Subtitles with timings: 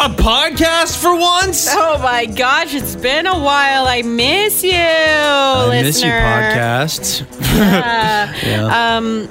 [0.00, 1.66] A podcast for once?
[1.70, 3.86] Oh my gosh, it's been a while.
[3.86, 6.20] I miss you, I miss you, listener.
[6.20, 7.22] podcast.
[7.22, 8.96] Uh, Yeah.
[8.96, 9.28] um,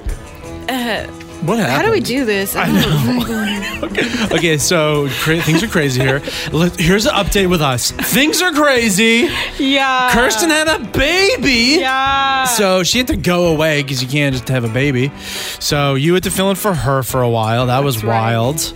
[1.46, 1.76] what happened?
[1.76, 2.56] how do we do this?
[2.56, 3.84] I know.
[3.88, 4.36] okay.
[4.36, 6.22] okay, so cra- things are crazy here.
[6.52, 7.92] Let- Here's an update with us.
[7.92, 9.28] Things are crazy.
[9.58, 10.10] Yeah.
[10.14, 11.80] Kirsten had a baby.
[11.80, 12.46] Yeah.
[12.46, 15.12] So she had to go away because you can't just have a baby.
[15.60, 17.68] So you had to fill in for her for a while.
[17.68, 18.38] That was That's right.
[18.38, 18.74] wild.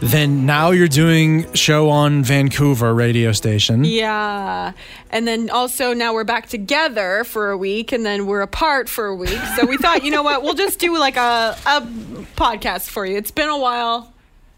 [0.00, 3.84] Then now you're doing show on Vancouver radio station.
[3.84, 4.72] Yeah.
[5.10, 9.06] And then also now we're back together for a week and then we're apart for
[9.06, 9.38] a week.
[9.56, 11.80] So we thought, you know what, we'll just do like a, a
[12.36, 13.16] podcast for you.
[13.16, 14.12] It's been a while.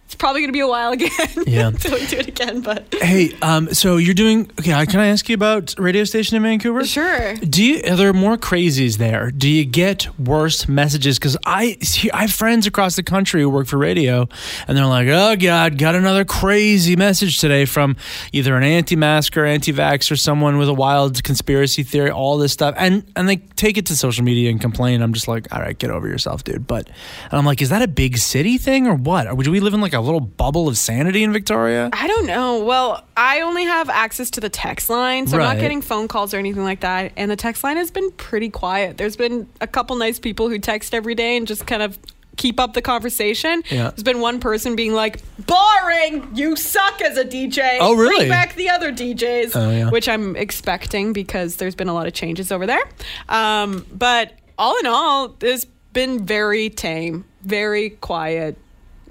[0.09, 1.11] It's probably going to be a while again.
[1.47, 1.69] Yeah.
[1.69, 4.73] Until we do it again, but Hey, um, so you're doing okay?
[4.73, 6.83] I- Can I ask you about radio station in Vancouver?
[6.87, 7.35] sure.
[7.37, 9.31] Do you, are there more crazies there?
[9.31, 11.19] Do you get worse messages?
[11.19, 14.29] Because I see, I have friends across the country who work for radio,
[14.67, 17.97] and they're like, "Oh God, got another crazy message today from
[18.33, 23.05] either an anti-masker, anti-vax, or someone with a wild conspiracy theory, all this stuff." And
[23.15, 25.03] and they take it to social media and complain.
[25.03, 26.89] I'm just like, "All right, get over yourself, dude." But
[27.31, 29.27] and I'm like, "Is that a big city thing or what?
[29.27, 32.27] Or do we live in like a little bubble of sanity in Victoria?" I don't
[32.27, 32.65] know.
[32.65, 36.33] Well, I only have access to the text line, so I'm not getting phone calls
[36.35, 37.13] or anything like that.
[37.17, 38.97] And the text line has been pretty quiet.
[38.97, 41.99] There's been a couple nice people who text every day and just kind of
[42.37, 43.63] keep up the conversation.
[43.69, 43.91] Yeah.
[43.91, 46.29] There's been one person being like, "Boring.
[46.35, 47.79] You suck as a DJ.
[47.81, 48.17] Oh, really?
[48.17, 49.91] Bring back the other DJs." Oh, yeah.
[49.91, 52.83] Which I'm expecting because there's been a lot of changes over there.
[53.29, 58.57] Um, but all in all, it's been very tame, very quiet.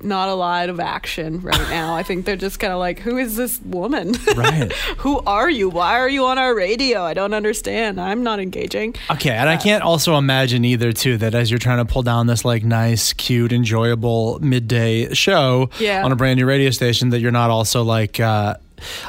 [0.03, 1.95] Not a lot of action right now.
[1.95, 4.13] I think they're just kind of like, who is this woman?
[4.37, 4.71] Right.
[4.99, 5.67] who are you?
[5.69, 7.01] Why are you on our radio?
[7.01, 7.99] I don't understand.
[7.99, 8.93] I'm not engaging.
[9.09, 12.27] Okay, and I can't also imagine either too that as you're trying to pull down
[12.27, 16.03] this like nice, cute, enjoyable midday show Yeah.
[16.05, 18.55] on a brand new radio station that you're not also like uh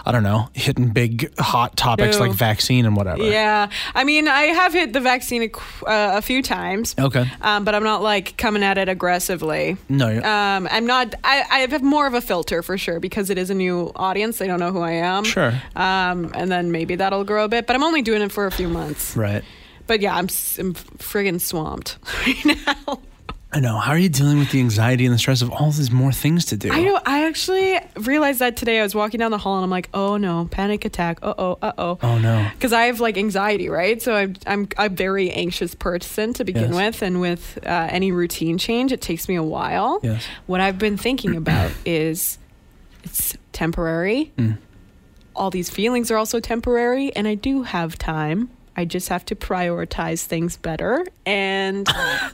[0.07, 2.27] I don't know, hitting big hot topics No.
[2.27, 3.23] like vaccine and whatever.
[3.23, 3.69] Yeah.
[3.95, 6.95] I mean, I have hit the vaccine a, uh, a few times.
[6.99, 7.27] Okay.
[7.43, 9.77] Um, but I'm not like coming at it aggressively.
[9.89, 11.15] No, Um, I'm not.
[11.25, 14.39] I, I have more of a filter for sure because it is a new audience.
[14.39, 15.25] They don't know who I am.
[15.25, 15.53] Sure.
[15.77, 17.67] Um, and then maybe that'll grow a bit.
[17.67, 19.17] But I'm only doing it for a few months.
[19.17, 19.45] right.
[19.87, 20.25] But yeah, I'm,
[20.59, 23.01] I'm friggin' swamped right now.
[23.51, 23.79] I know.
[23.79, 26.45] How are you dealing with the anxiety and the stress of all these more things
[26.47, 26.71] to do?
[26.71, 27.01] I know.
[27.07, 28.79] I actually realized that today.
[28.79, 31.19] I was walking down the hall and I'm like, oh no, panic attack.
[31.23, 31.59] Uh oh.
[31.63, 31.99] Uh oh.
[32.03, 32.47] Oh no.
[32.53, 34.03] Because I have like anxiety, right?
[34.03, 36.75] So I'm I'm a very anxious person to begin Yes.
[36.75, 40.01] with, and with uh, any routine change, it takes me a while.
[40.03, 40.27] Yes.
[40.47, 42.39] What I've been thinking about is
[43.03, 44.31] it's temporary.
[44.37, 44.59] Mm.
[45.35, 48.51] All these feelings are also temporary, and I do have time.
[48.79, 51.05] I just have to prioritize things better.
[51.27, 51.89] And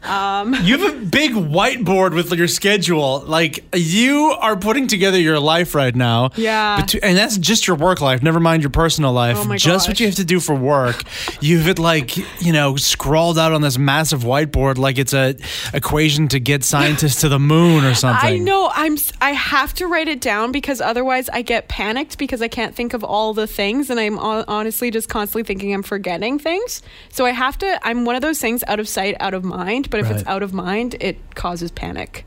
[0.04, 3.20] um, You have a big whiteboard with your schedule.
[3.26, 6.32] Like you are putting together your life right now.
[6.36, 6.82] Yeah.
[6.82, 8.22] Bet- and that's just your work life.
[8.22, 9.38] Never mind your personal life.
[9.40, 11.02] Oh my just what you have to do for work.
[11.40, 15.36] You've it like you know scrawled out on this massive whiteboard like it's a
[15.72, 18.34] equation to get scientists to the moon or something.
[18.34, 22.42] I know I'm I have to write it down because otherwise I get panicked because
[22.42, 26.33] I can't think of all the things and I'm honestly just constantly thinking I'm forgetting
[26.38, 26.82] things.
[27.10, 29.90] So I have to I'm one of those things out of sight out of mind,
[29.90, 32.24] but if it's out of mind it causes panic.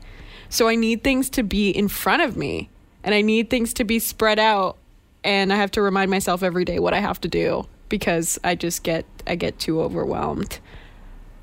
[0.48, 2.70] So I need things to be in front of me
[3.04, 4.76] and I need things to be spread out
[5.24, 8.54] and I have to remind myself every day what I have to do because I
[8.54, 10.58] just get I get too overwhelmed.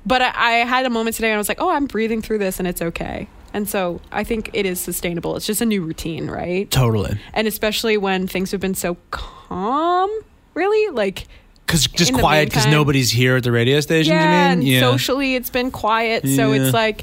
[0.04, 2.38] But I, I had a moment today and I was like, oh, I'm breathing through
[2.38, 3.28] this and it's okay.
[3.52, 5.34] And so I think it is sustainable.
[5.36, 6.70] It's just a new routine, right?
[6.70, 7.18] Totally.
[7.32, 10.10] And especially when things have been so calm,
[10.54, 10.92] really?
[10.92, 11.26] Like,
[11.66, 14.12] Because just In quiet because nobody's here at the radio station.
[14.14, 14.74] yeah, you mean?
[14.74, 16.22] and socially it's been quiet.
[16.28, 16.62] So Yeah.
[16.62, 17.02] it's like,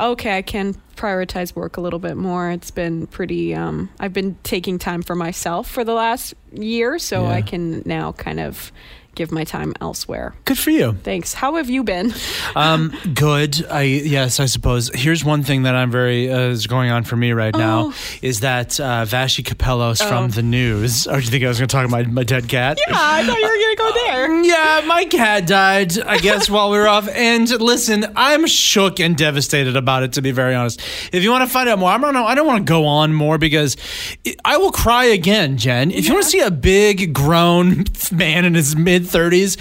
[0.00, 2.50] okay, I can prioritize work a little bit more.
[2.50, 6.98] It's been pretty, um, I've been taking time for myself for the last year.
[6.98, 7.30] So Yeah.
[7.34, 8.72] I can now kind of
[9.18, 10.32] give my time elsewhere.
[10.44, 10.92] Good for you.
[11.02, 11.34] Thanks.
[11.34, 12.14] How have you been?
[12.54, 13.66] Um, good.
[13.68, 14.90] I yes, I suppose.
[14.94, 17.94] Here's one thing that I'm very uh, is going on for me right now Oh.
[18.22, 20.08] is that uh, Vassy Kapelos Oh.
[20.08, 21.06] from the news.
[21.08, 22.78] Oh, do you think I was going to talk about my dead cat?
[22.86, 24.42] Yeah, I thought you were going to go there.
[24.44, 27.08] Yeah, my cat died, I guess, while we were off.
[27.08, 30.80] And listen, I'm shook and devastated about it, to be very honest.
[31.12, 32.24] If you want to find out more, I don't know.
[32.24, 33.76] I don't want to go on more because
[34.24, 35.90] it, I will cry again, Jen.
[35.90, 39.56] If you want to see a big, grown man in his mid 30s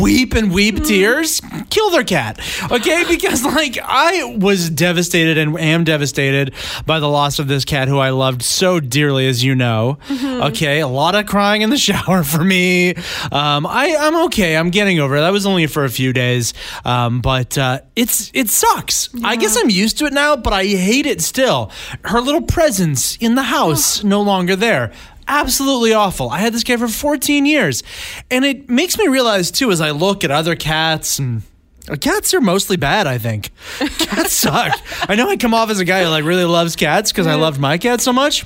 [0.00, 2.38] weep and weep tears, kill their cat.
[2.70, 3.04] Okay?
[3.08, 6.54] Because, like, I was devastated and am devastated
[6.86, 9.98] by the loss of this cat who I loved so dearly, as you know.
[10.10, 10.80] Okay?
[10.80, 12.94] A lot of crying in the shower for me.
[13.32, 14.56] Um, I, I'm okay.
[14.56, 15.20] I'm getting over it.
[15.20, 16.54] That was only for a few days.
[16.84, 19.08] Um, but uh, it's it sucks.
[19.24, 21.70] I guess I'm used to it now, but I hate it still.
[22.04, 24.92] Her little presence in the house no longer there.
[25.30, 26.28] Absolutely awful.
[26.28, 27.84] I had this cat for 14 years.
[28.32, 31.42] And it makes me realize, too, as I look at other cats and.
[31.88, 33.50] uh, Cats are mostly bad, I think.
[33.78, 34.72] Cats suck.
[35.08, 37.36] I know I come off as a guy who like really loves cats because I
[37.36, 38.44] loved my cat so much.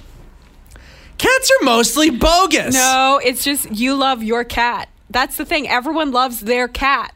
[1.16, 2.74] Cats are mostly bogus.
[2.74, 4.88] No, it's just you love your cat.
[5.08, 5.66] That's the thing.
[5.68, 7.14] Everyone loves their cat.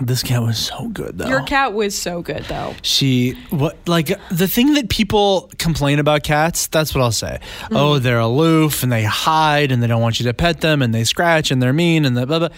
[0.00, 1.28] This cat was so good though.
[1.28, 2.74] Your cat was so good though.
[2.82, 7.76] she what like the thing that people complain about cats that's what i'll say mm-hmm.
[7.76, 10.94] oh they're aloof and they hide and they don't want you to pet them and
[10.94, 12.48] they scratch and they're mean and the blah blah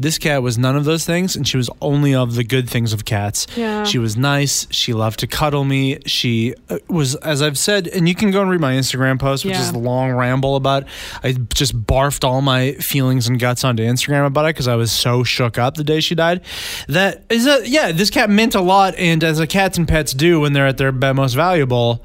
[0.00, 2.92] this cat was none of those things and she was only of the good things
[2.92, 3.82] of cats Yeah.
[3.82, 8.08] she was nice she loved to cuddle me she uh, was as i've said and
[8.08, 9.62] you can go and read my instagram post which Yeah.
[9.62, 10.84] is a long ramble about
[11.24, 14.92] i just barfed all my feelings and guts onto instagram about it because i was
[14.92, 16.42] so shook up the day she died
[16.86, 20.12] that is a yeah this cat meant a lot and as a cats and pets
[20.12, 22.04] do when they're at their most valuable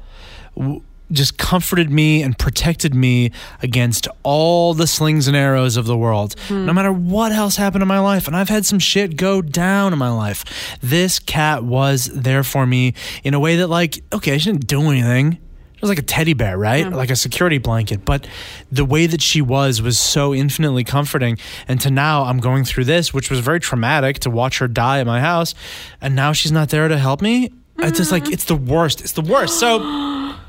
[0.56, 0.82] w-
[1.14, 3.30] just comforted me and protected me
[3.62, 6.66] against all the slings and arrows of the world hmm.
[6.66, 9.92] no matter what else happened in my life and i've had some shit go down
[9.92, 10.44] in my life
[10.80, 14.80] this cat was there for me in a way that like okay she didn't do
[14.90, 15.38] anything
[15.74, 16.90] it was like a teddy bear, right?
[16.90, 18.06] Like a security blanket.
[18.06, 18.26] But
[18.72, 21.36] the way that she was was so infinitely comforting.
[21.68, 25.00] And to now, I'm going through this, which was very traumatic to watch her die
[25.00, 25.54] at my house.
[26.00, 27.52] And now she's not there to help me.
[27.80, 28.32] It's just like, mm.
[28.32, 29.02] it's the worst.
[29.02, 29.60] It's the worst.
[29.60, 29.80] So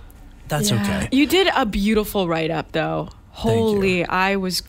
[0.48, 1.10] that's okay.
[1.12, 3.10] You did a beautiful write up though.
[3.32, 4.64] Holy, I was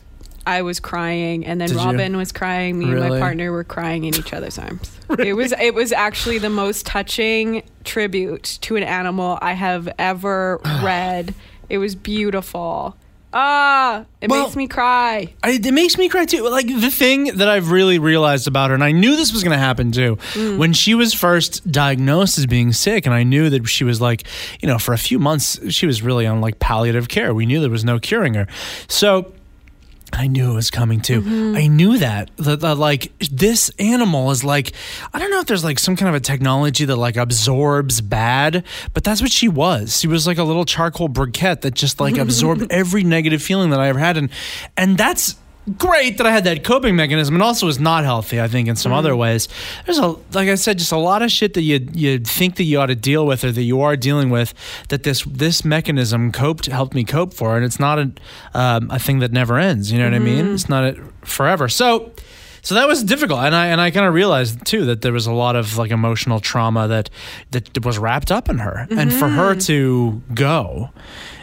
[0.45, 1.83] I was crying and then Did you?
[1.85, 4.91] Robin was crying, me and my partner were crying in each other's arms.
[5.19, 10.59] It was it was actually the most touching tribute to an animal I have ever
[10.83, 11.33] read.
[11.69, 12.97] It was beautiful.
[13.33, 15.33] Ah, it Well- makes me cry.
[15.43, 16.47] I, it makes me cry too.
[16.49, 19.51] Like the thing that I've really realized about her, and I knew this was going
[19.53, 20.17] to happen too,
[20.57, 24.23] when she was first diagnosed as being sick, and I knew that she was like,
[24.61, 27.33] you know, for a few months she was really on like palliative care.
[27.33, 28.47] We knew there was no curing her,
[28.87, 29.31] so.
[30.13, 31.21] I knew it was coming too.
[31.21, 31.57] Mm-hmm.
[31.57, 34.71] I knew that, that that like this animal is like
[35.13, 38.63] I don't know if there's like some kind of a technology that like absorbs bad,
[38.93, 39.99] but that's what she was.
[39.99, 43.79] She was like a little charcoal briquette that just like absorbed every negative feeling that
[43.79, 44.29] I ever had, and
[44.75, 45.35] and that's
[45.77, 47.35] great that I had that coping mechanism.
[47.35, 48.99] and also is not healthy, I think, in some mm-hmm.
[48.99, 49.47] other ways.
[49.85, 52.63] There's a like I said, just a lot of shit that you you think that
[52.63, 54.53] you ought to deal with or that you are dealing with
[54.89, 58.11] that this this mechanism coped helped me cope for, and it's not a
[58.53, 59.91] um, a thing that never ends.
[59.91, 60.45] You know what I mean?
[60.45, 60.55] Mm-hmm.
[60.55, 61.67] It's not a, forever.
[61.67, 62.11] So.
[62.63, 65.25] So that was difficult, and I and I kind of realized too that there was
[65.25, 67.09] a lot of like emotional trauma that
[67.51, 69.59] that was wrapped up in her, and for her mm-hmm.
[69.59, 70.89] to go,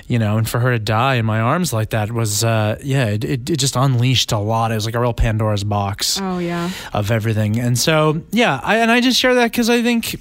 [0.06, 3.06] you know, and for her to die in my arms like that was, uh, yeah,
[3.06, 4.70] it, it, it just unleashed a lot.
[4.72, 6.70] It was like a real Pandora's box Oh yeah.
[6.92, 10.16] of everything, and so yeah, I and I just share that because I think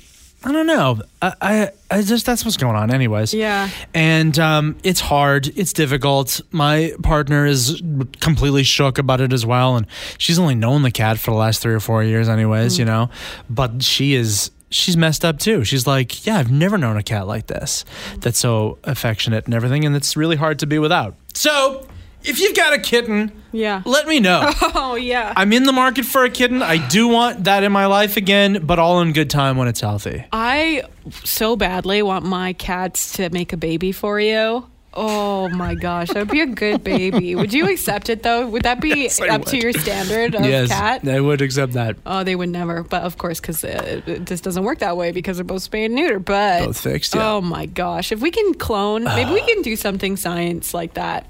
[0.45, 3.33] I don't know, I, I I just that's what's going on, anyways.
[3.33, 3.69] Yeah.
[3.93, 5.47] And um, it's hard.
[5.57, 6.41] It's difficult.
[6.51, 7.81] My partner is
[8.19, 9.87] completely shook about it as well, and
[10.17, 12.77] she's only known the cat for the last three or four years, anyways.
[12.77, 13.09] You know,
[13.49, 14.51] but she is.
[14.73, 15.63] She's messed up too.
[15.63, 17.85] She's like, yeah, I've never known a cat like this
[18.19, 21.15] that's so affectionate and everything, and it's really hard to be without.
[21.33, 21.87] So,
[22.23, 23.81] if you've got a kitten, Yeah.
[23.85, 24.49] let me know.
[24.75, 25.33] Oh yeah.
[25.35, 26.61] I'm in the market for a kitten.
[26.61, 29.81] I do want that in my life again, but all in good time when it's
[29.81, 30.23] healthy.
[30.31, 30.83] I
[31.23, 34.67] so badly want my cats to make a baby for you.
[34.95, 37.35] Oh my gosh, that would be a good baby.
[37.35, 38.47] Would you accept it though?
[38.47, 41.07] Would that be Yes, up to your standard of yes, cat?
[41.07, 41.97] I would accept that.
[42.05, 42.83] Oh, they would never.
[42.83, 45.63] But of course, because uh, it, it just doesn't work that way because they're both
[45.63, 46.19] spayed and neuter.
[46.19, 47.31] But Both fixed, yeah.
[47.33, 51.27] Oh my gosh, if we can clone, maybe we can do something science like that.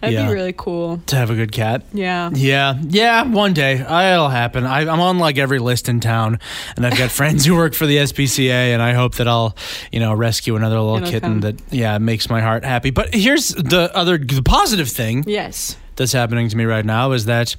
[0.00, 0.26] That'd Yeah.
[0.28, 1.00] be really cool.
[1.06, 1.84] To have a good cat.
[1.92, 2.30] Yeah.
[2.34, 4.64] Yeah, yeah, one day it'll happen.
[4.66, 6.38] I, I'm on like every list in town,
[6.76, 9.56] and I've got friends who work for the SPCA, and I hope that I'll,
[9.90, 11.40] you know, rescue another little It'll kitten come.
[11.40, 12.90] that, yeah, makes my heart happy.
[12.98, 15.76] But here's the other, the positive thing Yes.
[15.94, 17.54] that's happening to me right now is that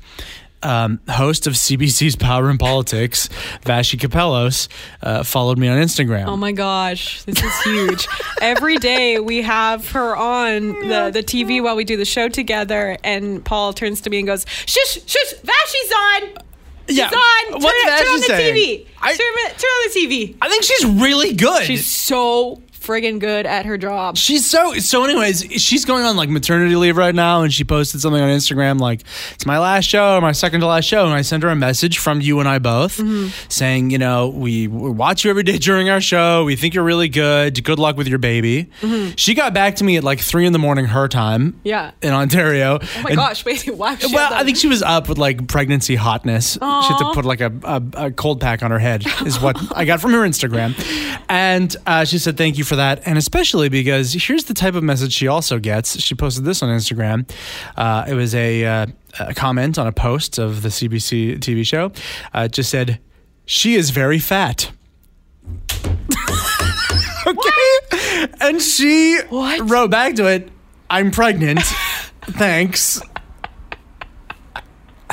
[0.62, 3.30] um, host of CBC's Power and Politics,
[3.64, 4.68] Vassy Kapelos,
[5.02, 6.26] uh, followed me on Instagram.
[6.26, 8.06] Oh my gosh, this is huge.
[8.42, 12.98] Every day we have her on the, the TV while we do the show together,
[13.06, 16.22] and Pol turns to me and goes, "Shush, shush, Vassy's on.
[16.90, 17.12] yeah, on.
[17.54, 18.56] Turn, what's it- turn on the saying?
[18.56, 18.88] TV.
[19.02, 21.64] I, turn, turn on the TV." I think she's really good.
[21.64, 24.18] She's so friggin' good at her job.
[24.18, 25.04] She's so so.
[25.04, 28.80] Anyways, she's going on like maternity leave right now, and she posted something on Instagram
[28.80, 29.02] like,
[29.34, 31.56] "It's my last show, or my second to last show." And I sent her a
[31.56, 33.30] message from you and I both, Mm-hmm.
[33.50, 36.44] saying, you know, we, we watch you every day during our show.
[36.46, 37.64] We think you're really good.
[37.64, 38.70] Good luck with your baby.
[39.16, 41.52] She got back to me at like three in the morning her time.
[41.54, 41.60] Mm-hmm.
[41.64, 41.92] Yeah.
[42.02, 42.80] in Ontario.
[42.82, 43.98] Oh my gosh, wait, why?
[44.12, 44.34] Well.
[44.34, 46.54] I think she was up with like pregnancy hotness.
[46.54, 49.58] She had to put like a, a, a cold pack on her head, is what
[49.78, 50.74] I got from her Instagram.
[51.30, 53.02] And uh, she said, Thank you for that.
[53.06, 56.00] And especially because here's the type of message she also gets.
[56.00, 57.30] She posted this on Instagram.
[57.76, 58.86] Uh, it was a, uh,
[59.20, 61.92] a comment on a post of the CBC TV show.
[62.34, 63.00] Uh, it just said,
[63.46, 64.72] She is very fat.
[67.28, 68.28] okay.
[68.40, 69.70] And she What?
[69.70, 70.50] wrote back to it,
[70.90, 71.60] I'm pregnant.
[72.22, 73.02] Thanks.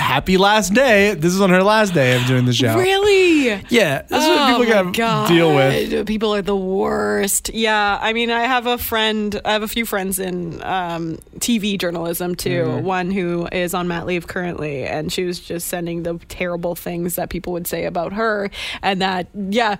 [0.06, 1.14] Happy last day.
[1.14, 2.78] This is on her last day of doing the show.
[2.78, 3.48] Really?
[3.68, 6.06] Yeah, this is Oh what people my got to deal with.
[6.06, 7.50] People are the worst.
[7.52, 9.40] Yeah, I mean, I have a friend.
[9.44, 12.66] I have a few friends in um, TV journalism too.
[12.66, 12.86] Mm-hmm.
[12.86, 17.16] One who is on mat leave currently, and she was just sending the terrible things
[17.16, 18.48] that people would say about her,
[18.82, 19.74] and that yeah,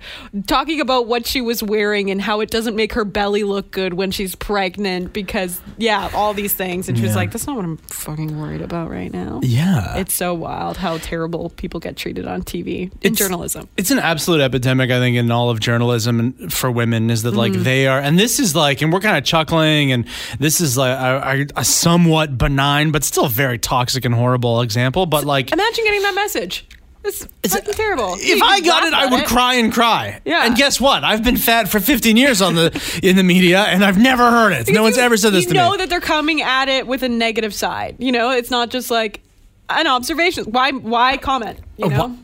[0.45, 3.93] talking about what she was wearing and how it doesn't make her belly look good
[3.93, 7.63] when she's pregnant because yeah, all these things, and she was like, "That's not what
[7.63, 9.95] I'm fucking worried about right now." Yeah.
[9.95, 13.69] It's so wild how terrible people get treated on TV in It's- journalism.
[13.77, 17.35] It's an absolute epidemic, I think, in all of journalism and for women is that
[17.35, 17.63] like Mm-hmm.
[17.63, 20.05] they are, and this is like, and we're kind of chuckling, and
[20.39, 25.05] this is like a, a, a somewhat benign but still very toxic and horrible example.
[25.05, 26.65] But like, Imagine getting that message.
[27.03, 28.15] It's, fucking terrible.
[28.19, 30.19] if I got it, I would cry and cry.
[30.25, 30.45] Yeah.
[30.45, 31.05] And guess what?
[31.05, 34.51] I've been fat for 15 years on the in the media, and I've never heard
[34.51, 34.67] it.
[34.73, 37.09] no one's ever said this you to know that they're coming at it with a
[37.09, 37.95] negative side.
[37.99, 39.21] You know, it's not just like
[39.69, 40.45] an observation.
[40.45, 40.71] Why?
[40.71, 41.59] Why comment?
[41.77, 42.07] You know.
[42.07, 42.15] Wha-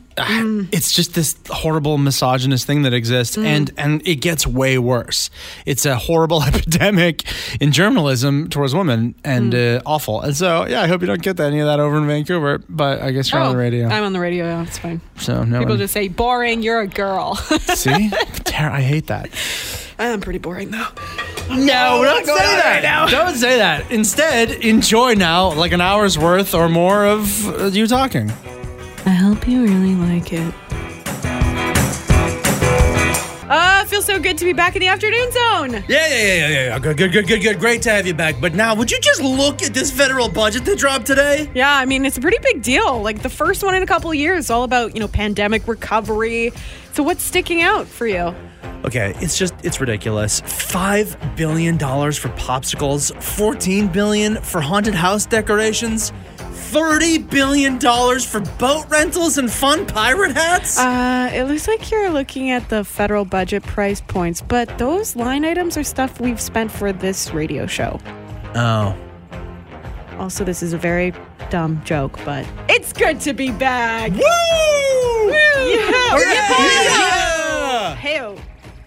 [0.70, 3.44] It's just this horrible misogynist thing that exists, Mm.
[3.46, 5.28] and and it gets way worse.
[5.66, 7.24] It's a horrible epidemic
[7.60, 9.78] in journalism towards women, and Mm.
[9.78, 10.20] uh, awful.
[10.20, 12.60] And so, yeah, I hope you don't get any of that over in Vancouver.
[12.68, 14.44] But I guess you're on the radio, Oh, I'm on the radio.
[14.44, 15.00] Yeah, it's fine.
[15.18, 15.58] so no.
[15.58, 16.62] People one- just say boring.
[16.62, 17.34] You're a girl.
[17.34, 17.90] see,
[18.56, 19.30] I hate that.
[19.98, 20.88] I'm pretty boring though.
[21.50, 22.80] No, don't say that.
[22.82, 23.06] now.
[23.06, 23.90] Don't say that.
[23.92, 28.30] Instead, enjoy now, like an hour's worth or more of uh, you talking.
[29.06, 30.54] I hope you really like it.
[33.46, 35.72] Uh, it feels so good to be back in the afternoon zone.
[35.86, 36.78] Yeah, yeah, yeah, yeah, yeah.
[36.78, 37.58] Good, good, good, good, good.
[37.60, 38.36] Great to have you back.
[38.40, 41.50] But now, would you just look at this federal budget that dropped today?
[41.54, 43.02] Yeah, I mean, it's a pretty big deal.
[43.02, 46.52] Like the first one in a couple of years, all about, you know, pandemic recovery.
[46.94, 48.34] So what's sticking out for you?
[48.84, 50.40] Okay, it's just it's ridiculous.
[50.40, 58.40] Five billion dollars for popsicles, fourteen billion for haunted house decorations, thirty billion dollars for
[58.58, 60.78] boat rentals and fun pirate hats.
[60.78, 65.44] Uh, it looks like you're looking at the federal budget price points, but those line
[65.46, 67.98] items are stuff we've spent for this radio show.
[68.54, 68.94] oh,
[70.18, 71.12] Also, this is a very
[71.48, 74.10] dumb joke, but it's good to be back.
[74.12, 74.20] woo!
[75.30, 76.18] Yeah.
[76.18, 77.94] Yeah!
[77.96, 78.20] Hey,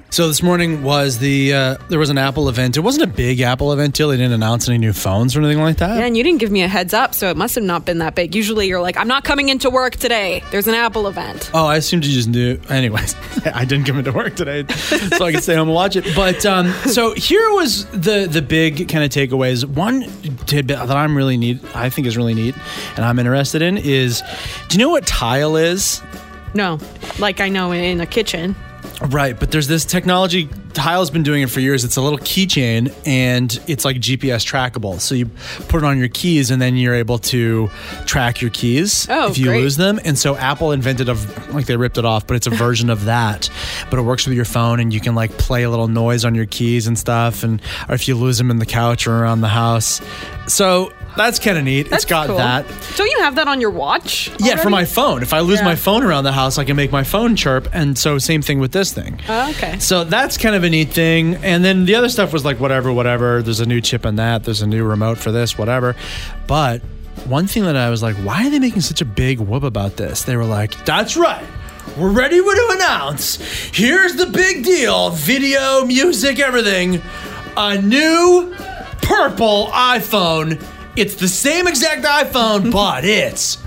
[0.09, 2.77] So this morning was the uh, there was an Apple event.
[2.77, 5.61] It wasn't a big Apple event till they didn't announce any new phones or anything
[5.61, 5.97] like that.
[5.99, 7.97] Yeah, and you didn't give me a heads up, so it must have not been
[7.99, 8.33] that big.
[8.33, 10.41] Usually, you're like, I'm not coming into work today.
[10.49, 11.51] There's an Apple event.
[11.53, 12.57] Oh, I assumed you just knew.
[12.69, 13.15] Anyways,
[13.53, 16.05] I didn't come into work today, so I could stay home and watch it.
[16.15, 19.65] But um, so here was the the big kind of takeaways.
[19.65, 20.03] One
[20.45, 22.55] tidbit that I'm really neat, I think is really neat,
[22.95, 24.23] and I'm interested in is,
[24.69, 26.01] do you know what tile is?
[26.53, 26.79] No,
[27.19, 28.55] like I know in a kitchen.
[28.99, 30.49] Right, but there's this technology.
[30.73, 31.83] Tile's been doing it for years.
[31.83, 34.99] It's a little keychain, and it's like GPS trackable.
[34.99, 35.27] So you
[35.67, 37.69] put it on your keys, and then you're able to
[38.07, 39.61] track your keys Oh, if you great.
[39.61, 39.99] lose them.
[40.03, 41.13] And so Apple invented a
[41.51, 43.51] like they ripped it off, but it's a version of that.
[43.91, 46.33] But it works with your phone, and you can like play a little noise on
[46.33, 47.43] your keys and stuff.
[47.43, 50.01] And or if you lose them in the couch or around the house,
[50.47, 51.89] so that's kind of neat.
[51.89, 52.37] That's it's got cool.
[52.37, 52.65] that.
[52.95, 54.31] Don't you have that on your watch?
[54.39, 55.21] Yeah, for my phone.
[55.21, 55.65] If I lose Yeah.
[55.65, 57.67] my phone around the house, I can make my phone chirp.
[57.73, 59.19] And so, same thing with this thing.
[59.27, 59.79] Oh, okay.
[59.79, 61.35] So that's kind of a neat thing.
[61.43, 63.41] And then the other stuff was like, whatever, whatever.
[63.41, 64.43] There's a new chip in that.
[64.43, 65.95] There's a new remote for this, whatever.
[66.47, 66.81] But
[67.25, 69.97] one thing that I was like, why are they making such a big whoop about
[69.97, 70.23] this?
[70.23, 71.45] They were like, that's right.
[71.97, 73.35] We're ready to announce.
[73.73, 77.01] Here's the big deal video, music, everything.
[77.55, 78.53] A new
[79.01, 80.61] purple iPhone.
[80.97, 83.59] It's the same exact iPhone, but it's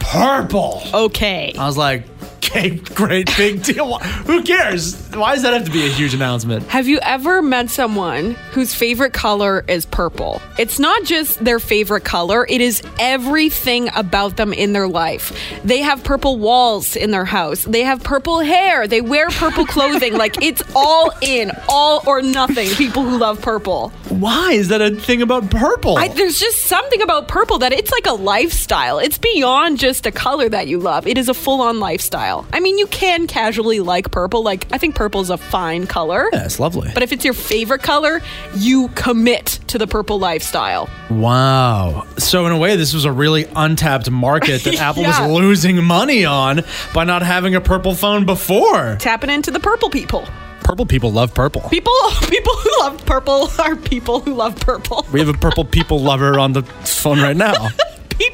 [0.00, 0.82] purple.
[0.92, 1.54] Okay.
[1.56, 2.04] I was like,
[2.44, 3.98] okay, great, big deal.
[3.98, 4.96] Who cares?
[5.10, 6.66] Why does that have to be a huge announcement?
[6.68, 10.40] Have you ever met someone whose favorite color is purple?
[10.58, 15.36] It's not just their favorite color, it is everything about them in their life.
[15.64, 20.14] They have purple walls in their house, they have purple hair, they wear purple clothing.
[20.16, 22.68] like it's all in, all or nothing.
[22.70, 23.90] People who love purple.
[24.08, 25.98] Why is that a thing about purple?
[25.98, 28.98] I, there's just something about purple that it's like a lifestyle.
[28.98, 31.06] It's beyond just a color that you love.
[31.06, 32.29] It is a full on lifestyle.
[32.52, 34.42] I mean, you can casually like purple.
[34.42, 36.28] Like, I think purple is a fine color.
[36.32, 36.90] yeah, it's lovely.
[36.94, 38.20] But if it's your favorite color,
[38.54, 40.88] you commit to the purple lifestyle.
[41.10, 42.06] Wow.
[42.18, 45.26] So in a way, this was a really untapped market that Apple Yeah.
[45.26, 46.62] was losing money on
[46.94, 48.96] by not having a purple phone before.
[49.00, 50.26] Tapping into the purple people.
[50.62, 51.62] Purple people love purple.
[51.70, 51.92] People
[52.28, 55.04] people who love purple are people who love purple.
[55.12, 57.68] We have a purple people lover on the phone right now.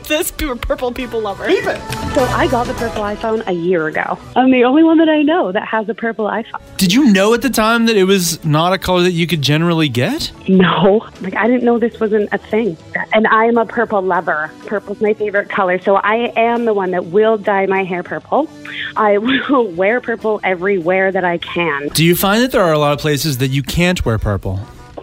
[0.07, 1.51] Peep this purple people lover.
[1.51, 4.19] So I got the purple iPhone a year ago.
[4.35, 6.61] I'm the only one that I know that has a purple iPhone.
[6.77, 9.43] Did you know at the time that it was not a color that you could
[9.43, 10.33] generally get?
[10.49, 12.77] No, like I didn't know this wasn't a thing.
[13.13, 14.51] And I am a purple lover.
[14.67, 15.81] Purple's my favorite color.
[15.81, 18.49] So I am the one that will dye my hair purple.
[18.97, 21.89] I will wear purple everywhere that I can.
[21.89, 24.61] Do you find that there are a lot of places that you can't wear purple?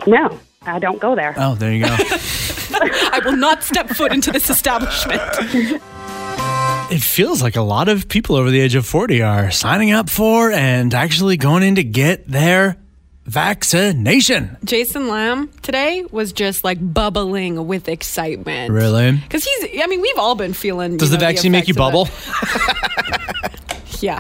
[0.07, 1.33] No, I don't go there.
[1.37, 1.95] Oh, there you go.
[2.91, 5.21] I will not step foot into this establishment.
[6.91, 10.09] it feels like a lot of people over the age of 40 are signing up
[10.09, 12.77] for and actually going in to get their
[13.25, 14.57] vaccination.
[14.65, 18.71] Jason Lamb today was just like bubbling with excitement.
[18.71, 19.13] Really?
[19.13, 20.97] Because he's, I mean, we've all been feeling.
[20.97, 22.07] Does you the know, vaccine make you bubble?
[24.03, 24.19] Yeah.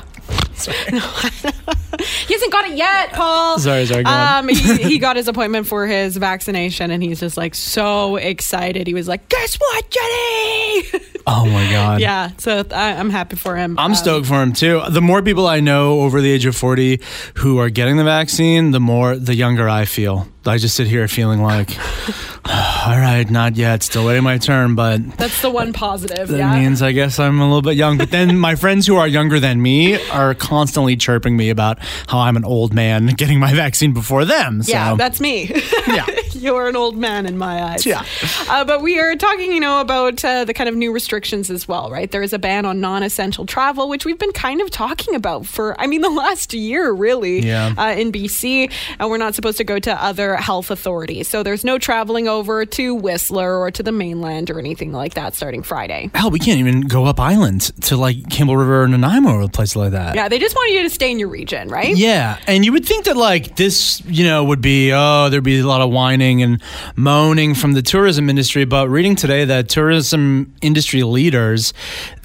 [2.27, 3.59] he hasn't got it yet, Pol.
[3.59, 4.05] Sorry, sorry.
[4.05, 8.87] Um, he, he got his appointment for his vaccination, and he's just like so excited.
[8.87, 10.83] He was like, "Guess what, Jenny?"
[11.25, 12.01] Oh my God.
[12.01, 12.31] yeah.
[12.37, 13.79] So I, I'm happy for him.
[13.79, 14.81] I'm Um, stoked for him too.
[14.89, 16.99] The more people I know over the age of 40
[17.35, 20.27] who are getting the vaccine, the more, the younger I feel.
[20.45, 21.69] I just sit here feeling like,
[22.45, 26.27] all right, not yet, still waiting my turn, but That's the one positive.
[26.27, 26.59] that yeah.
[26.59, 27.97] means I guess I'm a little bit young.
[27.97, 32.19] But then my friends who are younger than me are constantly chirping me about how
[32.19, 34.63] I'm an old man getting my vaccine before them.
[34.63, 34.71] So.
[34.71, 35.51] Yeah, that's me.
[35.85, 36.05] Yeah.
[36.33, 37.85] You're an old man in my eyes.
[37.85, 38.03] Yeah.
[38.49, 41.67] Uh, but we are talking, you know, about uh, the kind of new restrictions as
[41.67, 42.09] well, right?
[42.09, 45.45] There is a ban on non essential travel, which we've been kind of talking about
[45.45, 47.73] for, I mean, the last year, really, Yeah.
[47.77, 48.71] uh, in BC.
[48.99, 51.27] And we're not supposed to go to other health authorities.
[51.27, 55.35] So there's no traveling over to Whistler or to the mainland or anything like that
[55.35, 56.09] starting Friday.
[56.13, 59.75] Hell, we can't even go up island to like Campbell River or Nanaimo or places
[59.75, 60.15] like that.
[60.15, 61.95] Yeah, they just want you to stay in your region, right?
[61.95, 65.59] Yeah, and you would think that like this, you know, would be oh, there'd be
[65.59, 66.61] a lot of whining and
[66.95, 68.65] moaning from the tourism industry.
[68.65, 71.73] But reading today that tourism industry leaders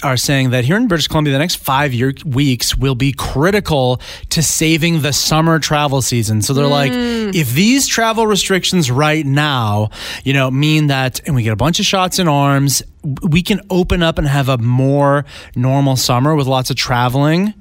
[0.03, 4.01] are saying that here in British Columbia, the next five year weeks will be critical
[4.29, 6.41] to saving the summer travel season.
[6.41, 7.33] So they're like, mm.
[7.35, 9.89] if these travel restrictions right now,
[10.23, 12.81] you know, mean that, and we get a bunch of shots in arms.
[13.03, 17.53] We can open up and have a more normal summer with lots of traveling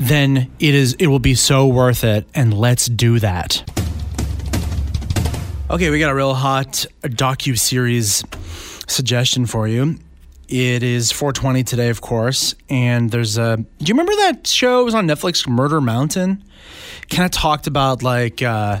[0.00, 3.62] then it is it will be so worth it and let's do that.
[5.70, 8.24] Okay we got a real hot docu series
[8.88, 9.96] suggestion for you.
[10.48, 14.80] It is 420 today of course and there's a do you remember that show?
[14.80, 16.42] It was on netflix murder mountain?
[17.10, 18.80] Kind of talked about like uh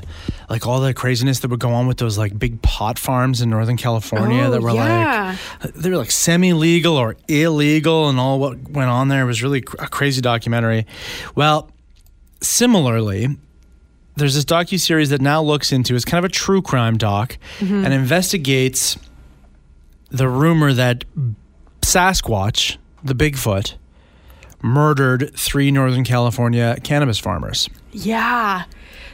[0.50, 3.50] like all the craziness that would go on with those like big pot farms in
[3.50, 5.36] northern california Oh, that were yeah.
[5.62, 9.42] like they were like semi-legal or illegal and all what went on there it was
[9.42, 10.86] really a crazy documentary
[11.34, 11.70] well
[12.40, 13.28] similarly
[14.16, 17.84] there's this docu-series that now looks into it's kind of a true crime doc Mm-hmm.
[17.84, 18.96] and investigates
[20.10, 21.04] the rumor that
[21.82, 23.74] sasquatch the bigfoot
[24.62, 27.68] murdered three northern california cannabis farmers
[28.06, 28.64] Yeah.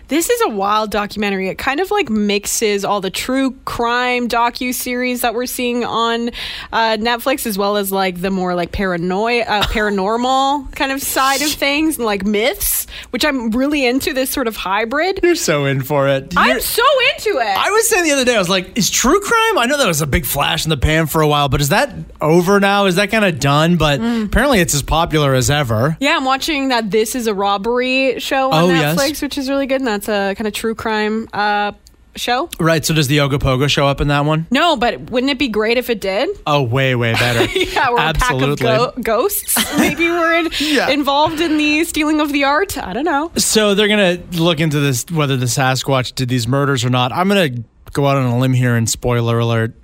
[0.09, 1.49] This is a wild documentary.
[1.49, 6.29] It kind of like mixes all the true crime docu series that we're seeing on
[6.75, 11.41] uh, Netflix, as well as like the more like paranoia, uh, paranormal kind of side
[11.41, 14.13] of things, and like myths, which I'm really into.
[14.13, 15.21] This sort of hybrid.
[15.23, 16.83] you're so in for it I'm so
[17.15, 17.57] into it.
[17.57, 19.57] I was saying the other day, I was like, is true crime?
[19.59, 21.71] I know that was a big flash in the pan for a while, but is
[21.71, 22.85] that over now?
[22.85, 23.79] Is that kind of done?
[23.79, 24.27] But Mm.
[24.27, 25.97] apparently it's as popular as ever.
[25.99, 26.91] yeah, I'm watching that.
[26.91, 28.97] This is a robbery show on Oh, yes.
[28.99, 31.73] Netflix, which is really good, and that's a kind of true crime uh,
[32.17, 32.49] show.
[32.61, 32.85] Right.
[32.85, 34.47] So does the Ogopogo show up in that one?
[34.51, 36.29] No, but wouldn't it be great if it did?
[36.47, 37.45] Oh, way, way better.
[37.59, 38.53] Yeah, we're Absolutely.
[38.53, 39.79] a pack of go- ghosts.
[39.79, 40.91] Maybe we're in, Yeah.
[40.91, 42.79] involved in the stealing of the art.
[42.79, 43.33] I don't know.
[43.37, 47.11] So they're gonna look into this whether the Sasquatch did these murders or not.
[47.13, 47.51] I'm gonna
[47.93, 49.75] go out on a limb here and spoiler alert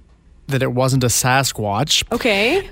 [0.49, 2.05] that it wasn't a Sasquatch.
[2.13, 2.69] Okay.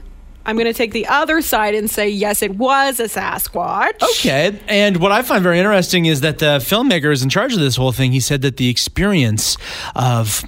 [0.49, 4.03] I'm going to take the other side and say, yes, it was a Sasquatch.
[4.17, 4.59] Okay.
[4.67, 7.77] And what I find very interesting is that the filmmaker is in charge of this
[7.77, 8.13] whole thing.
[8.13, 9.59] He said that the experience
[9.95, 10.43] of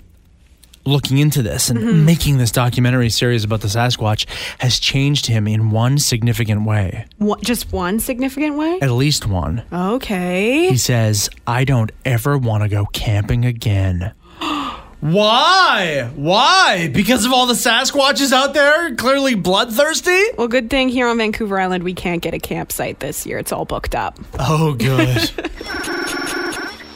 [0.87, 2.05] looking into this and Mm-hmm.
[2.07, 4.25] making this documentary series about the Sasquatch
[4.61, 7.05] has changed him in one significant way.
[7.19, 8.79] What, just one significant way?
[8.81, 9.65] At least one.
[9.71, 10.71] Okay.
[10.71, 14.15] He says, I don't ever want to go camping again.
[15.01, 16.11] Why?
[16.15, 16.89] Why?
[16.93, 20.23] Because of all the Sasquatches out there, clearly bloodthirsty?
[20.37, 23.39] Well, good thing here on Vancouver Island, we can't get a campsite this year.
[23.39, 24.19] It's all booked up.
[24.39, 25.31] Oh, good.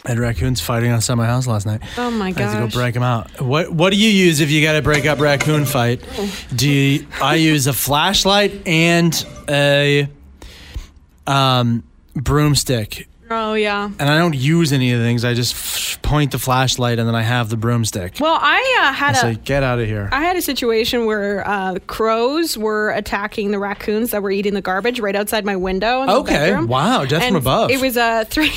[0.06, 1.80] I had raccoons fighting outside my house last night.
[1.96, 2.42] Oh my god!
[2.42, 3.40] I had to go break them out.
[3.40, 6.04] What What do you use if you got to break up raccoon fight?
[6.54, 10.06] Do you, I use a flashlight and a
[11.26, 13.86] um, broomstick, Oh, yeah.
[13.98, 15.24] and I don't use any of the things.
[15.24, 18.16] I just f- point the flashlight, and then I have the broomstick.
[18.20, 19.20] Well, I uh, had I a.
[19.34, 20.08] say, get out of here.
[20.12, 24.60] I had a situation where uh, crows were attacking the raccoons that were eating the
[24.60, 26.02] garbage right outside my window.
[26.02, 26.66] In the Okay, bedroom.
[26.68, 27.70] wow, death from above.
[27.70, 28.50] It was uh, three.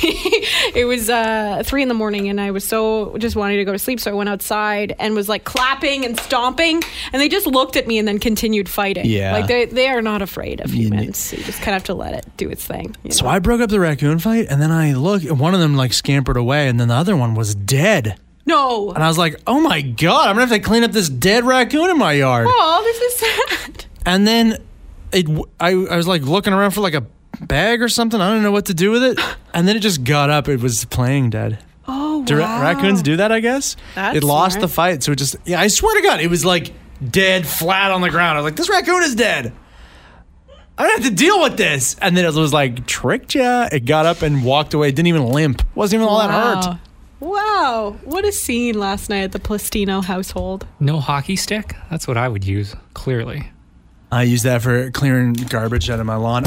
[0.74, 3.72] it was uh, three in the morning, and I was so just wanting to go
[3.72, 7.46] to sleep, so I went outside and was like clapping and stomping, and they just
[7.46, 9.06] looked at me and then continued fighting.
[9.06, 9.32] Yeah.
[9.32, 11.32] like they they are not afraid of You ne- humans.
[11.32, 12.94] You just kind of have to let it do its thing.
[13.10, 13.30] So know?
[13.30, 15.92] I broke up the raccoon fight, and then I look, and one of them like
[15.92, 18.18] scampered away, and then the other one was dead.
[18.46, 18.90] no.
[18.92, 21.44] And I was like, oh my God, I'm gonna have to clean up this dead
[21.44, 22.46] raccoon in my yard.
[22.48, 23.84] Oh, this is sad.
[24.06, 24.58] And then
[25.12, 25.26] it,
[25.60, 27.04] I, I was like looking around for like a
[27.40, 28.20] bag or something.
[28.20, 29.18] I don't know what to do with it.
[29.54, 30.46] And then it just got up.
[30.48, 31.58] It was playing dead.
[31.88, 32.62] Oh, Do ra- wow.
[32.62, 33.74] raccoons do that, I guess?
[33.96, 34.60] That's it lost smart.
[34.60, 35.02] the fight.
[35.02, 36.72] So it just, yeah, I swear to God, it was like
[37.10, 38.36] dead flat on the ground.
[38.38, 39.52] I was like, this raccoon is dead.
[40.78, 41.96] I don't have to deal with this.
[42.00, 43.68] And then it was like, tricked ya.
[43.70, 44.88] It got up and walked away.
[44.90, 45.62] It didn't even limp.
[45.74, 46.66] Wasn't even all that hurt.
[46.66, 46.78] Wow.
[47.20, 50.68] Wow, what a scene last night at the Plastino household.
[50.78, 51.74] No hockey stick?
[51.90, 53.50] That's what I would use, clearly.
[54.12, 56.44] I use that for clearing garbage out of my lawn.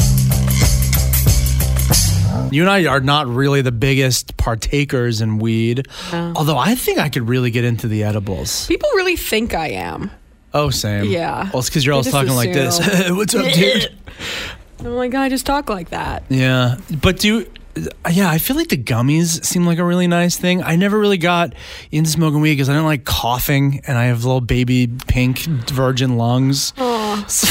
[2.54, 7.10] You and I are not really the biggest partakers in weed, although I think I
[7.10, 8.65] could really get into the edibles.
[8.67, 10.10] People really think I am.
[10.54, 11.06] Oh, same.
[11.06, 11.50] Yeah.
[11.52, 12.80] Well, it's because you're always just talking like this.
[12.80, 13.18] assume.
[13.18, 13.96] What's up, dude?
[14.80, 16.24] I'm like, I just talk like that.
[16.30, 17.46] Yeah, but do
[17.78, 20.64] uh, yeah, I feel like the gummies seem like a really nice thing.
[20.64, 21.54] I never really got
[21.92, 26.18] into smoking weed because I don't like coughing, and I have little baby pink virgin
[26.18, 26.74] lungs.
[27.28, 27.47] So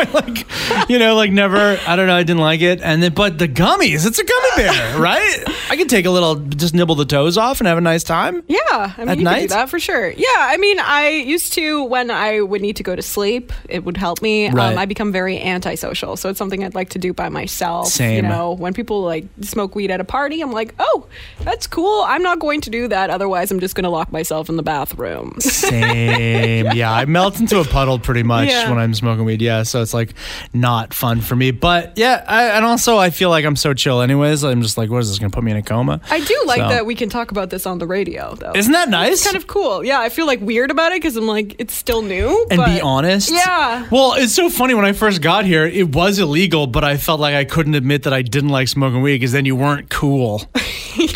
[0.00, 1.78] I like, you know, like never.
[1.86, 2.14] I don't know.
[2.16, 5.42] I didn't like it, and then but the gummies, it's a gummy bear, right?
[5.70, 8.42] I can take a little, just nibble the toes off and have a nice time.
[8.48, 9.40] Yeah, I mean, At you night?
[9.42, 10.10] do that for sure.
[10.10, 13.84] Yeah, I mean, I used to when I would need to go to sleep, it
[13.84, 14.48] would help me.
[14.50, 14.72] Right.
[14.72, 17.88] Um, I become very antisocial, so it's something I'd like to do by myself.
[17.88, 18.16] Same.
[18.24, 21.06] You know, when people like smoke weed at a party, I'm like, oh,
[21.40, 22.02] that's cool.
[22.06, 23.10] I'm not going to do that.
[23.10, 25.36] Otherwise, I'm just going to lock myself in the bathroom.
[25.40, 26.66] Same.
[26.74, 28.68] yeah, I melt into a puddle pretty much Yeah.
[28.70, 29.40] when I'm smoking weed.
[29.42, 30.14] Yeah, so it's like
[30.52, 31.50] not fun for me.
[31.50, 34.42] But yeah, I, and also I feel like I'm so chill anyways.
[34.44, 36.00] I'm just like, what is this going to put me in a coma?
[36.10, 38.52] I do like So- that we can talk about this on the radio, though.
[38.54, 39.12] Isn't that nice?
[39.12, 39.84] It's kind of cool.
[39.84, 42.46] Yeah, I feel like weird about it because I'm like, it's still new.
[42.50, 43.30] and but be honest.
[43.30, 43.86] Yeah.
[43.90, 47.20] Well, it's so funny when I first got here, it was illegal, but I felt
[47.20, 50.42] like I couldn't admit that I didn't like smoking weed because then you weren't cool.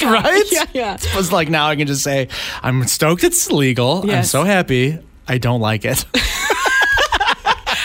[0.02, 0.42] right?
[0.50, 0.94] Yeah, yeah.
[1.04, 2.28] It was like now I can just say,
[2.62, 4.08] I'm stoked it's legal.
[4.10, 4.98] I'm so happy.
[5.28, 6.04] I don't like it.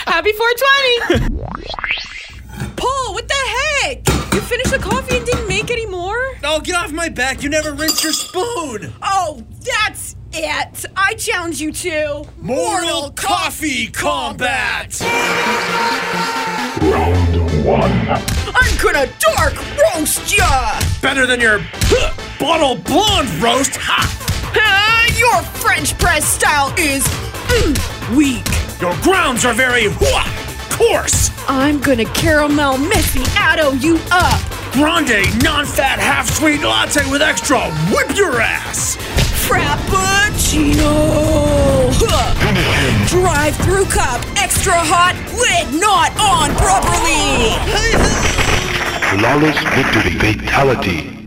[0.06, 1.36] Happy 420.
[2.76, 4.08] Pol, what the heck?
[4.34, 6.16] You finished the coffee and didn't make any more?
[6.44, 7.42] oh, get off my back.
[7.42, 8.92] You never rinse your spoon.
[9.02, 10.84] Oh, that's it.
[10.96, 15.00] I challenge you to Mortal Coffee Combat.
[16.80, 17.92] Round one.
[18.54, 19.54] I'm gonna dark
[19.94, 20.80] roast ya.
[21.02, 21.58] Better than your
[22.40, 23.76] bottle blonde roast.
[23.76, 24.06] Ha!
[24.56, 28.59] Uh, your French press style is mm, weak.
[28.80, 30.24] Your grounds are very hua,
[30.70, 31.30] coarse.
[31.46, 34.40] I'm gonna caramel missy, macchiato you up.
[34.72, 37.60] Grande non-fat half-sweet latte with extra.
[37.92, 38.96] Whip your ass.
[39.46, 40.88] Frappuccino.
[42.02, 43.06] Huh.
[43.08, 47.52] Drive through cup, extra hot, lid not on properly.
[49.10, 50.18] Flawless victory.
[50.18, 51.19] Fatality.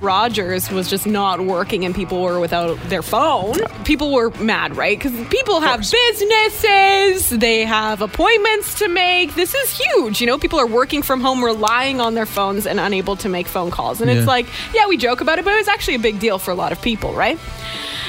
[0.00, 3.54] Rogers was just not working and people were without their phone.
[3.84, 4.98] People were mad, right?
[4.98, 9.34] Because people have businesses, they have appointments to make.
[9.34, 10.20] This is huge.
[10.20, 13.46] You know, people are working from home, relying on their phones and unable to make
[13.46, 14.00] phone calls.
[14.00, 14.16] And Yeah.
[14.18, 16.50] it's like, yeah, we joke about it, but it was actually a big deal for
[16.50, 17.38] a lot of people, right?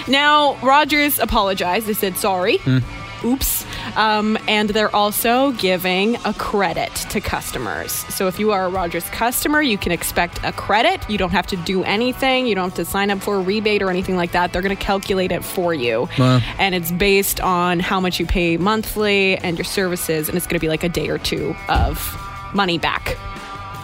[0.07, 1.87] Now, Rogers apologized.
[1.87, 2.57] They said sorry.
[2.57, 2.79] Hmm.
[3.23, 3.65] Oops.
[3.95, 7.91] Um, and they're also giving a credit to customers.
[7.91, 11.07] So if you are a Rogers customer, you can expect a credit.
[11.09, 12.47] You don't have to do anything.
[12.47, 14.53] You don't have to sign up for a rebate or anything like that.
[14.53, 16.07] They're going to calculate it for you.
[16.17, 16.39] Wow.
[16.57, 20.27] And it's based on how much you pay monthly and your services.
[20.27, 22.17] And it's going to be like a day or two of
[22.53, 23.17] money back.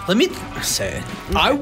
[0.08, 0.30] Let me
[0.62, 1.04] say,
[1.36, 1.60] I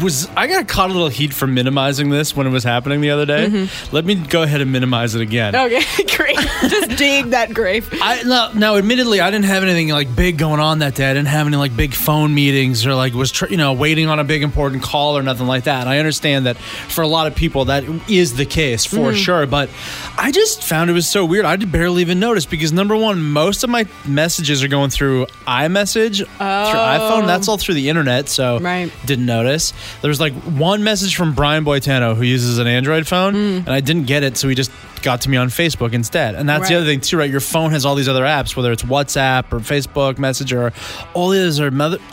[0.00, 3.10] was I got caught a little heat for minimizing this when it was happening the
[3.10, 3.46] other day.
[3.46, 3.94] Mm-hmm.
[3.94, 5.54] Let me go ahead and minimize it again.
[5.54, 5.82] Okay,
[6.16, 6.36] great.
[6.36, 7.88] Just dig that grave.
[8.00, 11.10] I now, now, admittedly, I didn't have anything like big going on that day.
[11.10, 14.08] I didn't have any like big phone meetings or like was tr- you know waiting
[14.08, 15.80] on a big important call or nothing like that.
[15.82, 19.16] And I understand that for a lot of people that is the case for mm-hmm.
[19.16, 19.46] sure.
[19.46, 19.68] But
[20.16, 21.44] I just found it was so weird.
[21.44, 26.18] I barely even notice because number one, most of my messages are going through iMessage
[26.18, 27.24] through iPhone.
[27.24, 27.26] Oh.
[27.26, 28.90] That's all through the internet, so Right.
[29.04, 29.73] didn't notice.
[30.02, 33.38] There was like one message from Brian Boitano who uses an Android phone, hmm.
[33.58, 34.70] and I didn't get it, so he just
[35.02, 36.34] got to me on Facebook instead.
[36.34, 37.30] And that's the other thing too, right?
[37.30, 40.72] Your phone has all these other apps, whether it's WhatsApp or Facebook Messenger,
[41.12, 41.66] all these are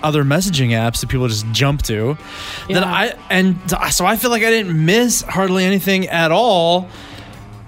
[0.04, 2.18] other messaging apps that people just jump to.
[2.68, 2.84] Yeah.
[2.84, 6.88] I and so I feel like I didn't miss hardly anything at all.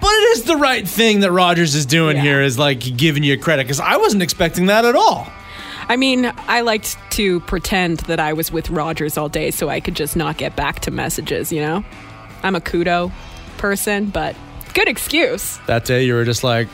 [0.00, 2.22] But it is the right thing that Rogers is doing Yeah.
[2.22, 5.26] here is like giving you credit because I wasn't expecting that at all.
[5.88, 9.80] I mean, I liked to pretend that I was with Rogers all day so I
[9.80, 11.84] could just not get back to messages, you know?
[12.42, 13.12] I'm a Koodo
[13.58, 14.36] person, but
[14.74, 15.58] good excuse.
[15.66, 16.68] That day you were just like,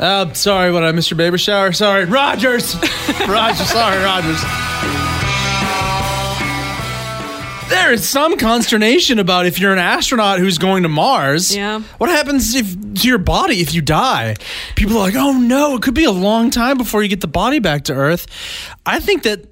[0.00, 1.72] oh, sorry, what I missed your baby shower?
[1.72, 2.74] Sorry, Rogers.
[3.28, 5.21] Rogers, sorry, Rogers.
[7.72, 11.56] There is some consternation about if you're an astronaut who's going to Mars.
[11.56, 11.80] Yeah.
[11.96, 14.36] What happens if to your body if you die?
[14.76, 17.26] People are like, "Oh no, it could be a long time before you get the
[17.26, 18.26] body back to Earth."
[18.84, 19.46] I think that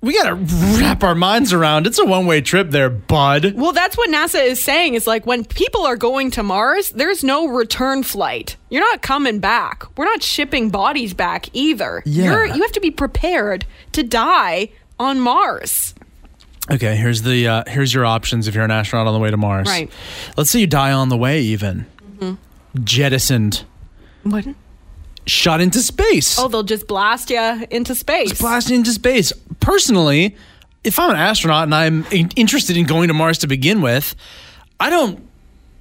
[0.00, 0.34] we got to
[0.80, 1.88] wrap our minds around.
[1.88, 3.54] It's a one-way trip there, bud.
[3.54, 7.24] Well, that's what NASA is saying is like when people are going to Mars, there's
[7.24, 8.56] no return flight.
[8.70, 9.84] You're not coming back.
[9.96, 12.02] We're not shipping bodies back either.
[12.06, 12.24] Yeah.
[12.24, 15.94] You're, you have to be prepared to die on Mars.
[16.70, 19.36] Okay, here's the uh, here's your options if you're an astronaut on the way to
[19.36, 19.66] Mars.
[19.68, 19.90] Right.
[20.36, 21.86] Let's say you die on the way, even
[22.84, 23.64] jettisoned,
[24.22, 24.46] What?
[25.26, 28.40] shot into space, Oh, they'll just blast you into space.
[28.40, 29.32] blasted into space.
[29.60, 30.36] Personally,
[30.84, 34.14] if I'm an astronaut and I'm in- interested in going to Mars to begin with,
[34.80, 35.22] I don't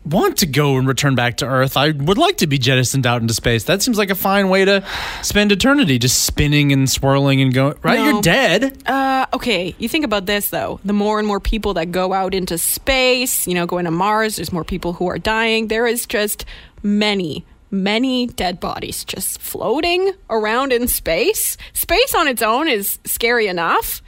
[0.06, 1.78] want to go and return back to Earth.
[1.78, 3.66] I would like to be jettisoned out into space.
[3.66, 4.84] That seems like a fine way to
[5.22, 7.76] spend eternity, just spinning and swirling and going.
[7.84, 8.06] Right, No.
[8.10, 8.82] you're dead.
[8.88, 10.80] Uh, okay, you think about this though.
[10.84, 14.38] The more and more people that go out into space, you know, going to Mars,
[14.38, 15.68] there's more people who are dying.
[15.68, 16.46] There is just
[16.82, 21.58] many, many dead bodies just floating around in space.
[21.74, 24.02] Space on its own is scary enough.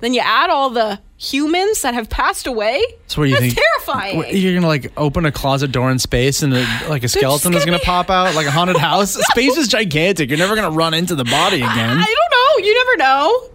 [0.00, 2.80] Then you add all the humans that have passed away.
[3.08, 3.66] So what do you That's think?
[3.66, 4.16] terrifying.
[4.18, 7.52] What, you're gonna like open a closet door in space and a, like a skeleton
[7.54, 9.14] is gonna gonna be- pop out like a haunted house.
[9.32, 10.28] space is gigantic.
[10.30, 11.98] You're never gonna run into the body again.
[11.98, 12.66] I don't know.
[12.66, 13.50] You never know.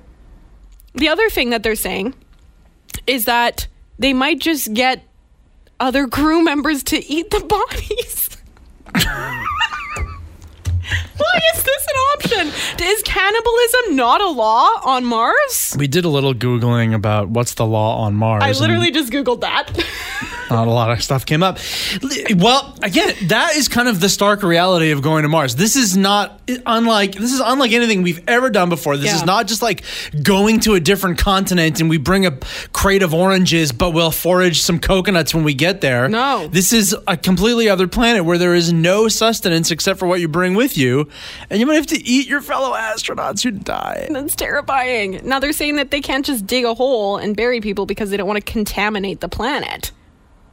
[0.95, 2.13] The other thing that they're saying
[3.07, 5.03] is that they might just get
[5.79, 8.29] other crew members to eat the bodies.
[11.17, 12.85] Why is this an option?
[12.85, 15.75] Is cannibalism not a law on Mars?
[15.77, 18.43] We did a little googling about what's the law on Mars.
[18.43, 19.71] I literally just Googled that.
[20.49, 21.57] not a lot of stuff came up.
[22.35, 25.55] Well, again, that is kind of the stark reality of going to Mars.
[25.55, 28.97] This is not unlike this is unlike anything we've ever done before.
[28.97, 29.83] This is not just like
[30.21, 32.37] going to a different continent and we bring a
[32.71, 36.07] crate of oranges, but we'll forage some coconuts when we get there.
[36.07, 36.47] No.
[36.47, 40.27] This is a completely other planet where there is no sustenance except for what you
[40.27, 41.02] bring with you,
[41.49, 44.07] and you might have to eat your fellow astronauts who die.
[44.11, 45.21] That's terrifying.
[45.23, 48.17] Now they're saying that they can't just dig a hole and bury people because they
[48.17, 49.91] don't want to contaminate the planet.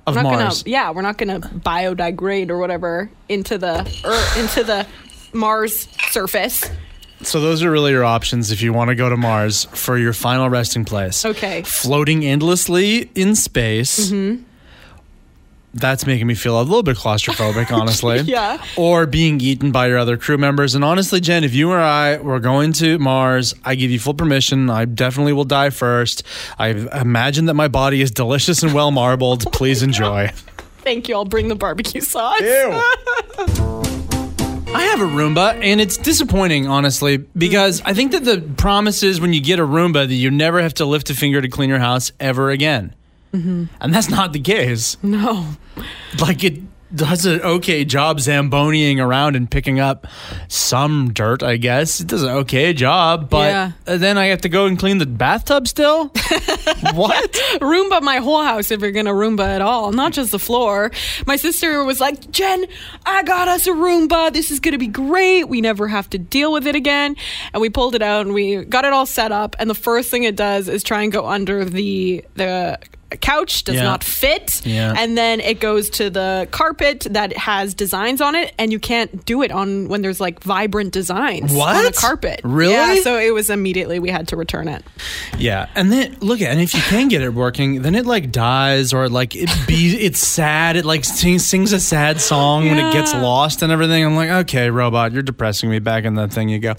[0.06, 0.62] Of we're not Mars.
[0.62, 4.86] gonna yeah we're not gonna biodegrade or whatever into the or into the
[5.34, 6.64] mars surface
[7.22, 10.14] So those are really your options if you want to go to Mars for your
[10.14, 11.22] final resting place.
[11.26, 11.62] Okay.
[11.64, 14.10] Floating endlessly in space.
[14.10, 14.42] Mm-hmm.
[15.72, 18.20] That's making me feel a little bit claustrophobic, honestly.
[18.20, 18.62] Yeah.
[18.76, 20.74] Or being eaten by your other crew members.
[20.74, 24.14] And honestly, Jen, if you or I were going to Mars, I give you full
[24.14, 24.68] permission.
[24.68, 26.24] I definitely will die first.
[26.58, 29.50] I imagine that my body is delicious and well marbled.
[29.52, 30.32] Please enjoy.
[30.78, 32.46] thank you i'll bring the barbecue sauce Ew.
[34.72, 39.20] I have a Roomba, and it's disappointing, honestly, because I think that the promise is
[39.20, 41.68] when you get a Roomba that you never have to lift a finger to clean
[41.68, 42.94] your house ever again.
[43.32, 44.96] And that's not the case.
[45.02, 45.46] no
[46.20, 46.60] Like it,
[46.92, 50.08] does an okay job zamboniing around and picking up
[50.48, 52.00] some dirt, I guess.
[52.00, 53.72] It does an okay job, but Yeah.
[53.86, 56.06] uh, then I have to go and clean the bathtub still?
[56.92, 57.32] what?
[57.60, 60.90] Roomba my whole house if you're gonna Roomba at all, not just the floor.
[61.26, 62.64] My sister was like, Jen,
[63.06, 64.32] I got us a Roomba.
[64.32, 65.44] This is gonna be great.
[65.44, 67.14] We never have to deal with it again.
[67.52, 69.54] And we pulled it out and we got it all set up.
[69.60, 72.78] And the first thing it does is try and go under the the
[73.20, 73.82] couch does Yeah.
[73.84, 74.94] not fit Yeah.
[74.96, 79.24] and then it goes to the carpet that has designs on it and you can't
[79.24, 81.94] do it on when there's like vibrant designs on a What?
[81.96, 82.74] carpet Really?
[82.74, 84.84] yeah so it was immediately we had to return it
[85.38, 88.30] Yeah, and then look at and if you can get it working, then it like
[88.32, 90.76] dies or like it be it's sad.
[90.76, 94.04] It like sings, sings a sad song when it gets lost and everything.
[94.04, 95.78] I'm like, okay, robot, you're depressing me.
[95.78, 96.74] Back in that thing you go.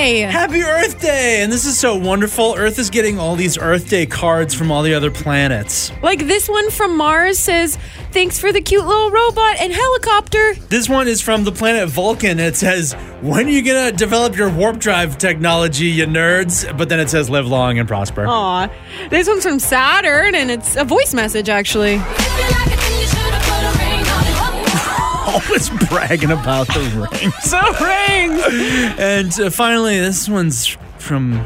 [0.00, 1.42] Day Happy Earth Day!
[1.42, 2.54] And this is so wonderful.
[2.56, 5.92] Earth is getting all these Earth Day cards from all the other planets.
[6.02, 7.76] Like this one from Mars says,
[8.12, 10.54] Thanks for the cute little robot and helicopter.
[10.68, 12.40] This one is from the planet Vulcan.
[12.40, 16.76] It says, When are you gonna develop your warp drive technology, you nerds?
[16.76, 18.26] But then it says, Live long and prosper.
[18.26, 18.70] Aw.
[19.10, 22.00] This one's from Saturn and it's a voice message actually.
[25.30, 27.34] Always bragging about the rings.
[27.42, 30.66] so rings And uh, finally, this one's
[30.98, 31.44] from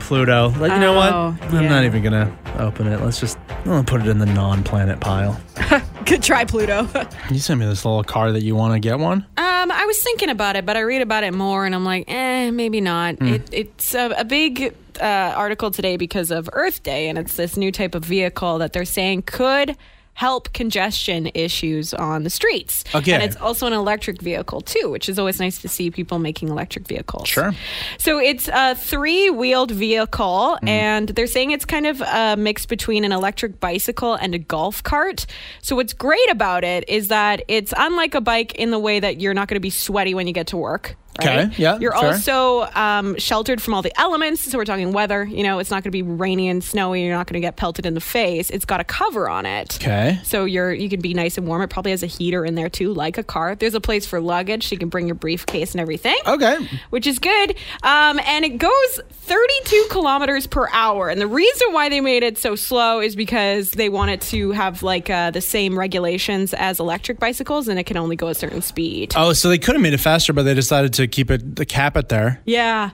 [0.00, 0.50] Pluto.
[0.58, 1.12] Like, you know what?
[1.12, 1.68] Oh, I'm yeah.
[1.68, 3.00] not even gonna open it.
[3.00, 5.40] Let's just I'm gonna put it in the non-planet pile.
[6.04, 6.88] Good try, Pluto.
[7.30, 9.24] You sent me this little card that you want to get one.
[9.38, 12.04] Um, I was thinking about it, but I read about it more, and I'm like,
[12.08, 13.16] eh, maybe not.
[13.16, 13.28] Hmm.
[13.28, 17.56] It, it's a, a big uh, article today because of Earth Day, and it's this
[17.56, 19.76] new type of vehicle that they're saying could
[20.14, 22.84] help congestion issues on the streets.
[22.94, 23.12] Okay.
[23.12, 26.48] and it's also an electric vehicle too, which is always nice to see people making
[26.48, 27.28] electric vehicles.
[27.28, 27.52] Sure.
[27.98, 30.68] So it's a three-wheeled vehicle, Hmm.
[30.68, 34.82] and they're saying it's kind of a mix between an electric bicycle and a golf
[34.82, 35.26] cart.
[35.62, 39.20] So what's great about it is that it's unlike a bike in the way that
[39.20, 40.96] you're not going to be sweaty when you get to work.
[41.20, 41.46] Right?
[41.46, 42.12] Okay, yeah, You're fair.
[42.12, 44.42] also um, sheltered from all the elements.
[44.50, 45.24] So we're talking weather.
[45.24, 47.04] You know, it's not going to be rainy and snowy.
[47.04, 48.50] You're not going to get pelted in the face.
[48.50, 49.76] It's got a cover on it.
[49.80, 50.18] Okay.
[50.24, 51.62] So you're you can be nice and warm.
[51.62, 53.54] It probably has a heater in there too, like a car.
[53.54, 54.66] There's a place for luggage.
[54.68, 56.56] So you can bring your briefcase and everything Okay.
[56.90, 57.56] which is good.
[57.82, 61.08] Um, and it goes 32 kilometers per hour.
[61.08, 64.82] And the reason why they made it so slow is because they wanted to have
[64.82, 68.62] like uh, the same regulations as electric bicycles, and it can only go a certain
[68.62, 69.12] speed.
[69.16, 71.64] Oh, so they could have made it faster, but they decided to keep it the
[71.66, 72.40] cap it there.
[72.44, 72.90] Yeah.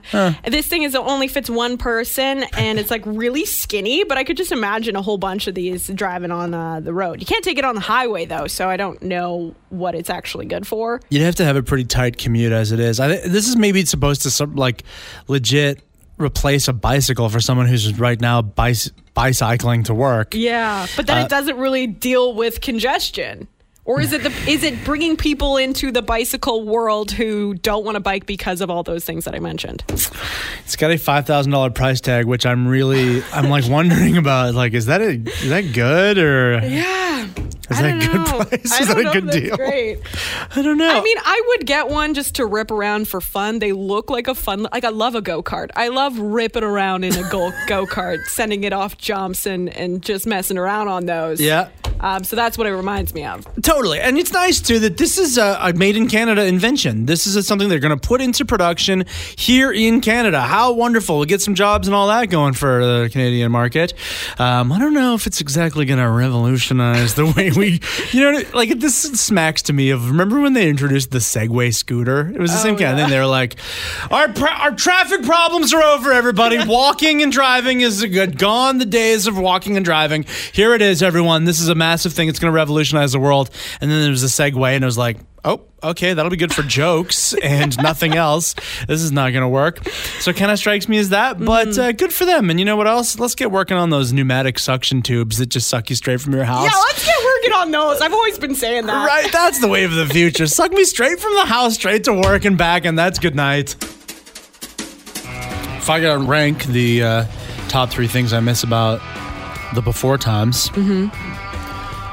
[0.47, 4.23] This thing is it only fits one person and it's like really skinny, but I
[4.23, 7.19] could just imagine a whole bunch of these driving on uh, the road.
[7.19, 10.45] You can't take it on the highway though, so I don't know what it's actually
[10.45, 10.99] good for.
[11.09, 12.99] You'd have to have a pretty tight commute as it is.
[12.99, 14.83] I, thi- this is maybe supposed to some, like
[15.27, 15.81] legit
[16.17, 20.35] replace a bicycle for someone who's right now bicy- bicycling to work.
[20.35, 23.47] Yeah, but then Uh, it doesn't really deal with congestion.
[23.83, 27.95] Or is it the is it bringing people into the bicycle world who don't want
[27.95, 29.83] to bike because of all those things that I mentioned?
[29.89, 34.53] It's got a five thousand dollar price tag, which I'm really I'm like wondering about.
[34.53, 37.25] Like, is that a is that good or Yeah,
[37.71, 38.79] is that a good price?
[38.81, 39.57] Is that a good deal?
[39.57, 39.97] Great.
[40.55, 40.87] I don't know.
[40.99, 43.57] I mean, I would get one just to rip around for fun.
[43.57, 44.67] They look like a fun.
[44.71, 45.71] Like I love a go kart.
[45.75, 50.03] I love ripping around in a go go kart, sending it off jumps and and
[50.03, 51.41] just messing around on those.
[51.41, 51.69] yeah.
[52.01, 53.47] Um, so that's what it reminds me of.
[53.61, 53.99] Totally.
[53.99, 57.05] And it's nice too that this is a, a made in Canada invention.
[57.05, 60.41] This is something they're going to put into production here in Canada.
[60.41, 61.17] How wonderful.
[61.17, 63.93] We'll get some jobs and all that going for the Canadian market.
[64.37, 67.79] Um, I don't know if it's exactly going to revolutionize the way we,
[68.11, 72.31] you know, like this smacks to me of remember when they introduced the Segway scooter?
[72.33, 73.09] It was the same kind of thing.
[73.09, 73.55] They were like,
[74.09, 76.57] our, pra- our traffic problems are over, everybody.
[76.67, 78.37] Walking and driving is good.
[78.37, 80.25] Gone the days of walking and driving.
[80.53, 81.45] Here it is, everyone.
[81.45, 82.29] This is a massive thing.
[82.29, 83.49] It's going to revolutionize the world.
[83.81, 86.53] And then there was a Segway, and it was like, oh, okay, that'll be good
[86.53, 88.53] for jokes and nothing else.
[88.87, 89.85] This is not going to work.
[90.19, 92.49] So it kind of strikes me as that, but uh, good for them.
[92.49, 93.19] And you know what else?
[93.19, 96.45] Let's get working on those pneumatic suction tubes that just suck you straight from your
[96.45, 96.63] house.
[96.71, 97.99] Yeah, let's get working on those.
[98.01, 99.05] I've always been saying that.
[99.05, 100.47] Right, that's the wave of the future.
[100.47, 103.75] Suck me straight from the house, straight to work and back, and that's good night.
[105.81, 107.25] If I gotta rank the uh,
[107.67, 109.01] top three things I miss about
[109.73, 111.30] the before times, Mm-hmm.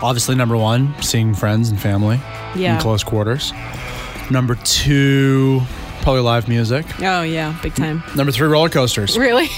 [0.03, 2.21] Obviously number one, seeing friends and family
[2.55, 2.75] Yeah.
[2.77, 3.53] in close quarters.
[4.31, 5.63] Number two,
[6.03, 6.85] probably live music.
[7.01, 8.03] Oh yeah, big time.
[8.15, 9.17] Number three, roller coasters.
[9.19, 9.47] Really?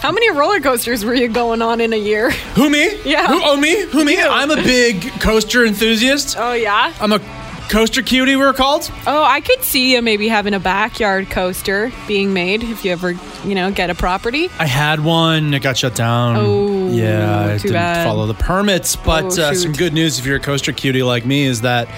[0.00, 2.30] How many roller coasters were you going on in a year?
[2.56, 3.00] Who me?
[3.04, 3.28] Yeah.
[3.28, 3.40] Who?
[3.44, 3.82] Oh me?
[3.86, 4.20] Who me?
[4.20, 6.36] I'm a big coaster enthusiast.
[6.38, 6.92] Oh yeah.
[7.00, 7.20] I'm a
[7.68, 8.34] coaster cutie.
[8.36, 8.90] We're called.
[9.06, 13.12] Oh, I could see you maybe having a backyard coaster being made if you ever,
[13.44, 14.50] you know, get a property.
[14.58, 15.54] I had one.
[15.54, 16.36] It got shut down.
[16.38, 16.71] Oh.
[16.94, 18.04] Yeah, I didn't bad.
[18.06, 21.24] follow the permits, but Oh, uh, some good news if you're a coaster cutie like
[21.26, 21.88] me is that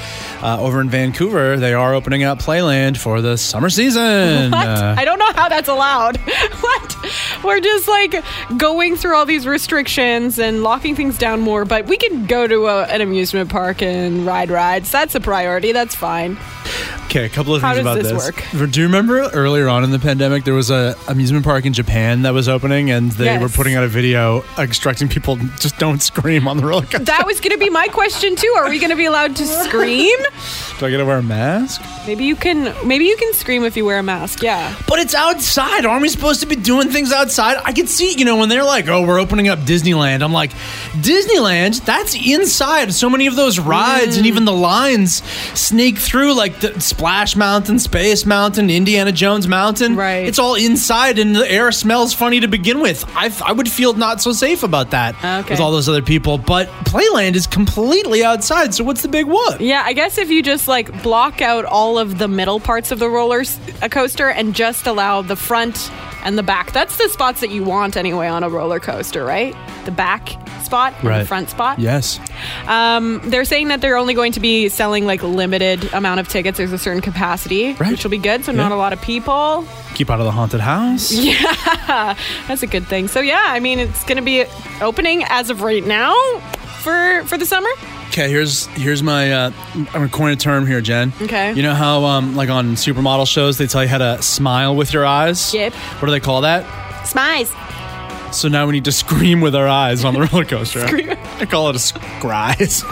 [0.42, 4.50] uh, over in Vancouver they are opening up Playland for the summer season.
[4.54, 4.66] What?
[4.68, 6.16] Uh, I don't know how that's allowed.
[6.60, 6.96] what?
[7.44, 8.22] We're just like
[8.56, 12.66] going through all these restrictions and locking things down more, but we can go to
[12.66, 14.90] a, an amusement park and ride rides.
[14.90, 15.72] That's a priority.
[15.72, 16.36] That's fine.
[17.04, 18.70] Okay, a couple of How things does about this this.
[18.70, 22.22] Do you remember earlier on in the pandemic there was a amusement park in Japan
[22.22, 23.40] that was opening and they Yes.
[23.42, 26.98] were putting out a video instructing people just don't scream on the roller coaster.
[27.00, 28.52] That was going to be my question too.
[28.56, 30.16] Are we going to be allowed to scream?
[30.78, 31.80] Do I got to wear a mask?
[32.06, 32.74] Maybe you can.
[32.86, 34.42] Maybe you can scream if you wear a mask.
[34.42, 34.74] Yeah.
[34.88, 35.86] But it's outside.
[35.86, 37.58] Aren't we supposed to be doing things outside?
[37.64, 40.22] I can see, you know, when they're like, oh, we're opening up Disneyland.
[40.22, 40.50] I'm like,
[41.00, 41.84] Disneyland?
[41.84, 42.92] That's inside.
[42.92, 44.18] So many of those rides Mm.
[44.18, 45.22] and even the lines
[45.58, 49.96] snake through, like the Splash Mountain, Space Mountain, Indiana Jones Mountain.
[49.96, 50.28] Right.
[50.28, 53.04] It's all inside and the air smells funny to begin with.
[53.16, 55.54] I, I would feel not so safe about that Okay.
[55.54, 56.38] with all those other people.
[56.38, 58.74] But Playland is completely outside.
[58.74, 59.60] So what's the big what?
[59.60, 63.00] Yeah, I guess if you just like block out all of the middle parts of
[63.00, 63.42] the roller
[63.82, 65.90] uh, coaster and just allow the front
[66.24, 66.72] and the back.
[66.72, 69.54] That's the spots that you want anyway on a roller coaster, right?
[69.84, 70.30] The back
[70.64, 71.78] spot and the front spot.
[71.78, 72.18] Yes.
[72.66, 76.56] Um, they're saying that they're only going to be selling like limited amount of tickets.
[76.58, 77.90] There's a certain capacity, Right.
[77.92, 78.44] which will be good.
[78.44, 79.66] So not a lot of people.
[79.94, 81.12] Keep out of the haunted house.
[81.24, 82.14] Yeah,
[82.48, 83.08] that's a good thing.
[83.08, 84.44] So yeah, I mean it's going to be
[84.80, 86.14] opening as of right now
[86.80, 87.68] for for the summer.
[88.08, 91.12] Okay, here's here's my uh, I'm gonna coin a term here, Jen.
[91.22, 91.52] Okay.
[91.54, 94.92] You know how um like on supermodel shows they tell you how to smile with
[94.92, 95.52] your eyes.
[95.52, 95.72] Yep.
[95.72, 96.64] What do they call that?
[97.04, 97.52] Smize.
[98.32, 100.80] So now we need to scream with our eyes on the roller coaster.
[100.84, 102.82] I call it a scries.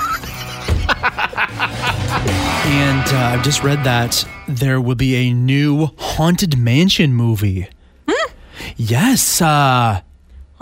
[2.67, 7.69] and uh, I've just read that there will be a new haunted mansion movie.
[8.09, 8.33] Hmm?
[8.77, 9.41] Yes.
[9.41, 10.01] Uh,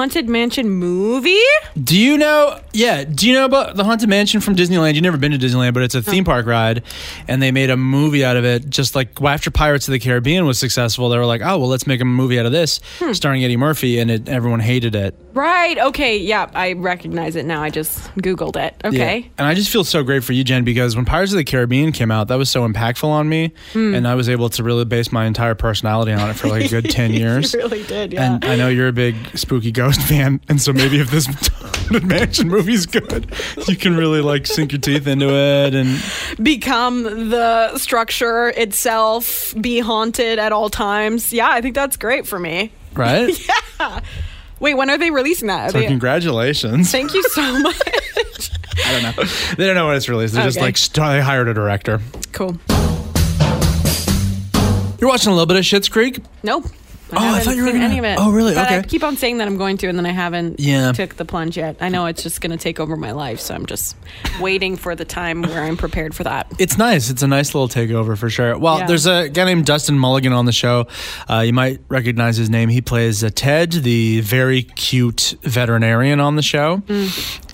[0.01, 1.37] Haunted Mansion movie?
[1.85, 2.59] Do you know?
[2.73, 3.05] Yeah.
[3.05, 4.95] Do you know about the Haunted Mansion from Disneyland?
[4.95, 6.83] You've never been to Disneyland, but it's a theme park ride,
[7.29, 8.71] and they made a movie out of it.
[8.71, 11.69] Just like well, after Pirates of the Caribbean was successful, they were like, "Oh, well,
[11.69, 13.13] let's make a movie out of this, Hmm.
[13.13, 15.15] starring Eddie Murphy," and it, everyone hated it.
[15.33, 15.78] Right.
[15.78, 16.18] Okay.
[16.18, 17.62] Yeah, I recognize it now.
[17.62, 18.74] I just Googled it.
[18.85, 19.18] Okay.
[19.18, 19.28] Yeah.
[19.39, 21.93] And I just feel so great for you, Jen, because when Pirates of the Caribbean
[21.93, 23.95] came out, that was so impactful on me, Hmm.
[23.95, 26.68] and I was able to really base my entire personality on it for like a
[26.68, 27.53] good ten years.
[27.55, 28.12] You really did.
[28.12, 28.35] Yeah.
[28.35, 31.26] And I know you're a big spooky ghost fan, and so maybe if this
[31.91, 33.35] Haunted Mansion movie's good,
[33.66, 35.74] you can really like sink your teeth into it.
[35.74, 36.01] And
[36.43, 41.33] Become the structure itself, be haunted at all times.
[41.33, 42.72] Yeah, I think that's great for me.
[42.95, 43.31] right?
[44.61, 45.69] Wait, when are they releasing that?
[45.69, 46.91] Are So they- congratulations.
[46.93, 47.81] Thank you so much.
[48.87, 49.25] I don't know.
[49.57, 50.35] They don't know when it's released.
[50.35, 52.01] They're just like st- they hired a director.
[52.33, 52.59] cool.
[55.01, 56.21] You're watching a little bit of Schitt's Creek.
[56.43, 56.67] Nope.
[57.13, 58.17] Oh, I thought you were gonna- any of it.
[58.19, 58.55] oh, really?
[58.55, 58.89] But I Okay.
[58.89, 60.93] keep on saying that I'm going to, and then I haven't Yeah.
[60.93, 61.77] took the plunge yet.
[61.81, 63.97] I know it's just going to take over my life, so I'm just
[64.41, 66.47] waiting for the time where I'm prepared for that.
[66.59, 67.11] It's nice.
[67.11, 68.57] It's a nice little takeover for sure.
[68.59, 68.87] Well, Yeah.
[68.87, 70.87] there's a guy named Dustin Milligan on the show.
[71.29, 72.69] Uh, you might recognize his name.
[72.69, 76.83] He plays uh, Ted, the very cute veterinarian on the show.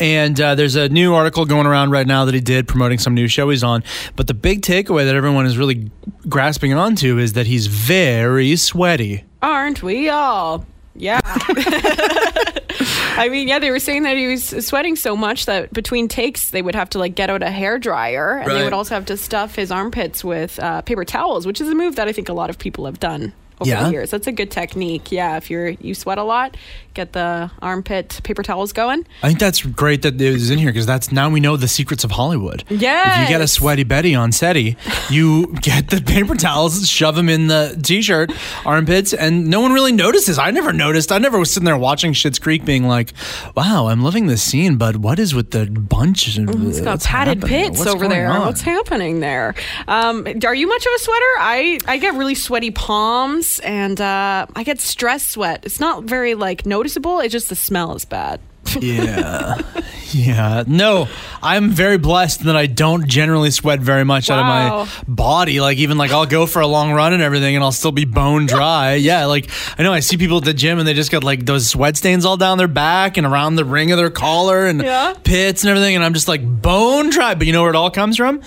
[0.01, 3.15] And uh, there's a new article going around right now that he did promoting some
[3.15, 3.83] new show he's on.
[4.17, 5.91] But the big takeaway that everyone is really
[6.29, 9.25] grasping onto is that he's very sweaty.
[9.47, 10.67] Aren't we all?
[10.97, 11.21] Yeah.
[11.25, 16.51] I mean, yeah, they were saying that he was sweating so much that between takes
[16.51, 19.07] they would have to like get out a hair dryer, and they would also have
[19.07, 22.29] to stuff his armpits with uh, paper towels, which is a move that I think
[22.29, 23.85] a lot of people have done over Yeah?
[23.85, 24.11] the years.
[24.11, 25.11] That's a good technique.
[25.13, 26.57] Yeah, if you're you sweat a lot,
[26.95, 29.07] get the armpit paper towels going.
[29.23, 31.69] I think that's great that it was in here because that's now we know the
[31.69, 32.65] secrets of Hollywood.
[32.69, 34.77] Yeah, if you get a sweaty Betty on SETI,
[35.11, 38.33] you get the paper towels, shove them in the t-shirt
[38.65, 40.39] armpits, and no one really notices.
[40.39, 41.11] I never noticed.
[41.13, 43.13] I never was sitting there watching Schitt's Creek, being like,
[43.57, 46.37] "Wow, I'm loving this scene, but what is with the bunch?
[46.39, 47.67] Of, It's got padded happening?
[47.69, 48.29] pits What's over there.
[48.29, 49.55] on?" What's happening there?
[49.89, 51.33] Um, are you much of a sweater?
[51.39, 55.65] I, I get really sweaty palms and uh, I get stress sweat.
[55.65, 57.21] It's not very like noticeable.
[57.21, 58.41] It's just the smell is bad.
[58.81, 59.63] Yeah.
[60.13, 60.65] Yeah.
[60.67, 61.09] No,
[61.43, 65.61] I'm very blessed that I don't generally sweat very much out of my body.
[65.61, 68.05] Like even like I'll go for a long run and everything and I'll still be
[68.05, 68.95] bone dry.
[69.11, 71.47] yeah, like I know I see people at the gym and they just got like
[71.47, 74.83] those sweat stains all down their back and around the ring of their collar and
[74.83, 75.15] Yeah.
[75.25, 77.35] pits and everything and I'm just like bone dry.
[77.35, 78.43] But you know where it all comes from?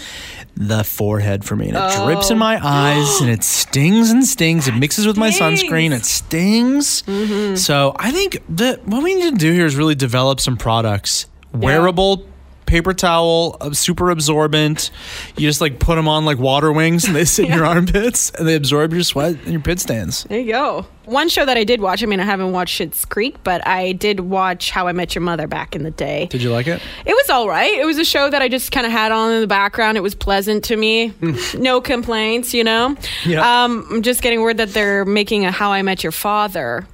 [0.62, 1.70] The forehead for me.
[1.70, 2.40] And it drips in Oh.
[2.40, 4.68] my eyes and it stings and stings.
[4.68, 5.92] It mixes with my sunscreen.
[5.94, 7.02] It stings.
[7.04, 7.56] Mm-hmm.
[7.56, 11.28] So I think that what we need to do here is really develop some products,
[11.54, 12.26] wearable
[12.70, 14.92] paper towel, uh, super absorbent.
[15.36, 18.30] You just like put them on like water wings, and they sit in your armpits,
[18.32, 20.24] and they absorb your sweat and your pit stains.
[20.26, 20.86] There you go.
[21.06, 23.94] One show that I did watch, I mean, I haven't watched Schitt's Creek, but I
[23.94, 26.28] did watch How I Met Your Mother back in the day.
[26.28, 26.80] Did you like it?
[27.04, 27.74] It was all right.
[27.74, 29.98] It was a show that I just kind of had on in the background.
[29.98, 31.12] It was pleasant to me.
[31.58, 32.96] no complaints, you know?
[33.26, 33.64] Yeah.
[33.64, 36.86] Um, I'm just getting word that they're making a How I Met Your Father,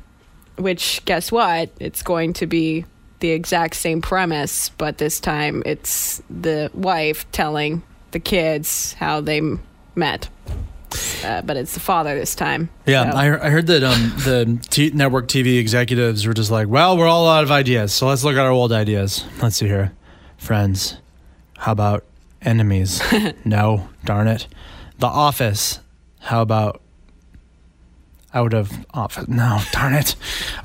[0.57, 1.69] which, guess what?
[1.81, 2.85] It's going to be
[3.19, 9.37] the exact same premise, but this time it's the wife telling the kids how they
[9.37, 9.61] m-
[9.95, 10.29] met.
[11.25, 12.69] Uh, but it's the father this time.
[12.85, 16.67] Yeah, So- I, I heard that um, the t- network TV executives were just like,
[16.67, 19.25] well, we're all out of ideas, so let's look at our old ideas.
[19.41, 19.91] Let's see here.
[20.37, 20.97] Friends.
[21.57, 22.05] How about
[22.41, 23.01] enemies?
[23.45, 24.47] no, darn it.
[24.99, 25.79] The Office.
[26.19, 26.81] How about
[28.35, 29.27] out of office?
[29.27, 30.15] No, darn it.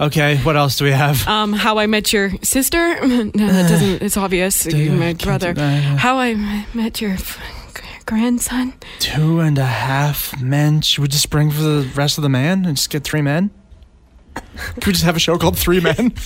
[0.00, 1.26] Okay, what else do we have?
[1.26, 2.78] Um, How I Met Your Sister?
[3.06, 4.02] no, that doesn't.
[4.02, 4.66] It's obvious.
[4.74, 5.54] My brother.
[5.54, 6.34] How I
[6.74, 7.38] Met Your f-
[8.06, 8.74] grandson?
[8.98, 10.80] Two and a half men.
[10.82, 13.50] Should we just bring for the rest of the man and just get three men?
[14.74, 16.12] Could we just have a show called Three Men?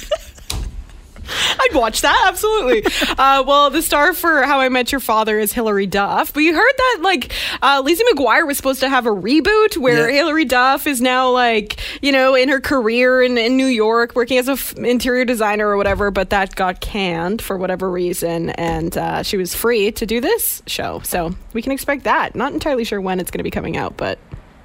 [1.60, 2.84] I'd watch that absolutely.
[3.18, 6.54] uh, well, the star for How I Met Your Father is Hilary Duff, but you
[6.54, 10.16] heard that like uh, Lizzie McGuire was supposed to have a reboot where Yeah.
[10.16, 14.38] Hilary Duff is now like you know in her career in, in New York working
[14.38, 19.22] as an interior designer or whatever, but that got canned for whatever reason, and uh,
[19.22, 22.34] she was free to do this show, so we can expect that.
[22.34, 24.18] Not entirely sure when it's going to be coming out, but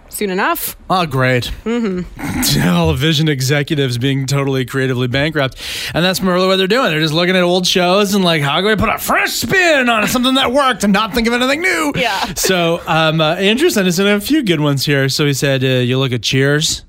[0.09, 0.75] soon enough.
[0.89, 1.51] Oh, great.
[1.65, 2.41] Mm-hmm.
[2.61, 5.55] Television executives being totally creatively bankrupt.
[5.93, 6.91] And that's really what they're doing.
[6.91, 9.87] They're just looking at old shows and like, how can we put a fresh spin
[9.89, 11.93] on something that worked and not think of anything new?
[11.95, 12.33] Yeah.
[12.49, 15.07] So um, uh, Andrew sent us in a few good ones here.
[15.09, 16.83] So he said, uh, you look at Cheers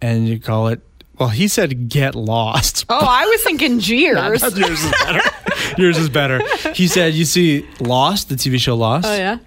[0.00, 0.80] and you call it,
[1.18, 2.84] well, he said get lost.
[2.88, 4.42] Oh, I was thinking Cheers.
[4.42, 5.20] Yours is better.
[5.78, 6.40] Yours is better.
[6.74, 9.06] He said, you see Lost, the TV show Lost.
[9.06, 9.38] Oh yeah.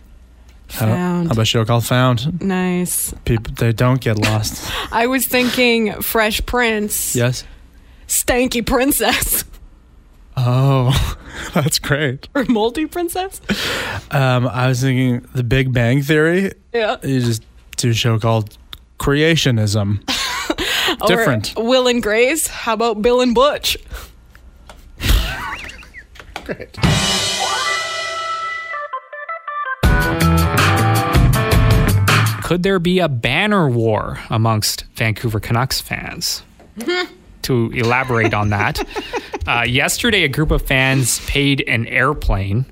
[0.71, 2.41] How, how about a show called Found?
[2.41, 3.13] Nice.
[3.25, 4.71] People, they don't get lost.
[4.91, 7.15] I was thinking Fresh Prince.
[7.15, 7.43] yes?
[8.07, 9.45] Stanky Princess.
[10.37, 11.17] Oh,
[11.53, 12.27] that's great.
[12.35, 13.39] or Moldy Princess.
[14.11, 16.53] Um, I was thinking The Big Bang Theory.
[16.73, 16.97] Yeah.
[17.03, 17.43] You just
[17.77, 18.57] do a show called
[18.99, 20.03] Creationism.
[21.07, 21.53] Different.
[21.57, 22.47] Will and Grace.
[22.47, 23.77] How about Bill and Butch?
[32.45, 36.43] Could there be a banner war amongst Vancouver Canucks fans?
[37.41, 38.87] to elaborate on that,
[39.47, 42.65] uh, yesterday a group of fans paid an airplane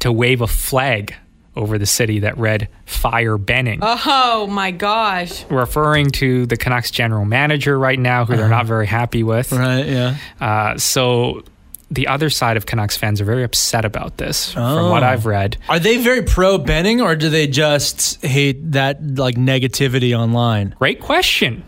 [0.00, 1.14] to wave a flag
[1.56, 5.46] over the city that read "Fire Benning," Oh my gosh.
[5.50, 9.52] referring to the Canucks general manager right now, who they're not very happy with.
[9.52, 10.16] Right, yeah.
[10.38, 11.44] Uh, so
[11.92, 15.06] the other side of Canucks fans are very upset about this, from what Oh.
[15.06, 15.58] I've read.
[15.68, 20.74] Are they very pro Benning or do they just hate that like negativity online?
[20.78, 21.62] Great question.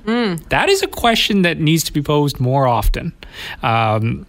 [0.48, 3.12] That is a question that needs to be posed more often.
[3.62, 4.26] Um,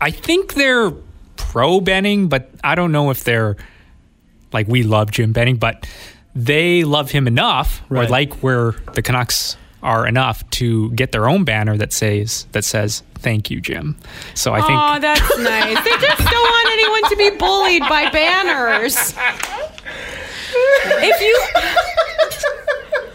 [0.00, 0.90] I think they're
[1.36, 3.56] pro Benning, but I don't know if they're
[4.52, 5.86] like we love Jim Benning, but
[6.34, 11.44] they love him enough, or like where the Canucks are enough to get their own
[11.44, 13.96] banner that says that says "Thank you, Jim."
[14.34, 15.84] So I think Oh, that's nice.
[15.84, 18.96] They just don't want anyone to be bullied by banners.
[21.00, 21.40] If you,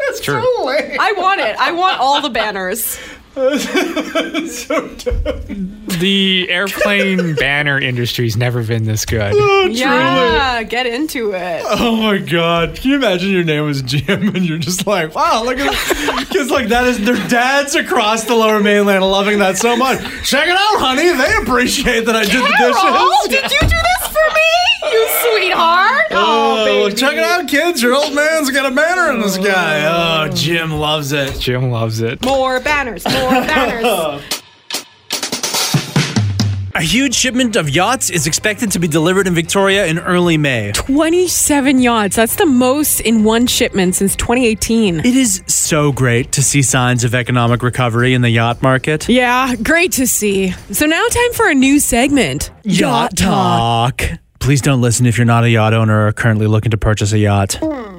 [0.10, 0.36] it's true.
[0.40, 1.56] I want it.
[1.60, 2.98] I want all the banners.
[6.00, 9.34] The airplane banner industry's never been this good.
[9.36, 11.64] Oh, yeah, get into it.
[11.68, 12.76] Oh my god!
[12.76, 16.50] Can you imagine your name was Jim and you're just like, wow, look at because
[16.52, 20.00] like that is their dads across the Lower Mainland loving that so much.
[20.24, 21.12] Check it out, honey.
[21.14, 22.74] They appreciate that I did the Carol,
[23.28, 23.42] dishes.
[23.42, 24.92] did you do this for me?
[24.92, 26.08] You sweetheart.
[26.12, 26.96] Oh, Oh, baby.
[26.96, 27.82] check it out, kids.
[27.82, 29.86] Your old man's got a banner in the sky.
[29.86, 30.28] Oh.
[30.30, 31.40] oh, Jim loves it.
[31.40, 32.24] Jim loves it.
[32.26, 33.04] More banners.
[33.06, 34.24] More banners.
[36.76, 40.72] A huge shipment of yachts is expected to be delivered in Victoria in early May.
[40.74, 42.16] 27 yachts.
[42.16, 45.02] That's the most in one shipment since 2018.
[45.02, 49.08] It is so great to see signs of economic recovery in the yacht market.
[49.08, 50.50] Yeah, great to see.
[50.72, 52.50] So now time for a new segment.
[52.64, 54.02] Yacht Talk.
[54.40, 57.20] Please don't listen if you're not a yacht owner or currently looking to purchase a
[57.20, 57.60] yacht.
[57.62, 57.93] Hmm.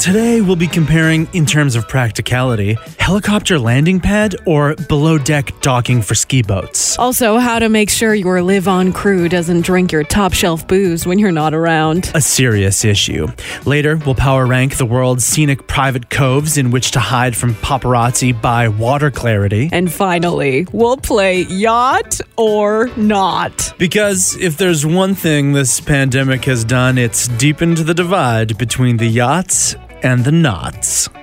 [0.00, 6.02] Today, we'll be comparing, in terms of practicality, helicopter landing pad or below deck docking
[6.02, 6.98] for ski boats.
[6.98, 11.06] Also, how to make sure your live on crew doesn't drink your top shelf booze
[11.06, 12.12] when you're not around.
[12.14, 13.28] A serious issue.
[13.64, 18.38] Later, we'll power rank the world's scenic private coves in which to hide from paparazzi
[18.42, 19.70] by water clarity.
[19.72, 23.72] And finally, we'll play yacht or not.
[23.78, 29.06] Because if there's one thing this pandemic has done, it's deepened the divide between the
[29.06, 31.08] yachts and the knots.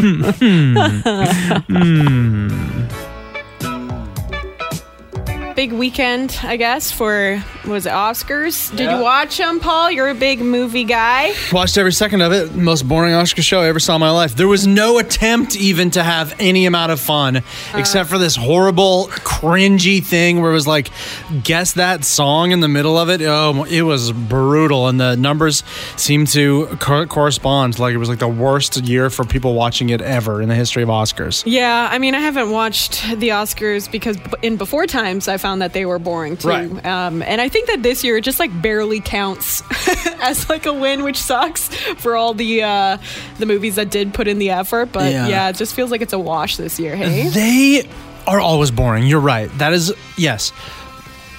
[0.00, 0.76] Hmm.
[1.68, 3.09] Hmm.
[5.60, 8.74] Big weekend, I guess, for was it Oscars?
[8.74, 9.90] Did you watch them, Pol?
[9.90, 11.34] You're a big movie guy.
[11.52, 12.54] Watched every second of it.
[12.54, 14.34] Most boring Oscar show I ever saw in my life.
[14.34, 17.42] There was no attempt even to have any amount of fun, uh.
[17.74, 20.88] except for this horrible, cringy thing where it was like,
[21.42, 23.20] guess that song in the middle of it.
[23.20, 25.62] Oh, it was brutal, and the numbers
[25.96, 27.78] seemed to co- correspond.
[27.78, 30.82] Like it was like the worst year for people watching it ever in the history
[30.82, 31.42] of Oscars.
[31.44, 35.72] Yeah, I mean, I haven't watched the Oscars because in before times I found that
[35.74, 36.48] they were boring too.
[36.48, 36.86] Right.
[36.86, 39.62] Um, and I think that this year it just like barely counts
[40.22, 42.96] as like a win, which sucks for all the uh,
[43.38, 44.92] the movies that did put in the effort.
[44.92, 45.28] But Yeah.
[45.28, 45.48] yeah.
[45.50, 46.96] it just feels like it's a wash this year.
[46.96, 47.28] Hey.
[47.28, 47.88] They
[48.26, 49.06] are always boring.
[49.06, 49.50] You're right.
[49.58, 50.52] That is yes.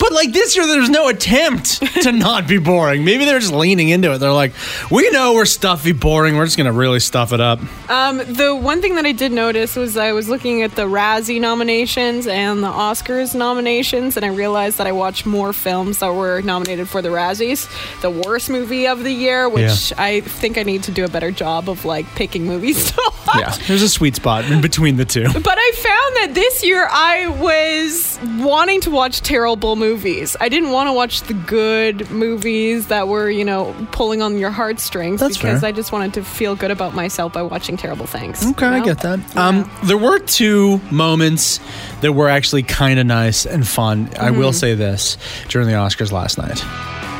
[0.02, 3.06] But like this year, there's no attempt to not be boring.
[3.06, 4.18] Maybe they're just leaning into it.
[4.18, 4.52] They're like,
[4.90, 6.38] we know we're stuffy, boring.
[6.38, 7.60] We're just gonna really stuff it up.
[7.88, 11.40] Um, the one thing that I did notice was I was looking at the Razzie
[11.40, 16.42] nominations and the Oscars nominations, and I realized that I watched more films that were
[16.42, 17.70] nominated for the Razzies.
[18.02, 21.30] The worst movie of the year, which I think I need to do a better
[21.30, 23.38] job of like picking movies to watch.
[23.38, 25.26] Yeah, there's a sweet spot in between the two.
[25.32, 29.91] But I found that this year I was wanting to watch terrible movies.
[30.40, 34.52] I didn't want to watch the good movies that were, you know, pulling on your
[34.52, 35.70] heartstrings That's because fair.
[35.70, 38.46] I just wanted to feel good about myself by watching terrible things.
[38.46, 39.38] Okay, you I get that.
[39.38, 41.60] Um, there were two moments
[42.02, 44.10] that were actually kind of nice and fun.
[44.20, 45.18] I will say this
[45.48, 46.64] during the Oscars last night.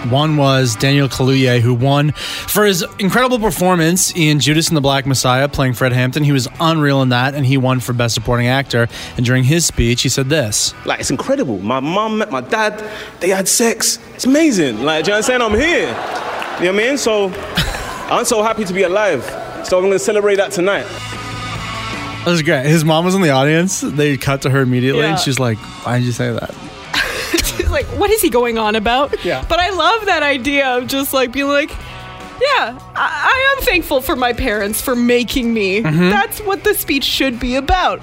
[0.10, 5.06] One was Daniel Kaluuya, who won for his incredible performance in Judas and the Black
[5.06, 6.24] Messiah, playing Fred Hampton.
[6.24, 8.88] He was unreal in that, and he won for Best Supporting Actor.
[9.16, 10.74] And during his speech, he said this.
[10.86, 11.60] Like, it's incredible.
[11.60, 12.84] My mom met my dad,
[13.20, 14.00] they had sex.
[14.16, 14.84] It's amazing.
[14.84, 15.44] Like, do you understand?
[15.44, 15.62] I'm saying?
[15.62, 16.66] I'm here.
[16.66, 16.98] You know what I mean?
[16.98, 17.32] So,
[18.10, 19.24] I'm so happy to be alive.
[19.66, 20.88] So, I'm gonna celebrate that tonight.
[22.26, 22.66] That was great.
[22.66, 23.82] His mom was in the audience.
[23.82, 26.54] They cut to her immediately, and she's like, "Why did you say that?"
[27.72, 29.16] Like, what is he going on about?
[29.26, 29.46] Yeah.
[29.48, 34.02] But I love that idea of just like being like, yeah, I, I am thankful
[34.02, 35.82] for my parents for making me.
[35.82, 36.10] Mm-hmm.
[36.10, 38.02] That's what the speech should be about.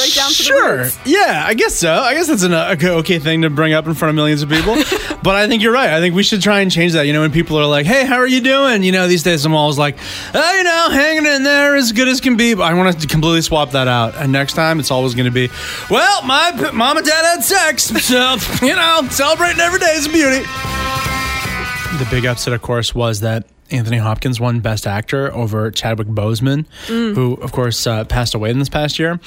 [0.00, 0.76] Right down to the sure.
[0.78, 0.98] roots.
[1.04, 1.92] Yeah, I guess so.
[1.92, 4.48] I guess that's an okay, okay thing to bring up in front of millions of
[4.48, 4.74] people.
[5.22, 5.90] but I think you're right.
[5.90, 7.06] I think we should try and change that.
[7.06, 9.44] You know, when people are like, "Hey, how are you doing?" You know, these days
[9.44, 9.96] I'm always like,
[10.34, 13.06] "Oh, you know, hanging in there as good as can be." But I want to
[13.06, 14.14] completely swap that out.
[14.16, 15.48] And next time, it's always going to be,
[15.90, 20.06] "Well, my p- mom and dad had sex, so you know, celebrating every day is
[20.06, 20.44] a beauty."
[21.98, 26.66] The big upset, of course, was that Anthony Hopkins won Best Actor over Chadwick Boseman,
[26.86, 27.14] Mm.
[27.14, 29.20] who, of course, uh, passed away in this past year.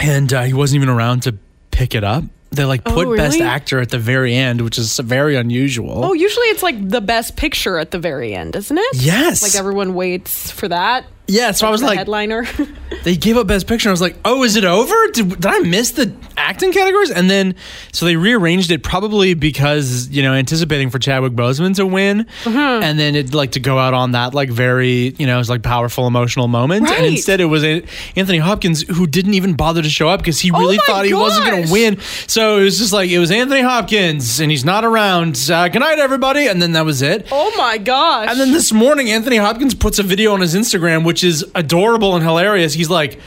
[0.00, 1.36] And uh, he wasn't even around to
[1.70, 2.24] pick it up.
[2.50, 3.40] They like put Oh, Best?
[3.40, 6.04] Actor at the very end, which is very unusual.
[6.04, 8.96] Oh, usually it's like the best picture at the very end, isn't it?
[8.96, 9.42] Yes.
[9.42, 11.06] Like everyone waits for that.
[11.26, 11.52] Yeah.
[11.52, 12.44] So I was like, headliner.
[13.04, 13.88] they gave up Best Picture.
[13.88, 14.94] I was like, oh, is it over?
[15.12, 17.10] Did, did I miss the acting categories?
[17.10, 17.54] And then,
[17.92, 22.26] so they rearranged it probably because, you know, anticipating for Chadwick Boseman to win.
[22.44, 22.82] Mm-hmm.
[22.82, 25.62] And then it like to go out on that like very, you know, it's like
[25.62, 26.88] powerful emotional moment.
[26.88, 30.50] And instead it was Anthony Hopkins who didn't even bother to show up because he
[30.50, 32.00] really Oh thought he wasn't going to win.
[32.26, 35.48] So it was just like, it was Anthony Hopkins and he's not around.
[35.50, 36.46] Uh, good night, everybody.
[36.46, 37.28] And then that was it.
[37.30, 38.28] oh my gosh.
[38.28, 42.14] And then this morning, Anthony Hopkins puts a video on his Instagram, which is adorable
[42.16, 42.72] and hilarious.
[42.72, 43.20] He's like,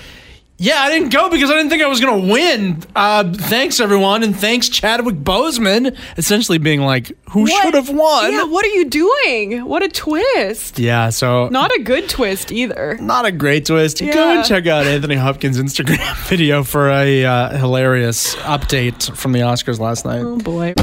[0.57, 2.81] yeah, I didn't go because I didn't think I was going to win.
[2.95, 4.23] Uh, thanks, everyone.
[4.23, 5.97] And thanks, Chadwick Boseman.
[6.17, 8.31] Essentially being like, who should have won?
[8.31, 9.65] Yeah, what are you doing?
[9.65, 10.79] What a twist.
[10.79, 12.97] Yeah, so Not a good twist either.
[13.01, 13.99] not a great twist.
[13.99, 19.39] Go and check out Anthony Hopkins' Instagram video for a uh, hilarious update from the
[19.41, 20.21] Oscars last night.
[20.21, 20.73] Oh boy.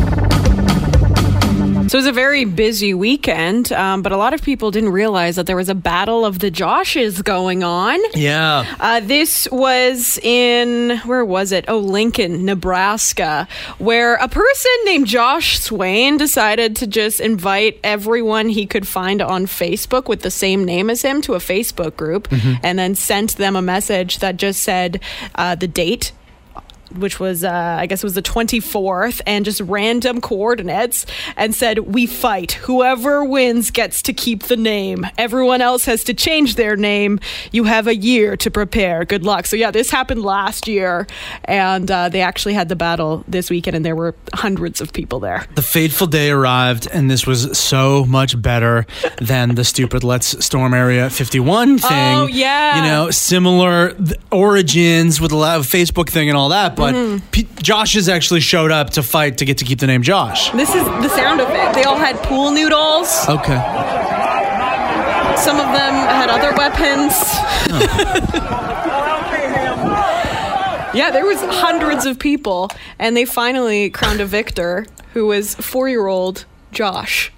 [1.92, 5.36] So it was a very busy weekend, um, but a lot of people didn't realize
[5.36, 8.00] that there was a battle of the Joshes going on.
[8.14, 8.64] Yeah.
[8.80, 11.66] Uh, this was in, where was it?
[11.68, 18.64] Oh, Lincoln, Nebraska, where a person named Josh Swain decided to just invite everyone he
[18.64, 22.26] could find on Facebook with the same name as him to a Facebook group
[22.62, 24.98] and then sent them a message that just said
[25.34, 26.12] uh, the date
[26.98, 31.78] which was, uh, I guess it was the 24th, and just random coordinates and said,
[31.80, 32.52] We fight.
[32.52, 35.06] Whoever wins gets to keep the name.
[35.18, 37.20] Everyone else has to change their name.
[37.52, 39.04] You have a year to prepare.
[39.04, 39.46] Good luck.
[39.46, 41.06] So, yeah, this happened last year,
[41.44, 45.20] and uh, they actually had the battle this weekend, and there were hundreds of people
[45.20, 45.46] there.
[45.54, 48.86] The fateful day arrived, and this was so much better
[49.18, 51.90] than the stupid "Let's Storm Area 51" thing.
[51.92, 52.76] Oh, yeah.
[52.76, 56.76] you know, similar th- origins with a lot of Facebook thing and all that.
[56.76, 57.26] But Mm-hmm.
[57.30, 60.50] P- Josh has actually showed up to fight to get to keep the name Josh.
[60.50, 61.74] This is the sound of it.
[61.74, 63.08] They all had pool noodles.
[63.28, 63.60] Okay,
[65.36, 67.12] Some of them had other weapons.
[70.94, 76.44] yeah, there was hundreds of people, and they finally crowned a victor who was four-year-old
[76.72, 77.32] Josh.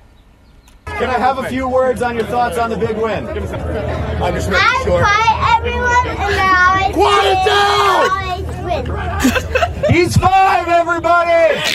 [0.98, 3.26] Can I have a few words on your thoughts on the big win?
[3.26, 3.34] I'm
[4.34, 5.02] just making I sure.
[5.02, 8.10] fight everyone and I Quiet down!
[8.10, 8.22] I.
[9.92, 11.60] He's five, everybody!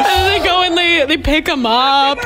[0.00, 2.18] And they go and they they pick him up.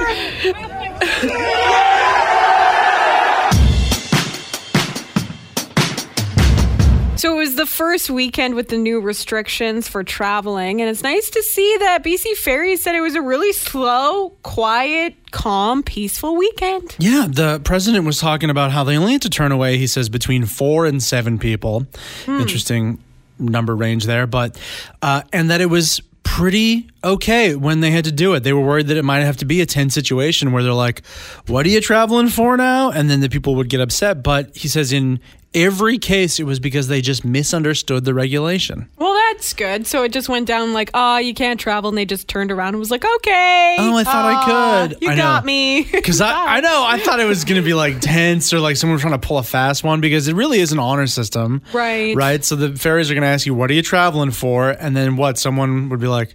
[7.23, 11.31] So it was the first weekend with the new restrictions for traveling, and it's nice
[11.31, 16.97] to see that BC Ferry said it was a really slow, quiet, calm, peaceful weekend.
[16.99, 19.79] yeah, the president was talking about how they only had to turn away.
[19.79, 21.87] He says between four and seven people.
[22.27, 22.99] Interesting
[23.39, 24.59] number range there, but
[25.01, 28.41] uh, and that it was pretty okay when they had to do it.
[28.41, 31.07] They were worried that it might have to be a tense situation where they're like,
[31.47, 34.25] "What are you traveling for now?" And then the people would get upset.
[34.25, 35.21] But he says in
[35.55, 38.89] every case it was because they just misunderstood the regulation.
[38.97, 39.87] Well, that's good.
[39.87, 42.71] So it just went down like, oh, you can't travel, and they just turned around
[42.71, 43.77] and was like, okay.
[43.79, 45.03] Oh, I thought I uh, could.
[45.03, 45.23] You I know.
[45.23, 45.83] got me.
[45.85, 48.77] Because I, I know I thought it was going to be like tense or like
[48.77, 51.63] someone trying to pull a fast one because it really is an honor system.
[51.73, 52.17] Right.
[52.17, 52.45] Right.
[52.45, 54.71] So the ferries are going to ask you, what are you traveling for?
[54.71, 55.39] And then what?
[55.39, 56.35] Someone would be like,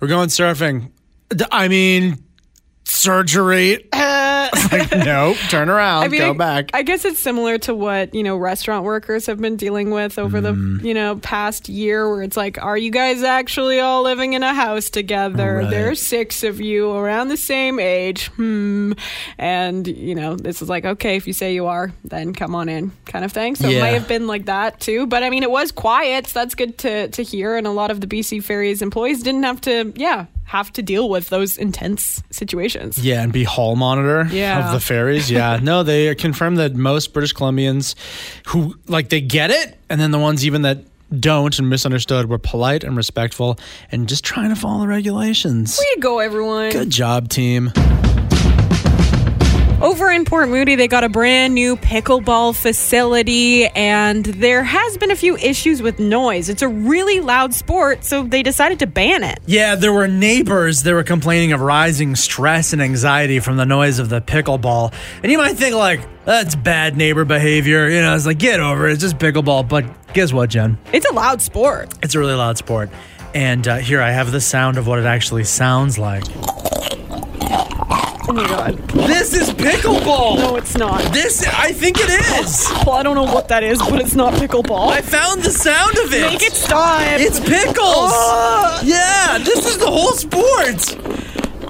[0.00, 0.90] we're going surfing.
[1.50, 2.24] I mean,
[2.84, 3.88] surgery.
[4.72, 5.36] like, nope.
[5.48, 6.04] Turn around.
[6.04, 6.70] I mean, go I- back.
[6.74, 10.40] I guess it's similar to what you know restaurant workers have been dealing with over
[10.40, 10.80] Mm.
[10.80, 14.42] the you know past year, where it's like, are you guys actually all living in
[14.42, 15.58] a house together?
[15.58, 15.70] Right.
[15.70, 18.92] There are six of you around the same age, hmm.
[19.38, 22.68] And you know, this is like, okay, if you say you are, then come on
[22.68, 23.54] in, kind of thing.
[23.56, 23.80] So it Yeah.
[23.80, 25.06] might have been like that too.
[25.06, 26.26] But I mean, it was quiet.
[26.26, 27.56] So that's good to to hear.
[27.56, 31.08] And a lot of the BC Ferries employees didn't have to, yeah, have to deal
[31.08, 32.98] with those intense situations.
[32.98, 34.66] Yeah, and be hall monitor Yeah.
[34.66, 35.30] of the ferries.
[35.30, 37.94] Yeah, no, they confirmed that most British Columbians
[38.48, 40.78] who like they get it, and then the ones even that
[41.18, 43.58] don't and misunderstood were polite and respectful
[43.90, 45.78] and just trying to follow the regulations.
[45.78, 46.70] Way to go, everyone.
[46.70, 47.70] Good job, team.
[49.82, 55.10] Over in Port Moody, they got a brand new pickleball facility, and there has been
[55.10, 56.48] a few issues with noise.
[56.48, 59.40] It's a really loud sport, so they decided to ban it.
[59.44, 63.98] Yeah, there were neighbors that were complaining of rising stress and anxiety from the noise
[63.98, 64.94] of the pickleball.
[65.20, 67.88] And you might think, like, that's bad neighbor behavior.
[67.88, 68.92] You know, it's like, get over it.
[68.92, 69.68] It's just pickleball.
[69.68, 70.78] But guess what, Jen?
[70.92, 71.92] It's a loud sport.
[72.04, 72.88] It's a really loud sport.
[73.34, 76.22] And uh, here I have the sound of what it actually sounds like.
[78.28, 78.78] Oh my god.
[78.88, 80.36] This is pickleball.
[80.36, 81.12] No, it's not.
[81.12, 82.66] This, I think it is.
[82.86, 84.92] Well, I don't know what that is, but it's not pickleball.
[84.92, 86.30] I found the sound of it.
[86.30, 87.02] Make it stop.
[87.20, 87.76] It's pickles.
[88.14, 88.80] Ah!
[88.84, 90.96] Yeah, this is the whole sport.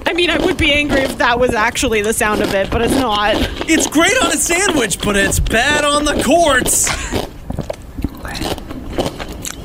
[0.07, 2.83] I mean, I would be angry if that was actually the sound of it, but
[2.83, 3.35] it's not.
[3.69, 6.91] It's great on a sandwich, but it's bad on the courts.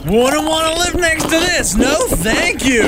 [0.06, 1.76] Wouldn't want to live next to this.
[1.76, 2.84] No, thank you.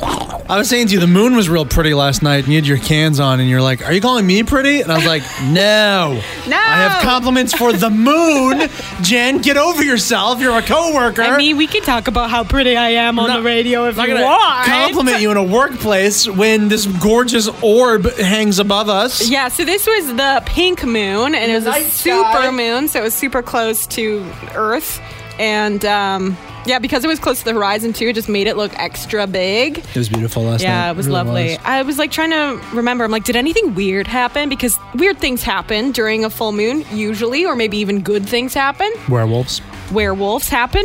[0.00, 2.66] I was saying to you, the moon was real pretty last night, and you had
[2.66, 5.22] your cans on, and you're like, "Are you calling me pretty?" And I was like,
[5.44, 6.56] "No, No.
[6.56, 8.68] I have compliments for the moon."
[9.02, 10.40] Jen, get over yourself.
[10.40, 11.20] You're a coworker.
[11.22, 13.98] I mean, we can talk about how pretty I am on No, the radio if
[13.98, 14.64] I'm you want.
[14.66, 19.28] compliment you in a workplace when this gorgeous orb hangs above us.
[19.28, 22.50] Yeah, so this was the pink moon, and it was a super sky.
[22.50, 24.24] moon, so it was super close to
[24.54, 25.00] Earth.
[25.38, 26.36] And um,
[26.68, 29.26] yeah, because it was close to the horizon too, it just made it look extra
[29.26, 29.78] big.
[29.78, 30.68] It was beautiful last night.
[30.68, 31.50] Yeah, it was really lovely.
[31.50, 31.58] was.
[31.64, 33.04] I was like trying to remember.
[33.04, 34.48] I'm like, did anything weird happen?
[34.48, 38.90] Because weird things happen during a full moon, usually, or maybe even good things happen.
[39.08, 39.60] Werewolves.
[39.92, 40.84] Werewolves happen.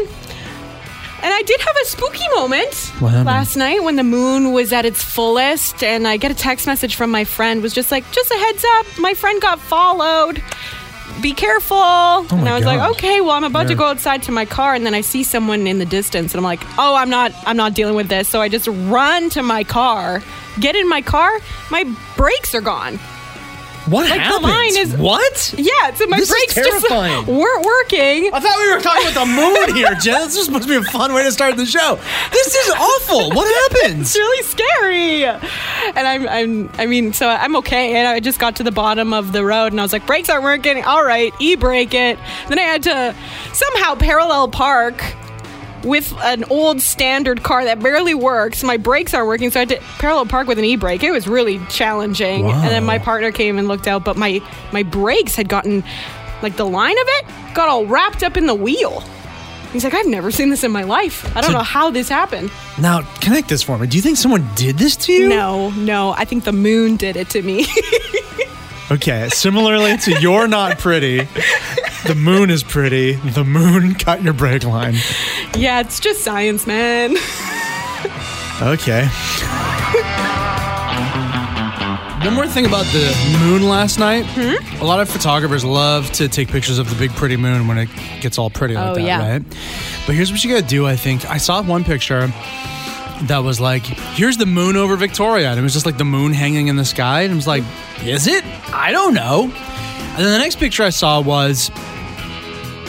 [1.21, 5.01] And I did have a spooky moment last night when the moon was at its
[5.01, 8.36] fullest, and I get a text message from my friend, was just like, just a
[8.36, 10.43] heads up, my friend got followed.
[11.22, 11.78] Be careful.
[11.78, 12.78] Oh and Oh my I was God.
[12.78, 15.24] like, okay, well, I'm about to go outside to my car, and then I see
[15.24, 18.28] someone in the distance, and I'm like, oh, I'm not, I'm not dealing with this.
[18.28, 20.22] So I just run to my car,
[20.60, 21.32] get in my car,
[21.72, 21.84] my
[22.18, 22.99] brakes are gone.
[23.88, 24.43] What Like, the happens?
[24.43, 25.53] line is- what?
[25.57, 26.89] Yeah, so my This brakes just
[27.27, 28.34] weren't working.
[28.34, 30.21] I thought we were talking about the moon here, Jen.
[30.25, 31.99] This is supposed to be a fun way to start the show.
[32.31, 33.29] This is awful.
[33.31, 34.15] What happens?
[34.15, 35.25] It's really scary.
[35.25, 37.95] And I'm, I'm, I mean, so I'm okay.
[37.95, 40.29] And I just got to the bottom of the road and I was like, brakes
[40.29, 40.84] aren't working.
[40.86, 42.17] All right, e brake it.
[42.47, 43.13] Then I had to
[43.53, 45.03] somehow parallel park
[45.84, 48.63] with an old standard car that barely works.
[48.63, 51.03] My brakes aren't working, so I had to parallel park with an e brake.
[51.03, 52.45] It was really challenging.
[52.49, 55.84] And then my partner came and looked out, but my my brakes had gotten
[56.41, 59.03] like the line of it got all wrapped up in the wheel.
[59.71, 61.25] He's like, I've never seen this in my life.
[61.36, 62.51] I don't So- know how this happened.
[62.79, 63.88] Now, connect this for me.
[63.88, 65.29] Do you think someone did this to you?
[65.29, 66.11] No, no.
[66.11, 67.65] I think the moon did it to me.
[68.93, 71.19] Okay, similarly to You're Not Pretty,
[72.05, 73.13] the moon is pretty.
[73.13, 74.95] The moon cut your brake line.
[75.57, 77.15] yeah, it's just science, man.
[78.61, 79.07] Okay.
[82.23, 84.25] One more thing about the moon last night.
[84.27, 84.81] Hmm?
[84.81, 87.89] A lot of photographers love to take pictures of the big pretty moon when it
[88.21, 89.29] gets all pretty like Oh, that, yeah.
[89.33, 89.41] right?
[90.05, 91.25] But here's what you gotta do, I think.
[91.29, 92.31] I saw one picture
[93.24, 95.49] that was like, here's the moon over Victoria.
[95.49, 97.22] And it was just like the moon hanging in the sky.
[97.22, 97.64] And it was like,
[98.03, 98.43] is it?
[98.74, 99.43] I don't know.
[99.43, 101.70] And then the next picture I saw was,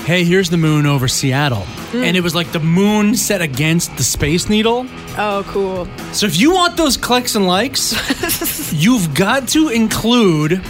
[0.04, 1.64] hey, here's the moon over Seattle.
[1.64, 2.02] Hmm.
[2.02, 4.86] And it was like the moon set against the Space Needle.
[5.16, 5.86] Oh, cool.
[6.12, 10.62] So if you want those clicks and likes, you've got to include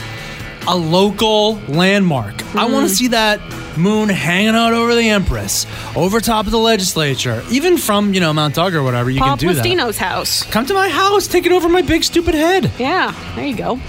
[0.68, 2.42] a local landmark.
[2.54, 2.94] I want to hmm.
[2.94, 3.40] see that
[3.76, 5.66] moon hanging out over the Empress,
[5.96, 9.10] over top of the legislature, even from, you know, Mount Doug or whatever.
[9.10, 9.64] You Pol can do that.
[9.64, 10.42] Plastino's house.
[10.44, 12.70] Come to my house, take it over my big stupid head.
[12.78, 13.80] Yeah, there you go.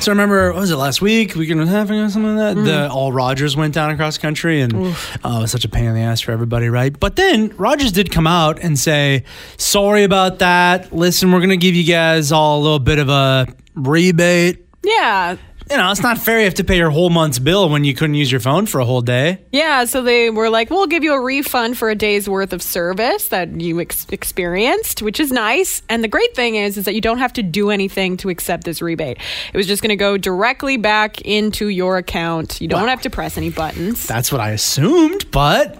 [0.00, 2.60] So I remember, what was it last week, and a half ago, something like that?
[2.60, 2.64] Mm.
[2.64, 5.84] The all Rogers went down across the country, and oh, it was such a pain
[5.84, 6.98] in the ass for everybody, right?
[6.98, 9.24] But then Rogers did come out and say,
[9.58, 10.90] "Sorry about that.
[10.90, 14.64] Listen, we're gonna give you guys all a little bit of a rebate.
[14.82, 15.36] Yeah.
[15.70, 16.38] You know, it's not fair.
[16.38, 18.80] You have to pay your whole month's bill when you couldn't use your phone for
[18.80, 19.38] a whole day.
[19.52, 22.60] Yeah, so they were like, we'll give you a refund for a day's worth of
[22.60, 25.82] service that you ex- experienced, which is nice.
[25.88, 28.64] And the great thing is, is that you don't have to do anything to accept
[28.64, 29.18] this rebate.
[29.52, 32.60] It was just going to go directly back into your account.
[32.60, 32.88] You don't Wow.
[32.88, 34.06] have to press any buttons.
[34.08, 35.79] That's what I assumed, but."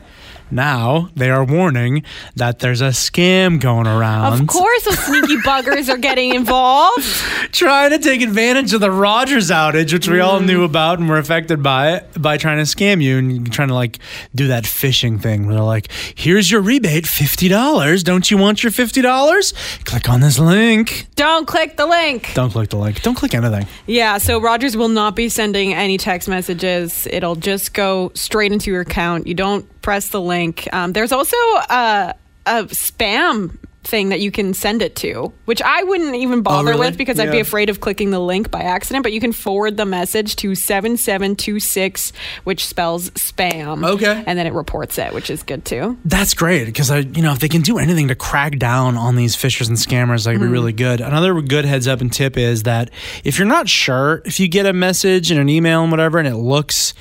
[0.51, 2.03] Now they are warning
[2.37, 4.41] that there's a scam going around.
[4.41, 7.05] Of course, those sneaky buggers are getting involved.
[7.53, 10.47] trying to take advantage of the Rogers outage, which we all mm.
[10.47, 13.75] knew about and were affected by it, by trying to scam you and trying to
[13.75, 13.99] like
[14.35, 18.05] do that phishing thing where they're like, here's your rebate, $50.
[18.05, 19.85] Don't you want your $50?
[19.85, 21.09] Click on this link.
[21.17, 22.33] Don't click the link.
[22.35, 23.03] Don't click the link.
[23.03, 23.67] Don't click anything.
[23.87, 27.07] Yeah, so Rogers will not be sending any text messages.
[27.11, 29.27] It'll just go straight into your account.
[29.27, 30.69] You don't press the link.
[30.73, 32.15] Um, there's also a,
[32.47, 36.89] a spam thing that you can send it to, which I wouldn't even bother really?
[36.89, 39.03] with because I'd be afraid of clicking the link by accident.
[39.03, 42.13] But you can forward the message to 7726,
[42.45, 43.87] which spells spam.
[43.87, 44.23] Okay.
[44.27, 45.99] And then it reports it, which is good too.
[46.05, 49.17] That's great because I, you know, if they can do anything to crack down on
[49.17, 51.01] these fishers and scammers, that would be really good.
[51.01, 52.91] Another good heads up and tip is that
[53.25, 56.29] if you're not sure, if you get a message and an email and whatever, and
[56.29, 56.93] it looks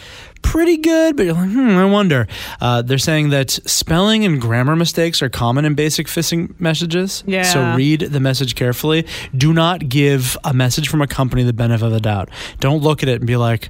[0.42, 2.28] pretty good, but you're like, hmm, I wonder.
[2.60, 7.24] Uh, they're saying that spelling and grammar mistakes are common in basic phishing messages.
[7.26, 7.44] Yeah.
[7.44, 9.06] So read the message carefully.
[9.36, 12.30] Do not give a message from a company the benefit of the doubt.
[12.60, 13.70] Don't look at it and be like,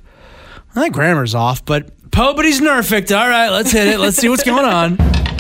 [0.76, 3.12] that grammar's off, but Pobody's perfect.
[3.12, 4.00] All right, let's hit it.
[4.00, 4.98] Let's see what's going on.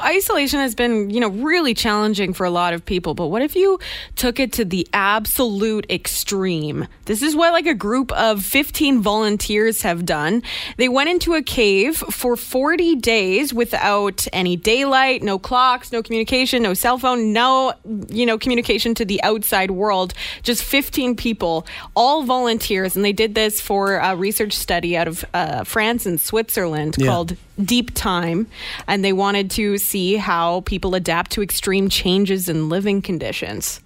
[0.00, 3.14] isolation has been, you know, really challenging for a lot of people.
[3.14, 3.78] But what if you
[4.16, 6.86] took it to the absolute extreme?
[7.06, 10.42] This is what like a group of 15 volunteers have done.
[10.76, 16.62] They went into a cave for 40 days without any daylight, no clocks, no communication,
[16.62, 17.72] no cell phone, no,
[18.08, 20.14] you know, communication to the outside world.
[20.42, 22.96] Just 15 people, all volunteers.
[22.96, 27.06] And they did this for a research study out of uh, France and Switzerland Yeah.
[27.06, 28.46] called deep time
[28.86, 33.80] and they wanted to see how people adapt to extreme changes in living conditions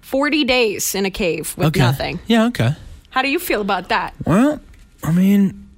[0.00, 1.80] 40 days in a cave with Okay.
[1.80, 2.74] nothing Yeah, okay.
[3.10, 4.60] how do you feel about that Well,
[5.02, 5.68] I mean,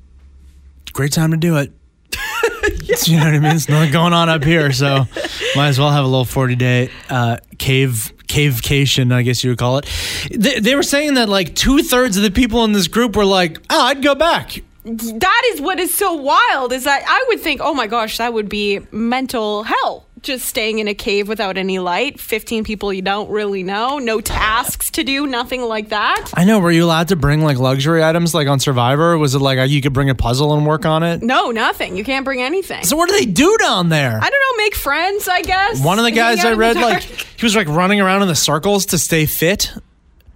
[0.92, 1.72] great time to do it.
[3.06, 3.56] you know what I mean?
[3.56, 5.04] It's nothing going on up here, so
[5.56, 9.58] might as well have a little 40 day uh, cave cavecation, I guess you would
[9.58, 9.86] call it.
[10.30, 13.24] They, they were saying that like two thirds of the people in this group were
[13.24, 17.40] like, "Oh, I'd go back." That is what is so wild is that i would
[17.40, 21.56] think oh my gosh that would be mental hell just staying in a cave without
[21.58, 26.30] any light 15 people you don't really know no tasks to do nothing like that
[26.34, 26.58] I know.
[26.60, 29.18] Were you allowed to bring like luxury items, like on Survivor?
[29.18, 31.22] Was it like uh, you could bring a puzzle and work on it?
[31.22, 34.18] no nothing you can't bring anything So what do they do down there?
[34.22, 36.54] i don't know make friends i guess One of the Hang guys out I in
[36.54, 36.92] the read, dark.
[36.94, 37.02] like
[37.38, 39.72] he was like running around in the circles to stay fit.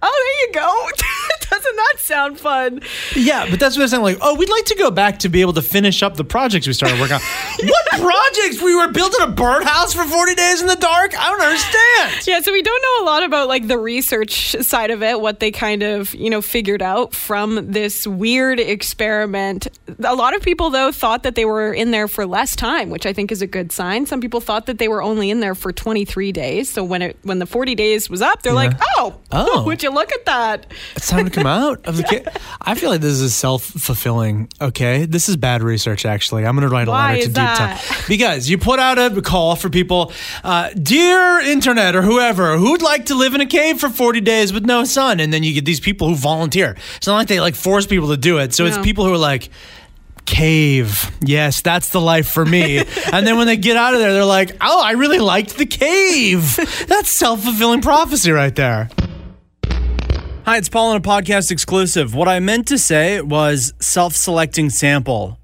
[0.03, 0.89] oh there you go
[1.49, 2.81] Doesn't that sound fun?
[3.15, 4.03] Yeah, but that's what I'm saying.
[4.03, 6.67] Like, oh, we'd like to go back to be able to finish up the projects
[6.67, 7.21] we started working on.
[7.67, 8.61] what projects?
[8.61, 11.17] We were building a birdhouse for 40 days in the dark?
[11.19, 12.27] I don't understand.
[12.27, 15.39] Yeah, so we don't know a lot about like the research side of it, what
[15.39, 19.67] they kind of, you know, figured out from this weird experiment.
[20.03, 23.05] A lot of people though thought that they were in there for less time, which
[23.05, 24.05] I think is a good sign.
[24.05, 26.69] Some people thought that they were only in there for 23 days.
[26.69, 29.63] So when it when the 40 days was up, they're like, "Oh, Oh.
[29.65, 32.27] would you look at that?" It's time come out of the kid.
[32.61, 34.49] I feel like this is self fulfilling.
[34.61, 36.05] Okay, this is bad research.
[36.05, 37.35] Actually, I'm going to write a Why letter to Deep?
[37.35, 37.77] Time
[38.07, 40.11] because you put out a call for people,
[40.43, 44.53] uh, dear internet or whoever, who'd like to live in a cave for 40 days
[44.53, 46.75] with no sun, and then you get these people who volunteer.
[46.97, 48.53] It's not like they like force people to do it.
[48.53, 49.49] So it's people who are like.
[50.25, 51.09] Cave.
[51.21, 52.77] Yes, that's the life for me.
[53.11, 55.65] and then when they get out of there, they're like, oh, I really liked the
[55.65, 56.55] cave.
[56.87, 58.91] That's self fulfilling prophecy right there.
[60.45, 62.15] Hi, it's Pol on a podcast exclusive.
[62.15, 65.37] What I meant to say was self selecting sample.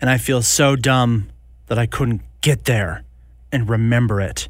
[0.00, 1.28] And I feel so dumb
[1.66, 3.04] that I couldn't get there
[3.52, 4.48] and remember it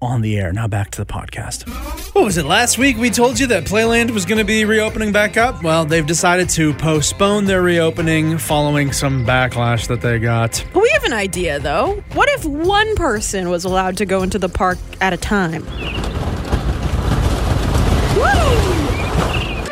[0.00, 0.52] on the air.
[0.52, 1.68] Now back to the podcast.
[2.14, 2.46] What was it?
[2.46, 5.62] Last week we told you that Playland was going to be reopening back up.
[5.62, 10.64] Well, they've decided to postpone their reopening following some backlash that they got.
[10.74, 12.02] We have an idea, though.
[12.12, 15.66] What if one person was allowed to go into the park at a time?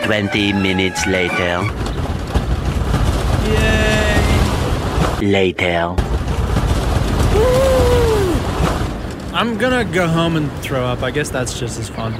[0.05, 1.63] 20 minutes later.
[3.49, 5.31] Yay.
[5.31, 5.95] Later.
[9.33, 11.03] I'm gonna go home and throw up.
[11.03, 12.13] I guess that's just as fun.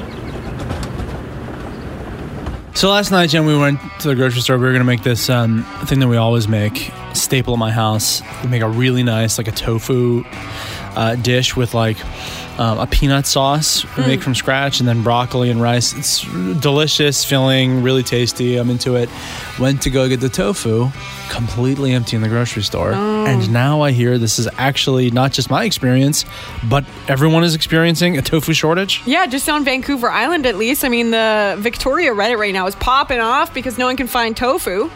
[2.75, 4.59] So last night, Jen, we went to the grocery store.
[4.59, 8.21] We were gonna make this um, thing that we always make, staple at my house.
[8.43, 10.25] We make a really nice, like a tofu
[10.97, 11.99] uh, dish with like
[12.59, 15.93] um, a peanut sauce we make from scratch, and then broccoli and rice.
[15.97, 16.23] It's
[16.61, 18.57] delicious, filling, really tasty.
[18.57, 19.09] I'm into it.
[19.59, 20.91] Went to go get the tofu,
[21.31, 25.51] completely empty in the grocery store, and now I hear this is actually not just
[25.51, 26.25] my experience,
[26.69, 29.03] but everyone is experiencing a tofu shortage.
[29.07, 30.85] Yeah, just on Vancouver Island at least.
[30.85, 34.37] I mean, the Victoria Reddit right now is popping off because no one can find
[34.37, 34.91] tofu.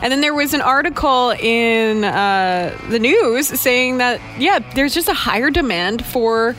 [0.00, 5.08] And then there was an article in uh, the news saying that, yeah, there's just
[5.08, 6.54] a higher demand for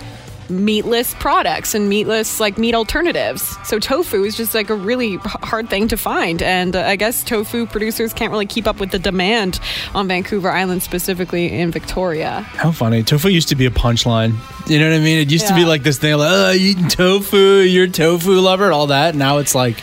[0.50, 3.58] meatless products and meatless like meat alternatives.
[3.64, 7.24] So tofu is just like a really hard thing to find and uh, I guess
[7.24, 9.60] tofu producers can't really keep up with the demand
[9.94, 12.42] on Vancouver Island specifically in Victoria.
[12.42, 13.04] How funny.
[13.04, 14.36] Tofu used to be a punchline.
[14.70, 15.20] You know what I mean?
[15.20, 18.72] It used to be like this thing like, oh, eating tofu, you're a tofu lover,
[18.72, 19.16] all that.
[19.16, 19.78] Now it's like,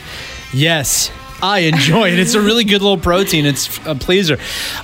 [0.53, 1.11] yes,
[1.43, 2.19] I enjoy it.
[2.19, 3.45] It's a really good little protein.
[3.45, 4.37] It's a pleaser.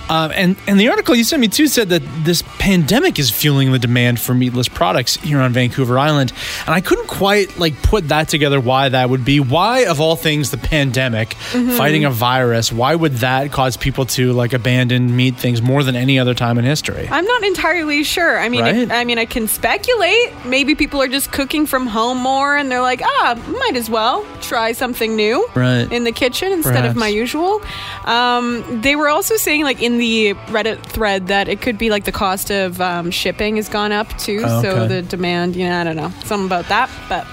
[0.09, 3.71] Um, and, and the article you sent me too said that this pandemic is fueling
[3.71, 6.33] the demand for meatless products here on Vancouver Island.
[6.67, 9.39] And I couldn't quite like put that together why that would be.
[9.39, 11.33] Why, of all things, the pandemic,
[11.77, 15.95] fighting a virus, why would that cause people to like abandon meat things more than
[15.95, 17.07] any other time in history?
[17.09, 18.37] I'm not entirely sure.
[18.37, 18.91] I mean, Right?
[18.91, 20.33] I, I mean, I can speculate.
[20.45, 24.25] Maybe people are just cooking from home more, and they're like, ah, might as well
[24.41, 25.89] try something new Right.
[25.89, 27.61] in the kitchen instead of my usual.
[28.05, 32.05] Um, they were also saying, like in the Reddit thread, that it could be like
[32.05, 34.41] the cost of um, shipping has gone up too.
[34.45, 36.89] Oh, So the demand, you know, I don't know, something about that.
[37.07, 37.25] But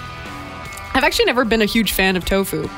[0.95, 2.69] I've actually never been a huge fan of tofu.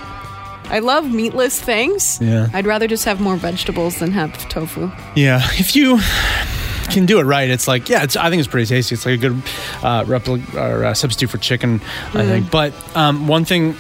[0.71, 2.19] I love meatless things.
[2.21, 2.49] Yeah.
[2.53, 4.91] I'd rather just have more vegetables than have tofu.
[5.17, 5.99] Yeah, if you
[6.93, 8.95] can do it right, it's like yeah, it's I think it's pretty tasty.
[8.95, 9.33] It's like a good
[9.83, 11.81] uh, repli- or uh, substitute for chicken,
[12.13, 12.29] I Mm.
[12.29, 12.51] think.
[12.51, 13.77] But um, one thing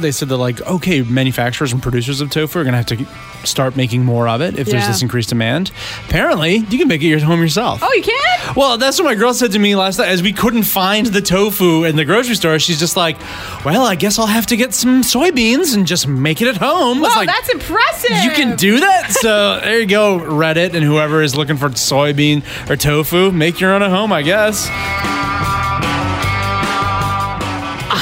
[0.00, 3.06] they said that like okay, manufacturers and producers of tofu are gonna have to
[3.44, 4.88] start making more of it if there's Yeah.
[4.88, 5.70] this increased demand.
[6.08, 7.80] Apparently, you can make it at home yourself.
[7.82, 8.54] Oh, you can?
[8.54, 10.08] Well, that's what my girl said to me last night.
[10.08, 13.16] As we couldn't find the tofu in the grocery store, she's just like,
[13.64, 16.98] "Well, I guess I'll have to get some soybeans and just make it at home."
[16.98, 18.10] I Wow, like, that's impressive.
[18.24, 19.10] you can do that.
[19.12, 23.72] So there you go, Reddit, and whoever is looking for soybean or tofu, make your
[23.72, 24.68] own at home, I guess.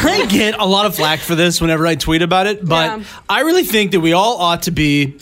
[0.05, 3.05] I get a lot of flack for this whenever I tweet about it, but Yeah.
[3.29, 5.17] I really think that we all ought to be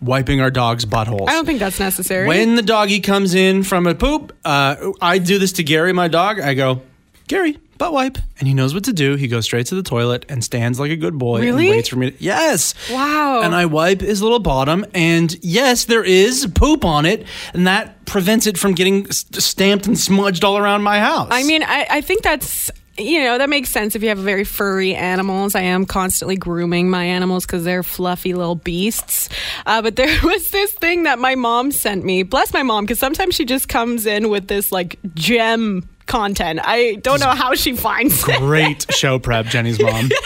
[0.00, 1.28] wiping our dogs' buttholes.
[1.28, 2.26] I don't think that's necessary.
[2.28, 6.08] When the doggy comes in from a poop, uh, I do this to Gary, my
[6.08, 6.40] dog.
[6.40, 6.82] I go,
[7.26, 8.18] Gary, butt wipe.
[8.38, 9.14] And he knows what to do.
[9.16, 11.66] He goes straight to the toilet and stands like a good boy Really?
[11.68, 12.10] and waits for me.
[12.10, 12.74] To, yes.
[12.90, 13.40] Wow.
[13.42, 14.84] And I wipe his little bottom.
[14.92, 17.26] And yes, there is poop on it.
[17.54, 21.28] And that prevents it from getting stamped and smudged all around my house.
[21.30, 24.44] I mean, I, I think that's you know that makes sense if you have very
[24.44, 25.54] furry animals.
[25.54, 29.28] I am constantly grooming my animals because they're fluffy little beasts.
[29.66, 32.22] Uh, but there was this thing that my mom sent me.
[32.22, 36.60] Bless my mom, because sometimes she just comes in with this like gem content.
[36.62, 38.38] I don't know how she finds it.
[38.38, 40.10] Great show prep, Jenny's mom.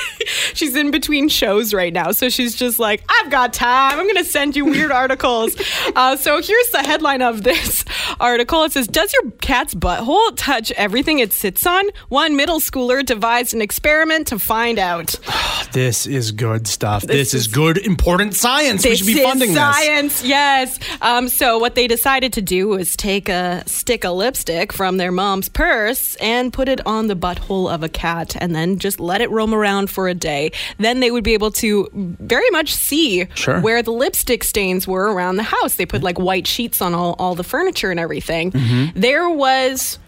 [0.55, 3.99] She's in between shows right now, so she's just like, I've got time.
[3.99, 5.57] I'm going to send you weird articles.
[5.97, 7.85] Uh, so here's the headline of this
[8.21, 8.63] article.
[8.65, 11.85] It says, Does your cat's butthole touch everything it sits on?
[12.09, 15.15] One middle schooler devised an experiment to find out.
[15.73, 17.03] This is good stuff.
[17.03, 18.85] This, This is, is- good, important science.
[18.85, 19.59] we should be funding this.
[19.59, 20.79] science, yes.
[21.03, 25.13] Um, so what they decided to do was take a stick of lipstick from their
[25.13, 25.68] mom's purse
[26.21, 29.53] and put it on the butthole of a cat, and then just let it roam
[29.55, 30.51] around for a day.
[30.79, 33.61] Then they would be able to very much see Sure.
[33.61, 35.75] where the lipstick stains were around the house.
[35.77, 38.53] They put like white sheets on all, all the furniture and everything.
[38.53, 39.01] Mm-hmm.
[39.01, 39.99] There was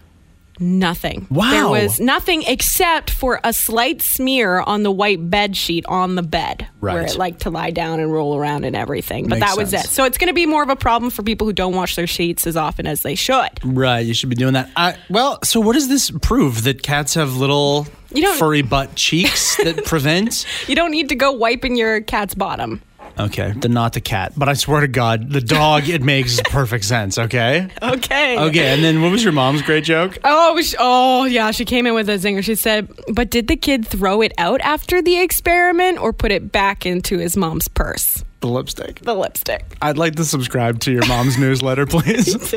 [0.61, 1.27] nothing.
[1.29, 1.49] Wow.
[1.51, 6.23] There was nothing except for a slight smear on the white bed sheet on the
[6.23, 6.93] bed right.
[6.93, 9.27] where it liked to lie down and roll around and everything.
[9.27, 9.85] But Makes that was sense.
[9.85, 9.89] it.
[9.89, 12.07] So it's going to be more of a problem for people who don't wash their
[12.07, 13.49] sheets as often as they should.
[13.63, 14.69] Right, you should be doing that.
[14.75, 16.63] I, well, so what does this prove?
[16.63, 20.45] That cats have little You don't- furry butt cheeks that prevent?
[20.67, 22.81] You don't need to go wiping your cat's bottom.
[23.25, 25.87] Okay, the not the cat, but I swear to God, the dog.
[25.89, 27.17] it makes perfect sense.
[27.17, 27.69] Okay.
[27.81, 28.37] Okay.
[28.39, 30.17] Okay, and then what was your mom's great joke?
[30.23, 31.51] Oh, sh- oh, yeah.
[31.51, 32.43] She came in with a zinger.
[32.43, 36.51] She said, "But did the kid throw it out after the experiment, or put it
[36.51, 38.23] back into his mom's purse?
[38.41, 38.99] The lipstick.
[39.01, 42.53] The lipstick." I'd like to subscribe to your mom's newsletter, please.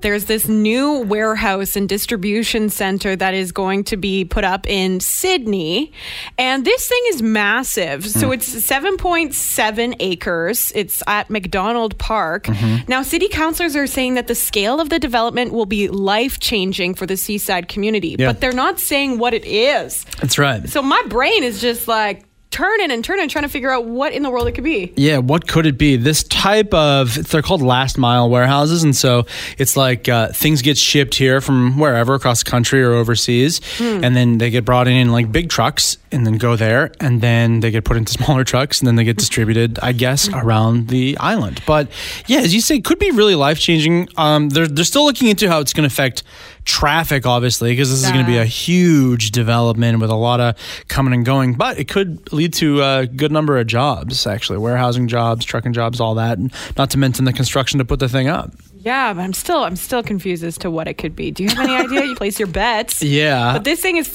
[0.00, 5.00] There's this new warehouse and distribution center that is going to be put up in
[5.00, 5.92] Sidney.
[6.38, 8.08] And this thing is massive.
[8.08, 8.32] So hmm.
[8.34, 10.72] it's 7.7 acres.
[10.74, 12.44] It's at McDonald Park.
[12.44, 12.88] Mm-hmm.
[12.88, 16.94] Now, city councilors are saying that the scale of the development will be life changing
[16.94, 18.26] for the seaside community, Yeah.
[18.26, 20.04] but they're not saying what it is.
[20.20, 20.68] That's right.
[20.68, 24.22] So my brain is just like turning and turning, trying to figure out what in
[24.22, 24.92] the world it could be.
[24.96, 25.96] Yeah, what could it be?
[25.96, 29.26] This type of they're called last mile warehouses, and so
[29.58, 34.16] it's like uh, things get shipped here from wherever across the country or overseas, and
[34.16, 37.60] then they get brought in in like big trucks, and then go there, and then
[37.60, 41.16] they get put into smaller trucks, and then they get distributed, I guess, around the
[41.18, 41.62] island.
[41.66, 41.88] But
[42.26, 44.08] yeah, as you say, could be really life changing.
[44.16, 46.22] Um, they're they're still looking into how it's going to affect
[46.64, 50.56] traffic, obviously, because this is going to be a huge development with a lot of
[50.88, 51.54] coming and going.
[51.54, 56.00] But it could lead to a good number of jobs, actually, warehousing jobs, trucking jobs,
[56.00, 58.52] all that, and not to mention the construction to put the thing up.
[58.82, 61.30] Yeah, but I'm still I'm still confused as to what it could be.
[61.30, 62.04] Do you have any idea?
[62.04, 63.02] You place your bets.
[63.10, 63.54] Yeah.
[63.54, 64.06] But this thing is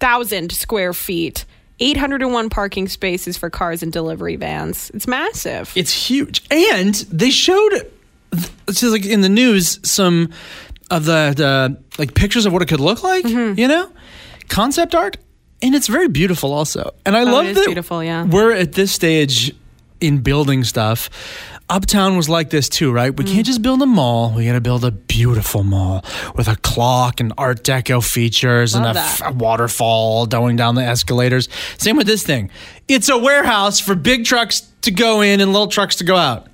[0.00, 1.44] 500,000 square feet,
[1.80, 4.90] 801 parking spaces for cars and delivery vans.
[4.94, 5.72] It's massive.
[5.74, 6.42] It's huge.
[6.50, 7.72] And they showed,
[8.32, 10.30] it's just like in the news, some
[10.90, 13.58] of the, the like pictures of what it could look like, Mm-hmm.
[13.58, 13.90] you know?
[14.48, 15.16] Concept art.
[15.62, 16.94] And it's very beautiful also.
[17.06, 18.24] And I Oh, love that beautiful, yeah.
[18.24, 19.54] we're at this stage
[20.00, 21.08] in building stuff.
[21.70, 23.16] Uptown was like this too, right?
[23.16, 23.32] We Mm.
[23.32, 24.32] can't just build a mall.
[24.36, 26.04] We got to build a beautiful mall
[26.36, 30.84] with a clock and Art Deco features and Love f- a waterfall going down the
[30.84, 31.48] escalators.
[31.78, 32.50] Same with this thing.
[32.86, 36.48] It's a warehouse for big trucks to go in and little trucks to go out,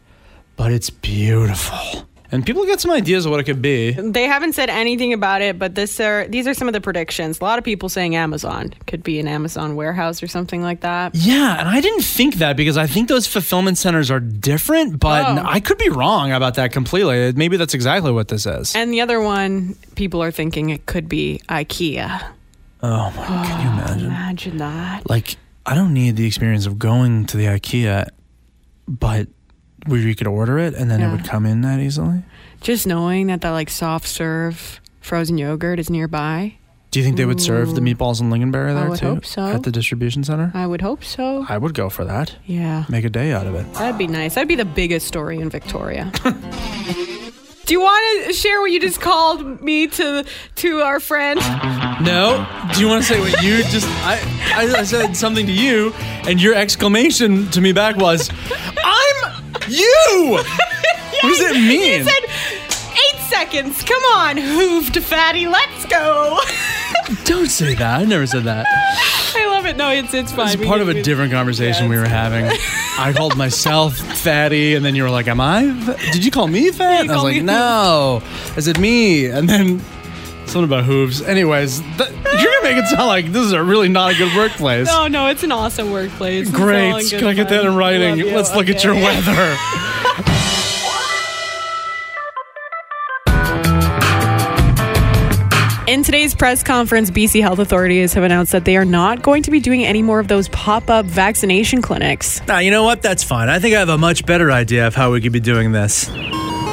[0.57, 2.07] but it's beautiful.
[2.33, 3.91] And people get some ideas of what it could be.
[3.93, 7.41] They haven't said anything about it, but this are these are some of the predictions.
[7.41, 11.14] A lot of people saying Amazon could be an Amazon warehouse or something like that.
[11.14, 15.20] Yeah, and I didn't think that because I think those fulfillment centers are different, but
[15.26, 15.43] Oh.
[15.45, 17.33] I could be wrong about that completely.
[17.33, 18.74] Maybe that's exactly what this is.
[18.74, 22.22] And the other one, people are thinking it could be IKEA.
[22.83, 24.07] Oh my, can you oh, imagine?
[24.07, 25.09] Imagine that.
[25.11, 28.09] Like, I don't need the experience of going to the IKEA,
[28.89, 29.28] but
[29.87, 31.12] where you could order it and then it Yeah.
[31.12, 32.22] would come in that easily.
[32.61, 36.55] Just knowing that that like soft serve frozen yogurt is nearby.
[36.91, 39.47] Do you think they would serve the meatballs and lingonberry there would too hope so.
[39.47, 40.51] at the distribution center?
[40.55, 41.47] I would hope so.
[41.49, 42.35] I would go for that.
[42.47, 42.85] Yeah.
[42.89, 43.72] Make a day out of it.
[43.74, 44.35] That'd be nice.
[44.35, 46.11] That'd be the biggest story in Victoria.
[47.66, 50.24] Do you want to share what you just called me to
[50.57, 51.39] to our friend?
[52.05, 52.45] No.
[52.74, 53.87] Do you want to say what you just?
[54.05, 54.18] I,
[54.57, 55.93] I I said something to you,
[56.26, 58.28] and your exclamation to me back was,
[58.85, 60.45] "I'm you." what
[61.23, 61.99] does it mean?
[62.01, 63.83] You said eight seconds.
[63.83, 65.47] Come on, hooved fatty.
[65.47, 66.39] Let's go.
[67.25, 68.01] Don't say that.
[68.01, 68.67] I never said that.
[69.37, 69.77] I love it.
[69.77, 70.59] No, it's it's fine.
[70.59, 72.47] It's part of a different conversation we were having.
[72.99, 75.73] I called myself fatty, and then you were like, "Am I?
[75.85, 78.23] fa- Did you call me fat?" And I was called like, me "No."
[78.57, 79.81] I said me, and then
[80.47, 81.23] something about hooves.
[81.23, 82.11] Anyways, th-
[82.63, 84.87] you're gonna make it sound like this is a really not a good workplace.
[84.87, 86.49] No, no, it's an awesome workplace.
[86.49, 86.91] It's Great.
[86.91, 88.19] in good Can I get that in writing?
[88.19, 88.35] You.
[88.35, 89.57] Let's look at your weather.
[95.91, 99.51] In today's press conference, BC health authorities have announced that they are not going to
[99.51, 102.41] be doing any more of those pop up vaccination clinics.
[102.47, 103.03] Now, you know what?
[103.03, 103.49] That's fine.
[103.49, 106.05] I think I have a much better idea of how we could be doing this.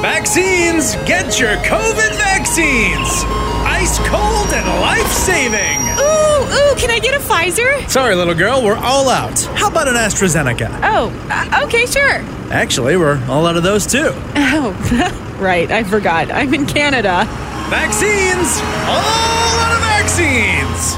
[0.02, 0.94] Vaccines!
[1.04, 3.57] Get your COVID vaccines!
[3.78, 5.78] Ice cold and life saving!
[6.00, 7.88] Ooh, ooh, can I get a Pfizer?
[7.88, 9.40] Sorry, little girl, we're all out.
[9.54, 10.80] How about an AstraZeneca?
[10.82, 12.16] Oh, uh, okay, sure.
[12.50, 14.10] Actually, we're all out of those too.
[14.34, 16.32] Oh, right, I forgot.
[16.32, 17.24] I'm in Canada.
[17.70, 18.58] Vaccines!
[18.88, 20.96] All out of vaccines!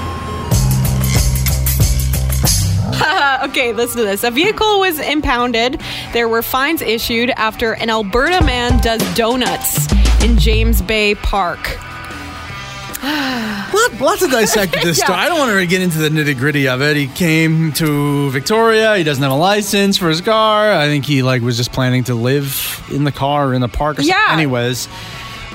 [3.51, 4.25] okay, listen to this.
[4.25, 5.83] A vehicle was impounded.
[6.15, 9.93] There were fines issued after an Alberta man does donuts
[10.25, 11.79] in James Bay Park.
[13.73, 15.05] Lot, lots to dissect this Yeah.
[15.05, 15.19] story.
[15.19, 16.97] I don't want to get into the nitty gritty of it.
[16.97, 18.97] He came to Victoria.
[18.97, 20.73] He doesn't have a license for his car.
[20.73, 23.69] I think he like was just planning to live in the car or in the
[23.69, 23.99] park.
[23.99, 24.15] Or Yeah.
[24.27, 24.35] something.
[24.41, 24.87] Anyways,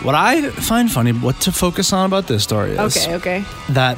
[0.02, 3.44] what I find funny, what to focus on about this story is Okay, okay.
[3.70, 3.98] that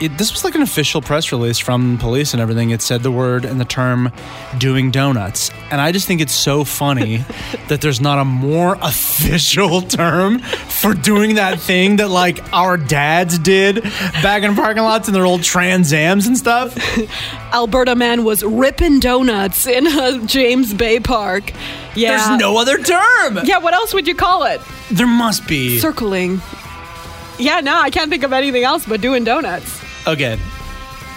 [0.00, 2.70] it, this was like an official press release from police and everything.
[2.70, 4.12] It said the word and the term
[4.58, 5.50] doing donuts.
[5.70, 7.18] And I just think it's so funny
[7.68, 13.38] that there's not a more official term for doing that thing that like our dads
[13.38, 13.82] did
[14.22, 16.76] back in parking lots in their old Trans Ams and stuff.
[17.54, 21.52] Alberta man was ripping donuts in a James Bay Park.
[21.94, 22.28] Yeah.
[22.28, 23.38] There's no other term.
[23.44, 24.60] Yeah, what else would you call it?
[24.90, 25.78] There must be.
[25.78, 26.42] Circling.
[27.38, 29.85] Yeah, no, I can't think of anything else but doing donuts.
[30.06, 30.38] Okay.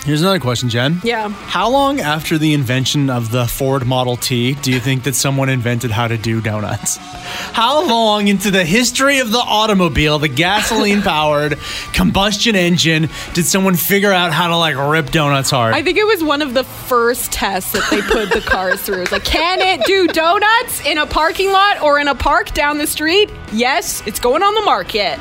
[0.06, 1.02] Here's another question, Jen.
[1.03, 1.28] Yeah.
[1.28, 5.49] How long after the invention of the Ford Model T do you think that someone
[5.49, 6.98] invented how to do donuts?
[6.98, 11.60] How long into the history of the automobile, the gasoline powered
[11.94, 15.74] combustion engine, did someone figure out how to like rip donuts hard?
[15.76, 19.02] I think it was one of the first tests that they put the cars through.
[19.02, 22.78] It's like, can it do donuts in a parking lot or in a park down
[22.78, 23.30] the street?
[23.52, 25.20] Yes, it's going on the market.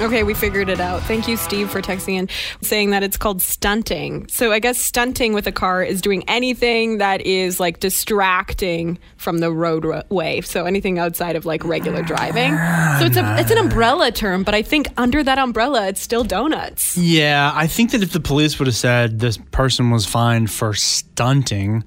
[0.00, 1.02] Okay, we figured it out.
[1.02, 2.28] Thank you, Steve, for texting in
[2.62, 4.28] saying that it's called stunting.
[4.28, 9.38] So I guess stunting with a car is doing anything that is like distracting from
[9.38, 10.40] the roadway.
[10.42, 12.56] So anything outside of like regular driving.
[13.00, 16.22] So it's a it's an umbrella term, but I think under that umbrella, it's still
[16.22, 16.96] donuts.
[16.96, 20.74] yeah, I think that if the police would have said this person was fined for
[20.74, 21.82] stunting,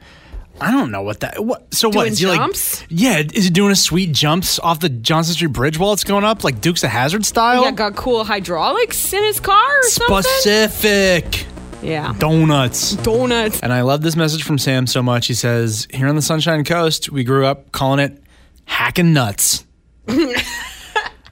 [0.61, 1.43] I don't know what that.
[1.43, 1.73] What?
[1.73, 1.93] So what?
[2.03, 2.37] Doing Is he like?
[2.39, 2.83] jumps?
[2.89, 6.23] Yeah, is he doing a sweet jumps off the Johnson Street Bridge while it's going
[6.23, 7.63] up, like Dukes of Hazzard style?
[7.63, 10.21] Yeah, got cool hydraulics in his car or something.
[10.23, 11.45] Specific
[11.81, 12.13] Yeah.
[12.19, 12.95] donuts.
[12.97, 13.59] Donuts.
[13.61, 15.27] And I love this message from Sam so much.
[15.27, 18.21] He says, Here on the Sunshine Coast, we grew up calling it
[18.65, 19.65] hacking nuts.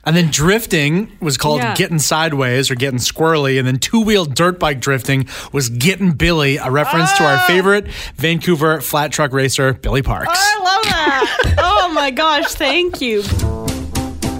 [0.05, 1.75] and then drifting was called Yeah.
[1.75, 3.57] getting sideways or getting squirrely.
[3.59, 7.87] And then two wheel dirt bike drifting was getting Billy, a reference to our favorite
[8.15, 10.29] Vancouver flat truck racer, Billy Parks.
[10.33, 11.55] I love that.
[11.59, 13.23] oh my gosh, thank you.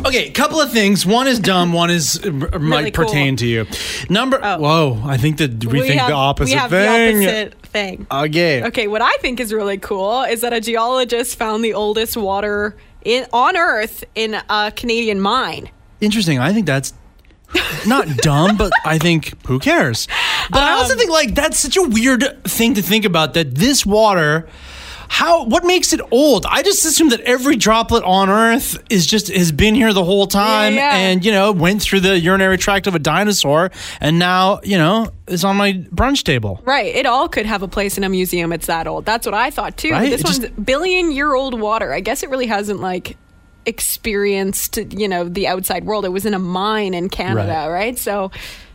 [0.05, 1.05] Okay, couple of things.
[1.05, 1.73] One is dumb.
[1.73, 3.05] One is uh, might Really cool.
[3.05, 3.65] pertain to you.
[4.09, 4.39] Number.
[4.41, 4.57] Oh.
[4.57, 7.19] Whoa, I think that we, think have, the opposite we have thing.
[7.19, 8.07] the opposite thing.
[8.09, 8.63] Okay.
[8.63, 12.77] Okay, what I think is really cool is that a geologist found the oldest water
[13.05, 15.69] in on Earth in a Canadian mine.
[16.01, 16.39] Interesting.
[16.39, 16.93] I think that's
[17.85, 20.07] not dumb, but I think who cares?
[20.51, 23.55] But I Um, also think like that's such a weird thing to think about that
[23.55, 24.47] this water
[25.09, 26.45] how what makes it old?
[26.45, 30.27] I just assume that every droplet on Earth is just has been here the whole
[30.27, 30.95] time yeah.
[30.95, 35.11] and you know went through the urinary tract of a dinosaur and now you know
[35.27, 36.61] is on my brunch table.
[36.63, 38.53] Right, it all could have a place in a museum.
[38.53, 39.05] It's that old.
[39.05, 39.91] That's what I thought too.
[39.91, 41.91] Right, This it just- one's billion year old water.
[41.91, 43.17] I guess it really hasn't like
[43.69, 46.05] experienced you know the outside world.
[46.05, 47.67] It was in a mine in Canada, Right.
[47.69, 47.97] right?
[47.97, 48.31] So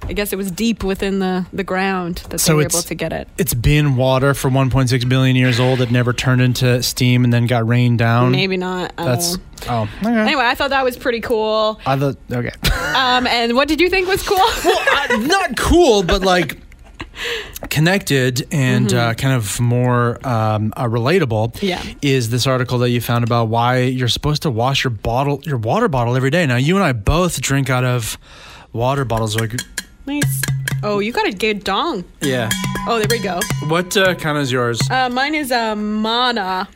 [0.06, 2.94] I guess it was deep within the the ground that So they were able to
[2.94, 3.28] get it.
[3.38, 5.80] It's been water for 1.6 billion years old.
[5.80, 8.32] It never turned into steam and then got rained down.
[8.32, 8.94] Maybe not.
[8.96, 9.38] That's
[9.68, 10.08] oh okay.
[10.20, 11.80] Anyway, I thought that was pretty cool.
[11.86, 12.52] I thought okay.
[12.94, 14.38] Um, and what did you think was cool?
[14.38, 16.58] Uh, not cool, but like
[17.70, 21.54] connected and uh, kind of more um, uh, relatable.
[21.54, 21.66] Mm-hmm.
[21.66, 21.82] Yeah.
[22.02, 25.58] is this article that you found about why you're supposed to wash your bottle, your
[25.58, 26.46] water bottle every day?
[26.46, 28.18] Now you and I both drink out of
[28.72, 29.38] water bottles.
[29.38, 29.54] Like,
[30.06, 30.42] nice.
[30.82, 32.04] Oh, you got a good dong.
[32.20, 32.50] yeah.
[32.86, 33.40] Oh, there we go.
[33.68, 34.78] What uh, kind is yours?
[34.90, 36.68] Uh, mine is a mana.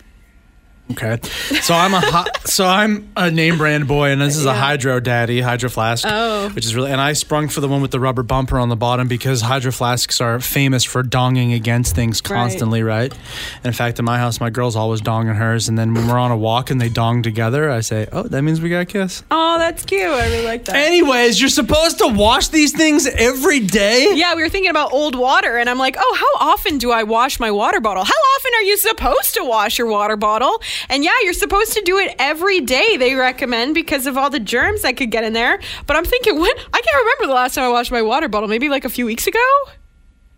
[0.92, 1.18] Okay,
[1.60, 5.00] so I'm a hi- so I'm a name brand boy, and this is a Hydro
[5.00, 6.04] Daddy Hydro Flask.
[6.08, 6.48] Oh.
[6.50, 8.76] which is really and I sprung for the one with the rubber bumper on the
[8.76, 13.12] bottom because Hydro Flasks are famous for donging against things constantly, right?
[13.56, 16.18] And in fact, in my house, my girl's always donging hers, and then when we're
[16.18, 18.86] on a walk and they dong together, I say, "Oh, that means we got to
[18.86, 20.02] kiss." Oh, that's cute.
[20.02, 20.76] I really like that.
[20.76, 24.14] Anyways, you're supposed to wash these things every day.
[24.14, 27.02] yeah, we were thinking about old water, and I'm like, oh, how often do I
[27.02, 28.04] wash my water bottle?
[28.04, 30.60] How often are you supposed to wash your water bottle?
[30.88, 34.40] And yeah, you're supposed to do it every day, they recommend, because of all the
[34.40, 35.58] germs that could get in there.
[35.86, 36.56] But I'm thinking, when?
[36.72, 38.48] I can't remember the last time I washed my water bottle.
[38.48, 39.46] Maybe like a few weeks ago?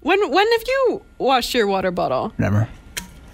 [0.00, 2.32] When, when have you washed your water bottle?
[2.38, 2.68] Never.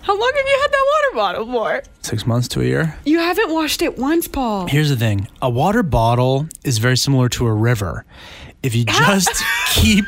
[0.07, 1.83] How long have you had that water bottle for?
[2.03, 2.97] Six months to a year.
[3.05, 4.67] You haven't washed it once, Pol.
[4.69, 8.05] Here's the thing a water bottle is very similar to a river.
[8.63, 10.05] If you just keep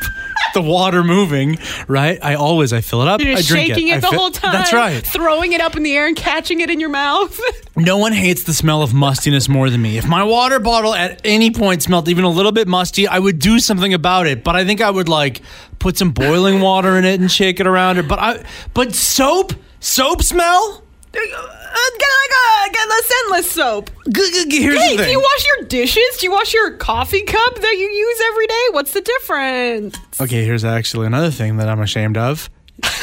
[0.55, 2.19] the water moving, right?
[2.23, 3.21] I always I fill it up.
[3.21, 4.53] You're I drink shaking it, I the fi- whole time.
[4.53, 5.05] That's right.
[5.07, 7.39] Throwing it up in the air and catching it in your mouth.
[7.77, 9.99] No one hates the smell of mustiness more than me.
[9.99, 13.39] If my water bottle at any point smelled even a little bit musty, I would
[13.39, 14.43] do something about it.
[14.43, 15.43] But I think I would like
[15.79, 18.09] put some boiling water in it and shake it around it.
[18.09, 18.45] But I
[18.75, 19.53] but soap?
[19.79, 20.83] Soap smell?
[21.27, 23.91] Get like a get a scentless soap.
[24.15, 25.11] Here's hey, the do thing.
[25.13, 26.17] you wash your dishes?
[26.19, 28.65] Do you wash your coffee cup that you use every day?
[28.73, 29.97] What's the difference?
[30.21, 32.49] Okay, here's actually another thing that I'm ashamed of.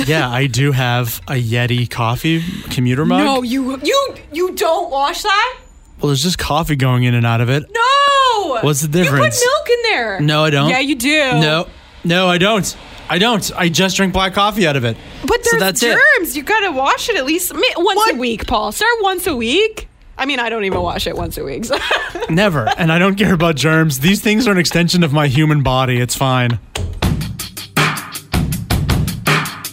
[0.05, 3.19] yeah, I do have a Yeti coffee commuter mug.
[3.25, 5.57] No, you you you don't wash that.
[5.99, 7.63] Well, there's just coffee going in and out of it.
[7.71, 8.59] No.
[8.61, 9.39] What's the You difference?
[9.39, 10.19] put milk in there.
[10.21, 10.69] No, I don't.
[10.69, 11.09] Yeah, you do.
[11.39, 11.67] No,
[12.03, 12.75] no, I don't.
[13.09, 13.51] I don't.
[13.55, 14.97] I just drink black coffee out of it.
[15.27, 15.97] But So there's that's it.
[16.17, 16.35] germs.
[16.35, 18.71] You gotta wash it at least once a week, Pol.
[18.71, 19.87] Start once a week.
[20.17, 21.65] I mean, I don't even wash it once a week.
[21.65, 21.77] so-
[22.29, 22.67] Never.
[22.77, 23.99] And I don't care about germs.
[23.99, 25.97] These things are an extension of my human body.
[25.99, 26.57] It's fine.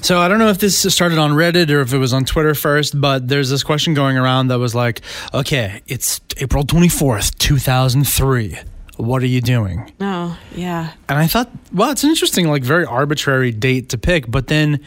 [0.03, 2.57] So I don't know if this started on Reddit or if it was on Twitter
[2.57, 5.01] first, but there's this question going around that was like,
[5.33, 8.59] okay, it's April 24th, 2003.
[8.97, 9.91] What are you doing?
[10.01, 10.93] oh, yeah.
[11.09, 14.31] And I thought, well, it's an interesting, like, very arbitrary date to pick.
[14.31, 14.81] But then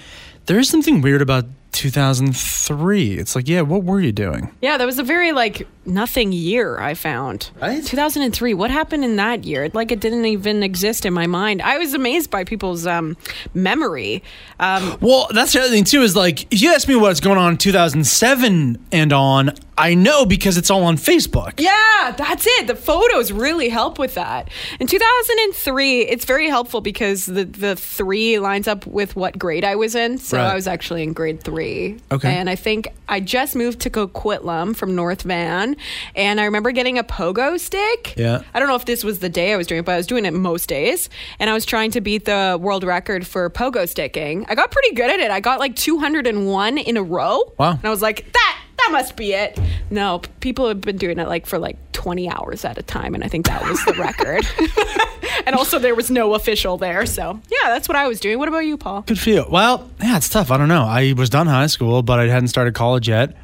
[0.46, 1.46] there is something weird about
[1.76, 3.14] 2003.
[3.18, 4.50] It's like, yeah, what were you doing?
[4.62, 7.52] Yeah, that was a very like nothing year I found.
[7.62, 7.84] Right?
[7.86, 8.54] 2003.
[8.54, 9.70] What happened in that year?
[9.74, 11.62] Like it didn't even exist in my mind.
[11.62, 13.18] I was amazed by people's um,
[13.54, 14.24] memory.
[14.60, 16.02] Um, Well, that's the other thing too.
[16.02, 20.26] Is like if you ask me what's going on in 2007 and on, I know
[20.26, 21.60] because it's all on Facebook.
[21.60, 22.68] yeah, that's it.
[22.68, 24.50] The photos really help with that.
[24.80, 29.76] In 2003, it's very helpful because the the three lines up with what grade I
[29.76, 30.18] was in.
[30.18, 30.52] So Right.
[30.52, 31.98] I was actually in grade three.
[32.12, 32.36] Okay.
[32.36, 35.76] And I think I just moved to Coquitlam from North Van,
[36.16, 38.14] and I remember getting a pogo stick.
[38.18, 38.44] Yeah.
[38.54, 40.08] I don't know if this was the day I was doing it, but I was
[40.08, 41.10] doing it most days.
[41.40, 44.46] And I was trying to beat the world record for pogo sticking.
[44.48, 45.32] I got pretty good at it.
[45.32, 47.54] I got like 201 in a row.
[47.58, 47.72] Wow.
[47.72, 49.60] And I was like, that that must be it.
[49.90, 53.24] No, people have been doing it like for like 20 hours at a time, and
[53.24, 54.46] I think that was the record.
[55.46, 58.40] and also, there was no official there, so yeah, that's what I was doing.
[58.40, 59.02] What about you, Pol?
[59.02, 59.46] Good for you.
[59.50, 60.52] Well, yeah, it's tough.
[60.52, 60.84] I don't know.
[60.84, 63.36] I was done high school, but I hadn't started college yet.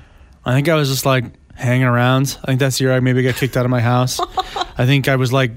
[0.45, 2.37] I think I was just like hanging around.
[2.43, 4.19] I think that's the year I maybe got kicked out of my house.
[4.77, 5.51] I think I was like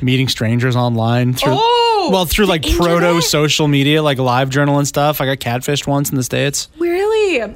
[0.00, 1.54] meeting strangers online through.
[1.56, 5.20] Oh, well, through like proto social media, like live journal and stuff.
[5.20, 6.68] I got catfished once in the States.
[6.78, 7.54] Really?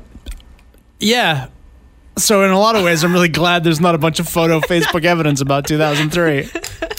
[1.00, 1.48] Yeah.
[2.16, 4.60] So in a lot of ways, I'm really glad there's not a bunch of photo
[4.60, 6.48] Facebook evidence about 2003.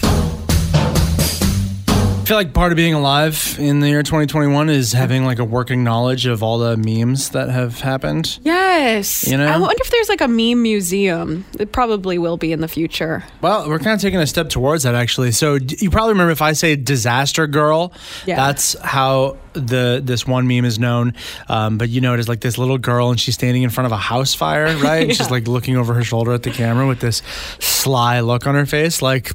[2.26, 5.44] I feel like part of being alive in the year 2021 is having like a
[5.44, 8.40] working knowledge of all the memes that have happened.
[8.42, 9.28] Yes.
[9.30, 9.46] You know?
[9.46, 11.44] I wonder if there's like a meme museum.
[11.60, 13.22] It probably will be in the future.
[13.42, 15.30] Well, we're kind of taking a step towards that actually.
[15.30, 17.92] So you probably remember if I say disaster girl,
[18.26, 18.34] Yeah.
[18.34, 21.14] that's how the this one meme is known.
[21.48, 23.86] Um, but you know it is like this little girl and she's standing in front
[23.86, 25.02] of a house fire, right?
[25.06, 27.22] And she's like looking over her shoulder at the camera with this
[27.60, 29.30] sly look on her face, like.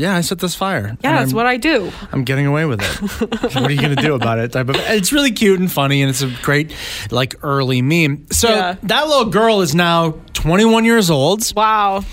[0.00, 0.96] Yeah, I set this fire.
[1.02, 1.92] Yeah, that's what I do.
[2.12, 3.20] I'm getting away with it.
[3.54, 4.52] what are you going to do about it?
[4.52, 4.76] Type of.
[4.76, 6.74] It's really cute and funny, and it's a great,
[7.10, 8.26] like, early meme.
[8.32, 8.76] So Yeah.
[8.84, 11.42] that little girl is now 21 years old.
[11.54, 12.04] Wow.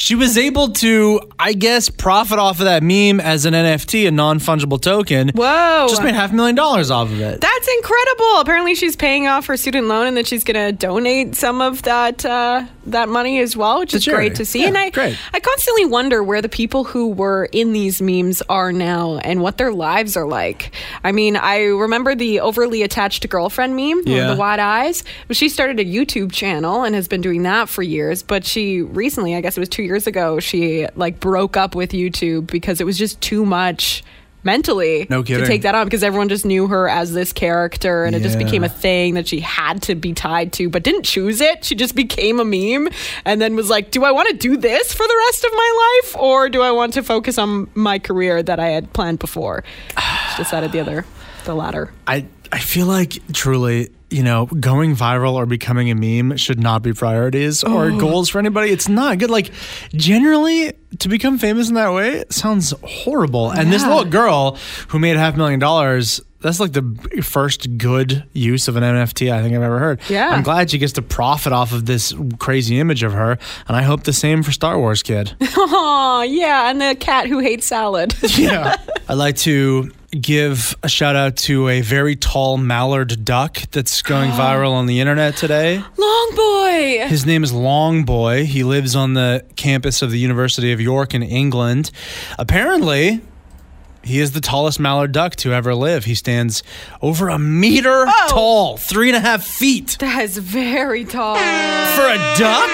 [0.00, 4.10] She was able to, I guess, profit off of that meme as an NFT, a
[4.10, 5.28] non fungible token.
[5.34, 5.88] Whoa.
[5.90, 7.38] Just made half a million dollars off of it.
[7.38, 8.40] That's incredible.
[8.40, 11.82] Apparently, she's paying off her student loan, and then she's going to donate some of
[11.82, 14.62] that uh, that money as well, which is great to see.
[14.62, 15.18] Yeah, and I, great.
[15.34, 19.58] I constantly wonder where the people who were in these memes are now and what
[19.58, 20.72] their lives are like.
[21.04, 24.28] I mean, I remember the overly attached girlfriend meme, Yeah.
[24.32, 25.04] the wide eyes.
[25.28, 28.22] But she started a YouTube channel and has been doing that for years.
[28.22, 31.90] But she recently, I guess it was two years ago, she like broke up with
[31.90, 34.02] YouTube because it was just too much
[34.42, 38.16] mentally No to take that on because everyone just knew her as this character and
[38.16, 41.42] it just became a thing that she had to be tied to but didn't choose
[41.42, 41.62] it.
[41.62, 42.88] She just became a meme
[43.26, 46.00] and then was like do i want to do this for the rest of my
[46.02, 49.62] life or do i want to focus on my career that i had planned before?
[49.98, 51.04] She decided the other
[51.44, 51.92] the latter.
[52.06, 56.82] I, I feel like truly, you know, going viral or becoming a meme should not
[56.82, 58.70] be priorities or goals for anybody.
[58.70, 59.30] It's not good.
[59.30, 59.50] Like,
[59.92, 63.50] generally, to become famous in that way sounds horrible.
[63.50, 64.58] And this little girl
[64.88, 66.20] who made half a million dollars.
[66.42, 70.00] That's like the first good use of an NFT I think I've ever heard.
[70.08, 70.30] Yeah.
[70.30, 73.32] I'm glad she gets to profit off of this crazy image of her,
[73.68, 75.36] and I hope the same for Star Wars Kid.
[75.42, 78.76] oh yeah and the cat who hates salad yeah.
[79.08, 84.30] I'd like to give a shout out to a very tall mallard duck that's going
[84.32, 85.78] viral on the internet today.
[85.96, 87.06] Long boy.
[87.08, 88.44] His name is Long Boy.
[88.46, 91.90] He lives on the campus of the University of York in England.
[92.38, 93.20] Apparently,
[94.02, 96.04] he is the tallest mallard duck to ever live.
[96.04, 96.62] He stands
[97.02, 101.36] over a meter tall, three and a half feet That is very tall.
[101.36, 102.70] for a duck.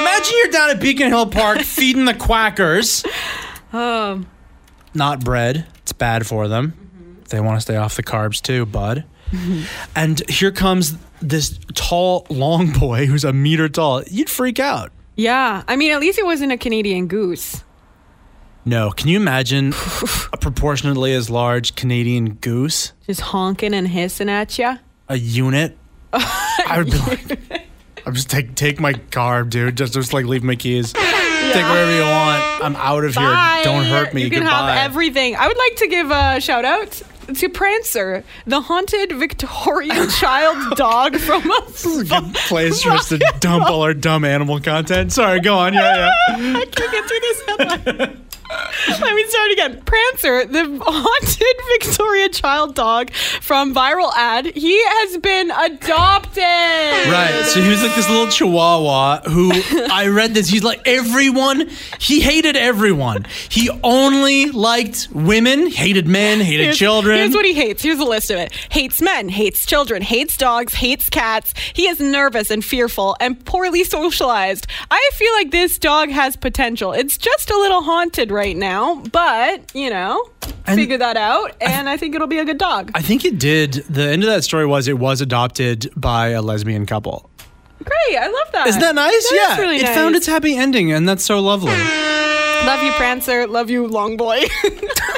[0.00, 3.04] Imagine you're down at Beacon Hill Park feeding the quackers.
[3.72, 4.26] Um,
[4.98, 5.64] Not bread.
[5.78, 6.72] It's bad for them.
[6.72, 7.22] Mm-hmm.
[7.30, 9.04] They want to stay off the carbs too, bud.
[9.94, 14.02] And here comes this tall, long boy who's a meter tall.
[14.10, 14.90] You'd freak out.
[15.16, 15.62] yeah.
[15.68, 17.62] I mean, at least it wasn't a Canadian goose.
[18.64, 19.72] No, can you imagine
[20.32, 22.92] a proportionately as large Canadian goose?
[23.06, 24.78] Just honking and hissing at you.
[25.08, 25.76] A unit?
[26.12, 27.68] I would be like,
[28.06, 29.76] I'm just take take my car, dude.
[29.76, 30.92] Just just like leave my keys.
[31.52, 32.64] Take whatever you want.
[32.64, 33.60] I'm out of Bye.
[33.62, 33.64] here.
[33.64, 34.22] Don't hurt me.
[34.24, 34.72] You can Goodbye.
[34.74, 35.36] have everything.
[35.36, 37.02] I would like to give a shout out
[37.34, 43.66] to Prancer, the haunted Victorian child dog from a Good place for us to dump
[43.66, 45.12] all our dumb animal content.
[45.12, 45.74] Sorry, go on.
[45.74, 46.58] Yeah, yeah.
[46.58, 48.24] I can't get through this headline.
[49.00, 49.82] Let me start again.
[49.84, 56.42] Prancer, the haunted Victoria child dog from Viral Ad, he has been adopted.
[56.42, 57.42] Right.
[57.46, 59.50] So he was like this little chihuahua who
[59.90, 60.48] I read this.
[60.48, 61.68] He's like everyone.
[62.00, 63.26] He hated everyone.
[63.50, 67.18] He only liked women, hated men, hated Here's- children.
[67.18, 67.82] Here's what he hates.
[67.82, 68.52] Here's a list of it.
[68.70, 71.52] Hates men, hates children, hates dogs, hates cats.
[71.74, 74.66] He is nervous and fearful and poorly socialized.
[74.90, 76.92] I feel like this dog has potential.
[76.92, 80.28] It's just a little haunted right now, but, you know,
[80.66, 82.90] And- figure that out and I, think it'll be a good dog.
[82.94, 83.72] I think it did.
[83.88, 87.28] The end of that story was it was adopted by a lesbian couple.
[87.82, 88.18] Great.
[88.18, 88.66] I love that.
[88.66, 89.28] Isn't that nice?
[89.30, 89.60] That yeah.
[89.62, 89.94] really it nice.
[89.94, 91.70] found its happy ending, and that's so lovely.
[91.72, 93.46] Love you, Prancer.
[93.46, 94.42] Love you, Long Boy.